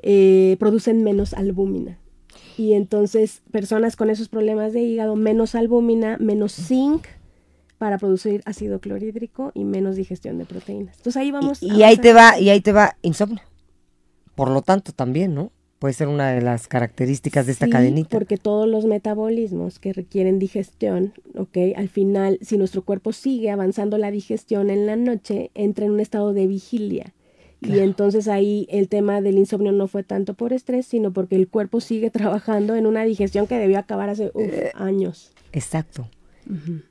eh, 0.03 0.57
producen 0.59 1.03
menos 1.03 1.33
albúmina. 1.35 1.99
Y 2.59 2.73
entonces 2.73 3.43
personas 3.51 3.97
con 3.97 4.09
esos 4.11 4.29
problemas 4.29 4.73
de 4.73 4.83
hígado, 4.83 5.15
menos 5.17 5.55
albúmina, 5.55 6.17
menos 6.21 6.53
zinc 6.55 7.07
para 7.79 7.99
producir 7.99 8.43
ácido 8.47 8.81
clorhídrico 8.81 9.53
y 9.55 9.65
menos 9.65 9.97
digestión 9.97 10.39
de 10.39 10.45
proteínas. 10.47 10.97
Entonces 10.97 11.21
ahí 11.21 11.31
vamos. 11.31 11.63
Y, 11.63 11.73
y 11.73 11.83
ahí 11.83 11.97
te 11.97 12.13
va, 12.13 12.39
y 12.39 12.49
ahí 12.49 12.61
te 12.61 12.73
va 12.73 12.97
insomnio. 13.03 13.43
Por 14.35 14.51
lo 14.51 14.63
tanto, 14.63 14.93
también, 14.93 15.35
¿no? 15.35 15.51
Puede 15.79 15.93
ser 15.95 16.09
una 16.09 16.31
de 16.31 16.41
las 16.41 16.69
características 16.69 17.47
de 17.47 17.53
esta 17.53 17.67
Sí, 17.67 17.73
cadenita. 17.73 18.09
Porque 18.11 18.39
todos 18.39 18.67
los 18.67 18.87
metabolismos 18.87 19.79
que 19.79 19.93
requieren 19.93 20.39
digestión, 20.39 21.13
¿ok? 21.37 21.59
Al 21.77 21.89
final, 21.89 22.39
si 22.41 22.57
nuestro 22.57 22.83
cuerpo 22.83 23.13
sigue 23.13 23.51
avanzando 23.51 23.99
la 23.99 24.11
digestión 24.11 24.71
en 24.71 24.87
la 24.87 24.97
noche, 24.97 25.51
entra 25.55 25.85
en 25.85 25.93
un 25.93 26.01
estado 26.01 26.33
de 26.33 26.47
vigilia. 26.47 27.13
Y 27.61 27.79
entonces 27.81 28.29
ahí 28.29 28.67
el 28.71 28.89
tema 28.89 29.21
del 29.23 29.39
insomnio 29.39 29.73
no 29.73 29.87
fue 29.89 30.03
tanto 30.03 30.35
por 30.35 30.53
estrés, 30.53 30.87
sino 30.87 31.13
porque 31.13 31.37
el 31.37 31.49
cuerpo 31.49 31.81
sigue 31.81 32.11
trabajando 32.11 32.75
en 32.75 32.87
una 32.87 33.05
digestión 33.05 33.47
que 33.47 33.59
debió 33.59 33.79
acabar 33.79 34.09
hace 34.09 34.31
uf, 34.35 34.43
Eh, 34.45 34.71
años. 34.75 35.33
Exacto. 35.53 36.09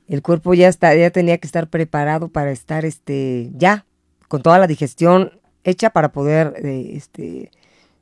El 0.08 0.22
cuerpo 0.22 0.54
ya 0.54 0.68
está, 0.68 0.94
ya 0.94 1.10
tenía 1.10 1.38
que 1.38 1.46
estar 1.46 1.68
preparado 1.68 2.28
para 2.28 2.50
estar, 2.50 2.84
este, 2.84 3.50
ya, 3.54 3.86
con 4.28 4.42
toda 4.42 4.58
la 4.58 4.66
digestión 4.66 5.32
hecha 5.64 5.90
para 5.90 6.12
poder, 6.12 6.54
eh, 6.64 6.92
este, 6.94 7.50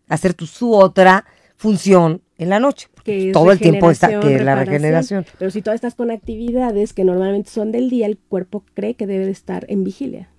hacer 0.09 0.35
tu, 0.35 0.47
su 0.47 0.75
otra 0.75 1.25
función 1.57 2.23
en 2.39 2.51
la 2.51 2.61
noche. 2.61 2.89
que 3.05 3.29
es 3.29 3.33
todo 3.33 3.53
el 3.53 3.59
tiempo 3.59 3.91
está, 3.91 4.21
que 4.21 4.43
la 4.43 4.57
regeneración. 4.57 5.25
Pero 5.39 5.51
si 5.51 5.63
todas 5.63 5.77
estás 5.77 5.95
con 5.95 6.11
actividades 6.11 6.93
que 6.93 7.05
normalmente 7.05 7.51
son 7.51 7.73
del 7.73 7.91
día, 7.91 8.07
el 8.07 8.19
cuerpo 8.19 8.65
cree 8.75 8.95
que 8.95 9.07
debe 9.07 9.27
de 9.27 9.31
estar 9.31 9.65
en 9.69 9.85
vigilia 9.85 10.31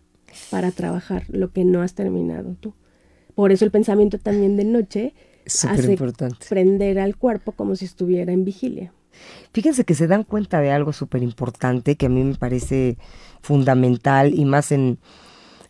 para 0.51 0.71
trabajar 0.71 1.23
lo 1.29 1.51
que 1.51 1.63
no 1.63 1.81
has 1.81 1.93
terminado 1.93 2.55
tú. 2.59 2.73
Por 3.35 3.51
eso 3.51 3.65
el 3.65 3.71
pensamiento 3.71 4.17
también 4.17 4.57
de 4.57 4.65
noche 4.65 5.13
Súper 5.45 5.79
hace 5.79 5.91
importante. 5.91 6.45
prender 6.49 6.99
al 6.99 7.15
cuerpo 7.17 7.51
como 7.51 7.75
si 7.75 7.85
estuviera 7.85 8.31
en 8.31 8.45
vigilia. 8.45 8.91
Fíjense 9.53 9.85
que 9.85 9.95
se 9.95 10.07
dan 10.07 10.23
cuenta 10.23 10.59
de 10.59 10.71
algo 10.71 10.93
súper 10.93 11.23
importante 11.23 11.95
que 11.95 12.07
a 12.07 12.09
mí 12.09 12.23
me 12.23 12.35
parece 12.35 12.97
fundamental 13.41 14.33
y 14.33 14.45
más 14.45 14.71
en, 14.71 14.99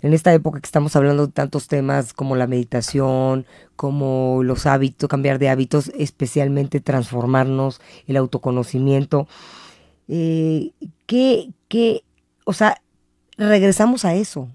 en 0.02 0.14
esta 0.14 0.34
época 0.34 0.60
que 0.60 0.66
estamos 0.66 0.96
hablando 0.96 1.28
de 1.28 1.34
tantos 1.34 1.68
temas 1.68 2.14
como 2.14 2.36
la 2.36 2.48
meditación, 2.48 3.46
como 3.76 4.42
los 4.44 4.66
hábitos, 4.66 5.10
cambiar 5.10 5.40
de 5.40 5.50
hábitos, 5.50 5.92
especialmente 5.98 6.80
transformarnos, 6.80 7.82
el 8.08 8.18
autoconocimiento. 8.18 9.28
Eh, 10.08 10.72
que, 11.06 11.52
que, 11.68 12.04
o 12.46 12.54
sea, 12.54 12.82
regresamos 13.38 14.06
a 14.06 14.16
eso. 14.16 14.50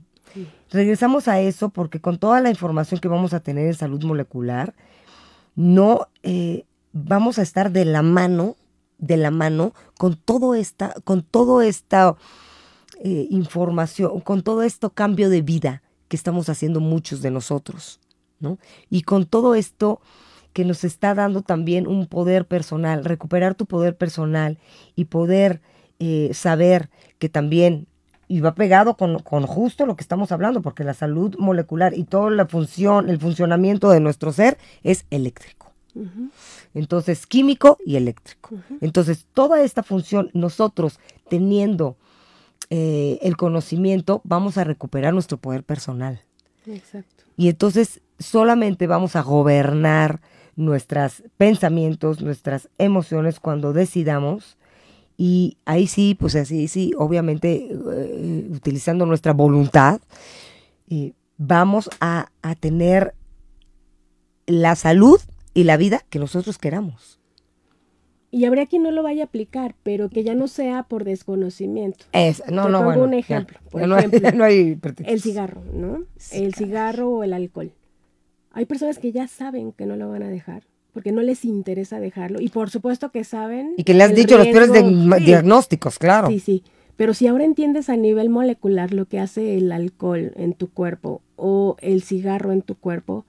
Regresamos 0.70 1.26
a 1.26 1.40
eso 1.40 1.70
porque 1.70 2.00
con 2.00 2.18
toda 2.18 2.40
la 2.40 2.50
información 2.50 3.00
que 3.00 3.08
vamos 3.08 3.34
a 3.34 3.40
tener 3.40 3.66
en 3.66 3.74
salud 3.74 4.04
molecular, 4.04 4.74
no 5.56 6.06
eh, 6.22 6.64
vamos 6.92 7.38
a 7.38 7.42
estar 7.42 7.72
de 7.72 7.84
la 7.84 8.02
mano, 8.02 8.56
de 9.00 9.16
la 9.16 9.30
mano 9.30 9.72
con 9.98 10.16
todo 10.16 10.54
esta, 10.54 10.94
con 11.04 11.22
todo 11.22 11.62
esta 11.62 12.16
eh, 13.02 13.26
información, 13.30 14.20
con 14.20 14.42
todo 14.42 14.62
esto 14.62 14.90
cambio 14.90 15.30
de 15.30 15.42
vida 15.42 15.82
que 16.08 16.16
estamos 16.16 16.48
haciendo 16.48 16.80
muchos 16.80 17.22
de 17.22 17.30
nosotros, 17.30 18.00
¿no? 18.40 18.58
Y 18.90 19.02
con 19.02 19.26
todo 19.26 19.54
esto 19.54 20.00
que 20.52 20.64
nos 20.64 20.84
está 20.84 21.14
dando 21.14 21.42
también 21.42 21.86
un 21.86 22.06
poder 22.06 22.44
personal, 22.44 23.04
recuperar 23.04 23.54
tu 23.54 23.66
poder 23.66 23.96
personal 23.96 24.58
y 24.96 25.06
poder 25.06 25.60
eh, 25.98 26.30
saber 26.34 26.90
que 27.18 27.28
también, 27.28 27.86
y 28.26 28.40
va 28.40 28.54
pegado 28.54 28.96
con, 28.96 29.20
con 29.20 29.46
justo 29.46 29.86
lo 29.86 29.96
que 29.96 30.02
estamos 30.02 30.32
hablando, 30.32 30.60
porque 30.60 30.84
la 30.84 30.94
salud 30.94 31.36
molecular 31.38 31.94
y 31.96 32.04
toda 32.04 32.30
la 32.30 32.46
función, 32.46 33.08
el 33.08 33.18
funcionamiento 33.18 33.90
de 33.90 34.00
nuestro 34.00 34.32
ser 34.32 34.58
es 34.82 35.04
eléctrico. 35.10 35.59
Entonces, 36.74 37.26
químico 37.26 37.78
y 37.84 37.96
eléctrico. 37.96 38.56
Entonces, 38.80 39.26
toda 39.34 39.62
esta 39.62 39.82
función, 39.82 40.30
nosotros 40.32 40.98
teniendo 41.28 41.96
eh, 42.70 43.18
el 43.22 43.36
conocimiento, 43.36 44.20
vamos 44.24 44.58
a 44.58 44.64
recuperar 44.64 45.12
nuestro 45.12 45.38
poder 45.38 45.64
personal. 45.64 46.20
Exacto. 46.66 47.24
Y 47.36 47.48
entonces 47.48 48.00
solamente 48.18 48.86
vamos 48.86 49.16
a 49.16 49.22
gobernar 49.22 50.20
nuestros 50.56 51.22
pensamientos, 51.36 52.20
nuestras 52.20 52.68
emociones 52.78 53.40
cuando 53.40 53.72
decidamos. 53.72 54.56
Y 55.16 55.56
ahí 55.64 55.86
sí, 55.86 56.14
pues 56.18 56.36
así, 56.36 56.68
sí, 56.68 56.92
obviamente 56.96 57.68
eh, 57.70 58.48
utilizando 58.52 59.04
nuestra 59.04 59.32
voluntad, 59.32 60.00
eh, 60.88 61.12
vamos 61.38 61.90
a, 62.00 62.30
a 62.42 62.54
tener 62.54 63.14
la 64.46 64.76
salud 64.76 65.20
y 65.54 65.64
la 65.64 65.76
vida 65.76 66.02
que 66.10 66.18
nosotros 66.18 66.58
queramos. 66.58 67.18
Y 68.32 68.44
habría 68.44 68.66
quien 68.66 68.84
no 68.84 68.92
lo 68.92 69.02
vaya 69.02 69.24
a 69.24 69.26
aplicar, 69.26 69.74
pero 69.82 70.08
que 70.08 70.22
ya 70.22 70.34
no 70.34 70.46
sea 70.46 70.84
por 70.84 71.02
desconocimiento. 71.04 72.04
Es, 72.12 72.40
no, 72.50 72.66
Te 72.66 72.70
no, 72.70 72.78
pongo 72.78 72.84
bueno, 72.84 73.04
un 73.04 73.10
ya, 73.12 73.18
ejemplo, 73.18 73.58
por 73.70 73.86
no 73.88 73.94
hay- 73.96 73.98
ejemplo, 74.04 74.20
ya 74.20 74.32
no 74.32 74.44
hay. 74.44 74.78
El 75.04 75.20
cigarro, 75.20 75.62
¿no? 75.74 76.04
El 76.30 76.54
cigarro 76.54 77.10
o 77.10 77.24
el 77.24 77.32
alcohol. 77.32 77.72
Hay 78.52 78.66
personas 78.66 78.98
que 78.98 79.10
ya 79.10 79.26
saben 79.26 79.72
que 79.72 79.84
no 79.86 79.96
lo 79.96 80.08
van 80.08 80.22
a 80.22 80.28
dejar, 80.28 80.62
porque 80.92 81.10
no 81.10 81.22
les 81.22 81.44
interesa 81.44 81.98
dejarlo. 81.98 82.40
Y 82.40 82.48
por 82.50 82.70
supuesto 82.70 83.10
que 83.10 83.24
saben. 83.24 83.74
Y 83.76 83.82
que 83.82 83.94
le 83.94 84.04
has 84.04 84.14
dicho 84.14 84.38
los 84.38 84.46
peores 84.46 84.70
Sí, 84.72 85.24
diagnósticos, 85.24 85.98
claro. 85.98 86.28
Sí, 86.28 86.38
sí. 86.38 86.62
Pero 86.96 87.14
si 87.14 87.26
ahora 87.26 87.44
entiendes 87.44 87.88
a 87.88 87.96
nivel 87.96 88.28
molecular 88.28 88.92
lo 88.94 89.06
que 89.06 89.18
hace 89.18 89.56
el 89.56 89.72
alcohol 89.72 90.32
en 90.36 90.52
tu 90.52 90.68
cuerpo 90.70 91.20
o 91.34 91.76
el 91.80 92.02
cigarro 92.02 92.52
en 92.52 92.62
tu 92.62 92.74
cuerpo 92.76 93.24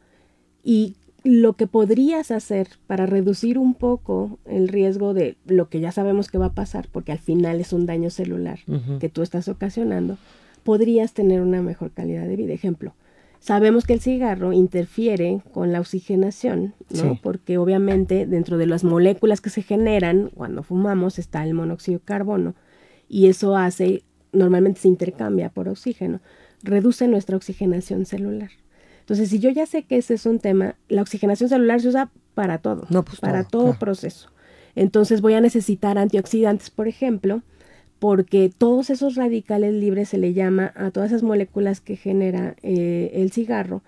y 0.64 0.96
lo 1.24 1.54
que 1.54 1.68
podrías 1.68 2.32
hacer 2.32 2.68
para 2.88 3.06
reducir 3.06 3.58
un 3.58 3.76
poco 3.76 4.40
el 4.46 4.68
riesgo 4.68 5.14
de 5.14 5.38
lo 5.46 5.70
que 5.70 5.80
ya 5.80 5.92
sabemos 5.92 6.30
que 6.30 6.40
va 6.40 6.48
a 6.48 6.54
pasar, 6.54 6.88
porque 6.92 7.12
al 7.12 7.20
final 7.20 7.60
es 7.60 7.74
un 7.74 7.86
daño 7.86 8.10
celular 8.10 8.60
que 9.00 9.10
tú 9.10 9.22
estás 9.22 9.48
ocasionando, 9.48 10.18
podrías 10.64 11.14
tener 11.14 11.42
una 11.42 11.62
mejor 11.62 11.92
calidad 11.92 12.28
de 12.28 12.36
vida. 12.36 12.54
Ejemplo, 12.54 12.96
sabemos 13.40 13.86
que 13.86 13.94
el 13.94 14.00
cigarro 14.00 14.52
interfiere 14.52 15.42
con 15.54 15.72
la 15.72 15.80
oxigenación, 15.80 16.74
¿no? 16.90 17.14
Sí. 17.14 17.20
Porque 17.22 17.60
obviamente 17.60 18.26
dentro 18.26 18.58
de 18.58 18.66
las 18.66 18.84
moléculas 18.84 19.42
que 19.42 19.52
se 19.52 19.62
generan 19.62 20.32
cuando 20.34 20.64
fumamos 20.64 21.20
está 21.20 21.44
el 21.44 21.54
monóxido 21.54 22.00
de 22.00 22.06
carbono 22.06 22.56
y 23.08 23.28
eso 23.28 23.56
hace, 23.56 24.04
normalmente 24.32 24.82
se 24.82 24.88
intercambia 24.88 25.50
por 25.50 25.70
oxígeno, 25.70 26.20
reduce 26.64 27.08
nuestra 27.08 27.38
oxigenación 27.38 28.06
celular. 28.06 28.50
Entonces, 29.12 29.30
si 29.30 29.40
yo 29.40 29.50
ya 29.50 29.66
sé 29.66 29.84
que 29.84 29.98
ese 29.98 30.14
es 30.14 30.26
un 30.26 30.40
tema, 30.40 30.76
la 30.88 31.02
oxigenación 31.02 31.50
celular 31.50 31.82
se 31.82 31.90
usa 31.90 32.10
para 32.34 32.60
todo, 32.60 32.88
No, 32.90 33.04
pues 33.04 33.20
para 33.20 33.44
todo, 33.44 33.50
todo 33.50 33.64
claro. 33.64 33.80
proceso. 33.80 34.30
Entonces 34.74 35.20
voy 35.20 35.34
a 35.34 35.42
necesitar 35.42 35.98
antioxidantes, 35.98 36.70
por 36.70 36.88
ejemplo, 36.88 37.42
porque 38.00 38.50
todos 38.58 38.90
esos 38.90 39.16
radicales 39.16 39.74
libres 39.74 40.08
se 40.08 40.18
le 40.18 40.32
llama 40.32 40.72
a 40.78 40.92
todas 40.92 41.12
esas 41.12 41.24
moléculas 41.24 41.82
que 41.82 41.98
genera 41.98 42.56
eh, 42.64 43.12
el 43.16 43.34
cigarro. 43.34 43.82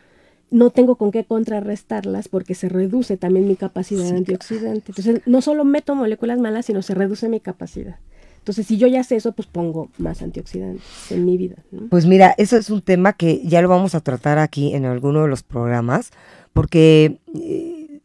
No 0.52 0.72
tengo 0.72 0.98
con 0.98 1.12
qué 1.12 1.24
contrarrestarlas 1.24 2.28
porque 2.28 2.54
se 2.54 2.68
reduce 2.68 3.16
también 3.16 3.48
mi 3.48 3.56
capacidad 3.56 4.04
de 4.04 4.18
antioxidante. 4.18 4.92
Entonces, 4.92 5.22
no 5.26 5.40
solo 5.40 5.64
meto 5.64 5.96
moléculas 5.96 6.38
malas, 6.38 6.66
sino 6.66 6.82
se 6.82 6.96
reduce 6.96 7.30
mi 7.30 7.40
capacidad. 7.40 7.96
Entonces, 8.44 8.68
si 8.68 8.76
yo 8.76 8.88
ya 8.88 9.06
sé 9.06 9.16
eso, 9.16 9.32
pues 9.32 9.48
pongo 9.48 9.90
más 9.98 10.22
antioxidantes 10.22 10.84
en 11.12 11.24
mi 11.24 11.38
vida. 11.38 11.64
¿no? 11.72 11.88
Pues 11.88 12.06
mira, 12.06 12.36
eso 12.38 12.58
es 12.58 12.70
un 12.70 12.82
tema 12.82 13.14
que 13.14 13.42
ya 13.46 13.62
lo 13.62 13.70
vamos 13.70 13.96
a 13.96 14.02
tratar 14.02 14.38
aquí 14.38 14.76
en 14.76 14.84
alguno 14.84 15.22
de 15.22 15.30
los 15.30 15.44
programas, 15.44 16.12
porque 16.52 17.20
eh, 17.34 18.02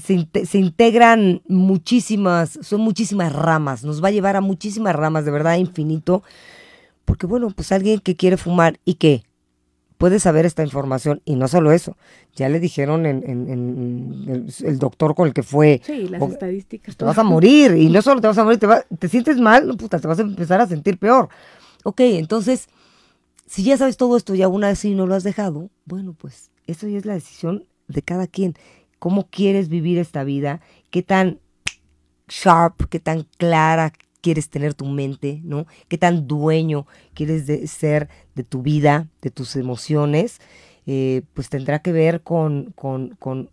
se, 0.00 0.28
se 0.46 0.58
integran 0.58 1.42
muchísimas, 1.48 2.60
son 2.62 2.82
muchísimas 2.82 3.32
ramas, 3.32 3.82
nos 3.82 4.00
va 4.00 4.06
a 4.06 4.12
llevar 4.12 4.36
a 4.36 4.40
muchísimas 4.40 4.94
ramas, 4.94 5.24
de 5.24 5.32
verdad, 5.32 5.56
infinito, 5.56 6.22
porque 7.04 7.26
bueno, 7.26 7.50
pues 7.50 7.72
alguien 7.72 7.98
que 7.98 8.14
quiere 8.14 8.36
fumar 8.36 8.78
y 8.84 8.94
que 8.94 9.24
puede 9.98 10.20
saber 10.20 10.46
esta 10.46 10.62
información 10.62 11.20
y 11.24 11.34
no 11.36 11.48
solo 11.48 11.72
eso, 11.72 11.96
ya 12.34 12.48
le 12.48 12.60
dijeron 12.60 13.04
en, 13.04 13.22
en- 13.28 13.50
en 13.50 14.24
el, 14.28 14.54
el 14.66 14.78
doctor 14.78 15.14
con 15.14 15.26
el 15.28 15.34
que 15.34 15.42
fue, 15.42 15.82
Sí, 15.84 16.08
las 16.08 16.22
o- 16.22 16.28
estadísticas. 16.28 16.96
te 16.96 17.04
vas 17.04 17.18
a 17.18 17.24
morir 17.24 17.76
y 17.76 17.88
no 17.90 18.00
solo 18.00 18.20
te 18.20 18.28
vas 18.28 18.38
a 18.38 18.44
morir, 18.44 18.58
te, 18.60 18.66
va- 18.66 18.84
te 18.98 19.08
sientes 19.08 19.38
mal, 19.38 19.66
no, 19.66 19.76
puta, 19.76 19.98
te 19.98 20.06
vas 20.08 20.18
a 20.20 20.22
empezar 20.22 20.60
a 20.60 20.66
sentir 20.66 20.98
peor. 20.98 21.28
Ok, 21.84 22.00
entonces, 22.00 22.68
si 23.46 23.62
ya 23.64 23.76
sabes 23.76 23.96
todo 23.96 24.16
esto 24.16 24.34
y 24.34 24.42
aún 24.42 24.62
así 24.64 24.94
no 24.94 25.06
lo 25.06 25.14
has 25.14 25.24
dejado, 25.24 25.68
bueno, 25.84 26.14
pues 26.16 26.50
eso 26.66 26.86
ya 26.86 26.98
es 26.98 27.04
la 27.04 27.14
decisión 27.14 27.64
de 27.88 28.02
cada 28.02 28.26
quien. 28.26 28.54
¿Cómo 28.98 29.28
quieres 29.30 29.68
vivir 29.68 29.98
esta 29.98 30.22
vida? 30.24 30.60
¿Qué 30.90 31.02
tan 31.02 31.38
sharp, 32.28 32.82
qué 32.90 33.00
tan 33.00 33.26
clara 33.38 33.92
quieres 34.20 34.48
tener 34.48 34.74
tu 34.74 34.86
mente, 34.86 35.40
¿no? 35.44 35.66
¿Qué 35.88 35.98
tan 35.98 36.26
dueño 36.26 36.86
quieres 37.14 37.46
de- 37.46 37.66
ser 37.66 38.08
de 38.34 38.44
tu 38.44 38.62
vida, 38.62 39.06
de 39.22 39.30
tus 39.30 39.56
emociones? 39.56 40.40
Eh, 40.86 41.22
pues 41.34 41.48
tendrá 41.48 41.80
que 41.80 41.92
ver 41.92 42.22
con, 42.22 42.72
con, 42.74 43.10
con 43.18 43.50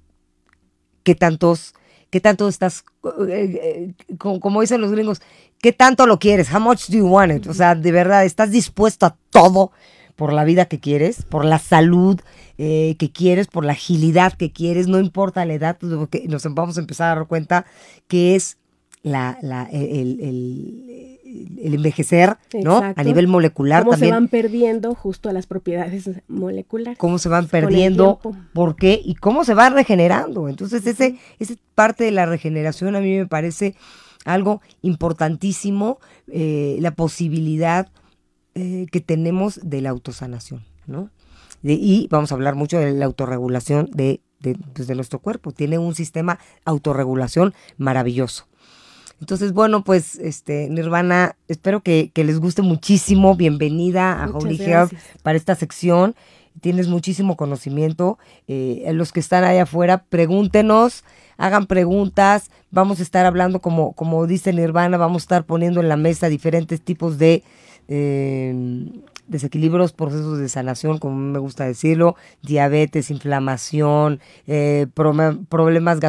qué 1.03 1.15
tantos, 1.15 1.73
qué 2.09 2.19
tanto 2.21 2.47
estás, 2.47 2.83
eh, 3.27 3.93
eh, 4.07 4.17
como, 4.17 4.61
dicen 4.61 4.81
los 4.81 4.91
gringos, 4.91 5.21
qué 5.61 5.73
tanto 5.73 6.07
lo 6.07 6.17
quieres, 6.17 6.51
how 6.53 6.59
much 6.59 6.87
do 6.87 6.97
you 6.97 7.07
want 7.07 7.31
it? 7.31 7.47
O 7.47 7.53
sea, 7.53 7.75
de 7.75 7.91
verdad, 7.91 8.25
estás 8.25 8.51
dispuesto 8.51 9.05
a 9.05 9.17
todo 9.29 9.71
por 10.15 10.31
la 10.31 10.45
vida 10.45 10.65
que 10.65 10.79
quieres, 10.79 11.23
por 11.23 11.43
la 11.43 11.59
salud 11.59 12.19
que 12.57 13.11
quieres, 13.13 13.47
por 13.47 13.65
la 13.65 13.73
agilidad 13.73 14.31
que 14.31 14.53
quieres, 14.53 14.87
no 14.87 14.97
importa 15.01 15.43
la 15.43 15.55
edad, 15.55 15.77
pues, 15.77 15.91
porque 15.93 16.25
nos 16.29 16.41
vamos 16.53 16.77
a 16.77 16.79
empezar 16.79 17.11
a 17.11 17.15
dar 17.15 17.27
cuenta 17.27 17.65
que 18.07 18.35
es 18.37 18.57
la, 19.05 19.37
la, 19.41 19.63
el, 19.71 20.19
el- 20.19 21.19
el 21.61 21.73
envejecer, 21.73 22.37
¿no? 22.63 22.77
A 22.95 23.03
nivel 23.03 23.27
molecular 23.27 23.83
Cómo 23.83 23.93
se 23.93 23.99
también 23.99 24.15
van 24.15 24.27
perdiendo 24.29 24.95
justo 24.95 25.31
las 25.33 25.47
propiedades 25.47 26.09
moleculares. 26.27 26.97
cómo 26.97 27.17
se 27.17 27.27
van 27.29 27.47
perdiendo, 27.47 28.19
por 28.53 28.75
qué 28.77 29.01
y 29.03 29.15
cómo 29.15 29.43
se 29.43 29.53
van 29.53 29.73
regenerando. 29.73 30.47
Entonces, 30.47 30.85
ese, 30.87 31.17
esa 31.39 31.55
parte 31.73 32.03
de 32.05 32.11
la 32.11 32.25
regeneración 32.25 32.95
a 32.95 33.01
mí 33.01 33.17
me 33.17 33.27
parece 33.27 33.75
algo 34.23 34.61
importantísimo, 34.81 35.99
eh, 36.31 36.77
la 36.79 36.91
posibilidad 36.91 37.89
eh, 38.53 38.85
que 38.91 39.01
tenemos 39.01 39.59
de 39.63 39.81
la 39.81 39.89
autosanación, 39.89 40.63
¿no? 40.87 41.09
De- 41.63 41.73
y 41.73 42.07
vamos 42.09 42.31
a 42.31 42.35
hablar 42.35 42.55
mucho 42.55 42.77
de 42.79 42.91
la 42.93 43.05
autorregulación 43.05 43.89
de, 43.91 44.21
de, 44.39 44.57
pues, 44.73 44.87
de 44.87 44.95
nuestro 44.95 45.19
cuerpo. 45.19 45.51
Tiene 45.51 45.77
un 45.77 45.95
sistema 45.95 46.39
autorregulación 46.63 47.53
maravilloso. 47.77 48.45
Entonces, 49.21 49.53
bueno, 49.53 49.83
pues, 49.83 50.15
este, 50.15 50.69
Nirvana, 50.69 51.35
espero 51.47 51.81
que, 51.81 52.11
que 52.13 52.23
les 52.23 52.39
guste 52.39 52.61
muchísimo. 52.61 53.35
Bienvenida 53.35 54.21
a 54.21 54.27
Muchas 54.27 54.43
Holy 54.43 54.57
Health 54.61 54.93
para 55.23 55.37
esta 55.37 55.55
sección. 55.55 56.15
Tienes 56.61 56.87
muchísimo 56.87 57.35
conocimiento. 57.35 58.17
Eh, 58.47 58.89
los 58.93 59.11
que 59.11 59.19
están 59.19 59.43
allá 59.43 59.63
afuera, 59.63 60.03
pregúntenos, 60.09 61.03
hagan 61.37 61.65
preguntas. 61.65 62.49
Vamos 62.71 62.99
a 62.99 63.03
estar 63.03 63.25
hablando, 63.25 63.61
como, 63.61 63.93
como 63.93 64.27
dice 64.27 64.53
Nirvana, 64.53 64.97
vamos 64.97 65.23
a 65.23 65.25
estar 65.25 65.45
poniendo 65.45 65.81
en 65.81 65.89
la 65.89 65.97
mesa 65.97 66.29
diferentes 66.29 66.81
tipos 66.81 67.17
de 67.17 67.43
eh, 67.87 68.89
desequilibrios, 69.27 69.93
procesos 69.93 70.39
de 70.39 70.49
sanación, 70.49 70.97
como 70.99 71.15
me 71.15 71.39
gusta 71.39 71.65
decirlo, 71.65 72.15
diabetes, 72.41 73.09
inflamación, 73.11 74.19
eh, 74.47 74.87
problemas 74.93 75.99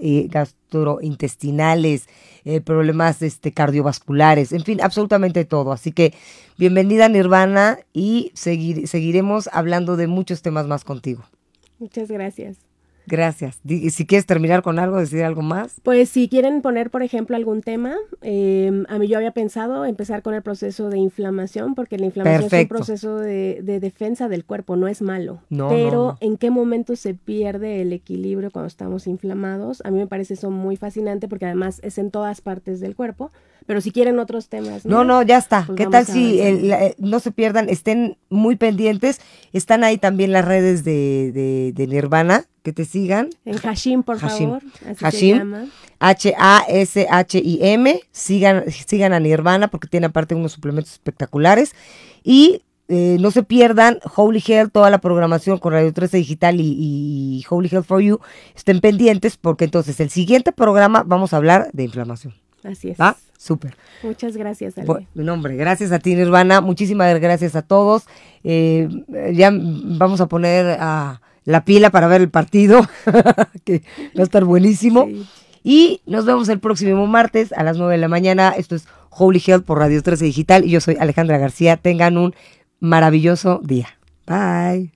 eh, 0.00 0.28
gastrointestinales, 0.30 2.08
eh, 2.44 2.60
problemas 2.60 3.22
este, 3.22 3.52
cardiovasculares, 3.52 4.52
en 4.52 4.64
fin, 4.64 4.80
absolutamente 4.82 5.44
todo. 5.44 5.72
Así 5.72 5.92
que 5.92 6.14
bienvenida 6.58 7.08
Nirvana 7.08 7.78
y 7.92 8.30
seguir- 8.34 8.86
seguiremos 8.86 9.48
hablando 9.52 9.96
de 9.96 10.06
muchos 10.06 10.42
temas 10.42 10.66
más 10.66 10.84
contigo. 10.84 11.24
Muchas 11.78 12.10
gracias. 12.10 12.65
Gracias. 13.06 13.60
Si 13.90 14.06
quieres 14.06 14.26
terminar 14.26 14.62
con 14.62 14.78
algo, 14.78 14.98
decir 14.98 15.22
algo 15.22 15.42
más. 15.42 15.80
Pues 15.82 16.08
si 16.08 16.28
quieren 16.28 16.60
poner, 16.62 16.90
por 16.90 17.02
ejemplo, 17.02 17.36
algún 17.36 17.62
tema, 17.62 17.94
eh, 18.22 18.84
a 18.88 18.98
mí 18.98 19.06
yo 19.08 19.16
había 19.16 19.30
pensado 19.30 19.84
empezar 19.84 20.22
con 20.22 20.34
el 20.34 20.42
proceso 20.42 20.90
de 20.90 20.98
inflamación, 20.98 21.74
porque 21.74 21.98
la 21.98 22.06
inflamación 22.06 22.42
Perfecto. 22.50 22.56
es 22.56 22.80
un 22.80 22.84
proceso 22.86 23.18
de, 23.18 23.60
de 23.62 23.80
defensa 23.80 24.28
del 24.28 24.44
cuerpo, 24.44 24.76
no 24.76 24.88
es 24.88 25.02
malo. 25.02 25.40
No, 25.50 25.68
pero 25.68 25.90
no, 25.90 26.04
no. 26.12 26.18
en 26.20 26.36
qué 26.36 26.50
momento 26.50 26.96
se 26.96 27.14
pierde 27.14 27.82
el 27.82 27.92
equilibrio 27.92 28.50
cuando 28.50 28.66
estamos 28.68 29.06
inflamados, 29.06 29.82
a 29.84 29.90
mí 29.90 29.98
me 29.98 30.06
parece 30.06 30.34
eso 30.34 30.50
muy 30.50 30.76
fascinante 30.76 31.28
porque 31.28 31.46
además 31.46 31.80
es 31.84 31.98
en 31.98 32.10
todas 32.10 32.40
partes 32.40 32.80
del 32.80 32.96
cuerpo. 32.96 33.30
Pero 33.66 33.80
si 33.80 33.90
quieren 33.90 34.20
otros 34.20 34.48
temas. 34.48 34.86
No, 34.86 35.02
no, 35.02 35.22
ya 35.22 35.38
está. 35.38 35.64
Pues 35.66 35.76
¿Qué 35.76 35.86
tal 35.86 36.06
si 36.06 36.40
el- 36.40 36.68
la- 36.68 36.84
eh, 36.84 36.94
no 36.98 37.18
se 37.18 37.32
pierdan, 37.32 37.68
estén 37.68 38.16
muy 38.30 38.54
pendientes? 38.54 39.20
Están 39.52 39.82
ahí 39.82 39.98
también 39.98 40.30
las 40.30 40.44
redes 40.44 40.84
de, 40.84 41.32
de- 41.32 41.72
de 41.74 41.86
Nirvana, 41.88 42.44
que 42.66 42.72
te 42.72 42.84
sigan. 42.84 43.30
En 43.44 43.56
Hashim, 43.58 44.02
por 44.02 44.18
Hashim. 44.18 44.48
favor. 44.50 44.62
Así 44.90 45.04
Hashim. 45.04 45.32
se 45.34 45.38
llama. 45.38 45.66
H-A-S-H-I-M. 46.66 48.00
Sigan, 48.12 48.64
sigan 48.70 49.12
a 49.12 49.20
Nirvana 49.20 49.68
porque 49.68 49.88
tiene 49.88 50.06
aparte 50.06 50.34
unos 50.34 50.52
suplementos 50.52 50.92
espectaculares. 50.92 51.74
Y 52.24 52.62
eh, 52.88 53.16
no 53.20 53.30
se 53.30 53.42
pierdan 53.42 53.98
Holy 54.16 54.42
Health, 54.46 54.72
toda 54.72 54.90
la 54.90 54.98
programación 54.98 55.58
con 55.58 55.72
Radio 55.72 55.92
13 55.92 56.16
Digital 56.18 56.60
y, 56.60 56.64
y 57.40 57.44
Holy 57.48 57.68
Health 57.70 57.86
for 57.86 58.00
You. 58.02 58.20
Estén 58.54 58.80
pendientes 58.80 59.36
porque 59.36 59.64
entonces 59.64 59.98
el 60.00 60.10
siguiente 60.10 60.52
programa 60.52 61.02
vamos 61.06 61.32
a 61.32 61.36
hablar 61.36 61.68
de 61.72 61.84
inflamación. 61.84 62.34
Así 62.64 62.90
es. 62.90 63.00
¿Va? 63.00 63.16
Súper. 63.38 63.76
Muchas 64.02 64.36
gracias, 64.36 64.76
Ale. 64.78 64.86
Bu- 64.88 65.06
No, 65.14 65.34
hombre, 65.34 65.56
gracias 65.56 65.92
a 65.92 65.98
ti, 66.00 66.14
Nirvana. 66.14 66.60
Muchísimas 66.60 67.18
gracias 67.20 67.54
a 67.54 67.62
todos. 67.62 68.04
Eh, 68.42 68.88
ya 69.34 69.50
vamos 69.52 70.20
a 70.20 70.26
poner 70.26 70.76
a 70.80 71.20
la 71.46 71.64
pila 71.64 71.88
para 71.90 72.08
ver 72.08 72.20
el 72.20 72.28
partido, 72.28 72.86
que 73.64 73.82
va 74.16 74.20
a 74.20 74.24
estar 74.24 74.44
buenísimo. 74.44 75.06
Sí. 75.06 75.26
Y 75.64 76.00
nos 76.06 76.26
vemos 76.26 76.48
el 76.48 76.60
próximo 76.60 77.06
martes 77.06 77.52
a 77.52 77.64
las 77.64 77.78
9 77.78 77.94
de 77.94 77.98
la 77.98 78.08
mañana. 78.08 78.50
Esto 78.50 78.76
es 78.76 78.86
Holy 79.10 79.42
Health 79.44 79.64
por 79.64 79.78
Radio 79.78 80.02
13 80.02 80.24
Digital 80.26 80.64
y 80.64 80.70
yo 80.70 80.80
soy 80.80 80.96
Alejandra 81.00 81.38
García. 81.38 81.76
Tengan 81.76 82.18
un 82.18 82.34
maravilloso 82.78 83.60
día. 83.64 83.88
Bye. 84.26 84.95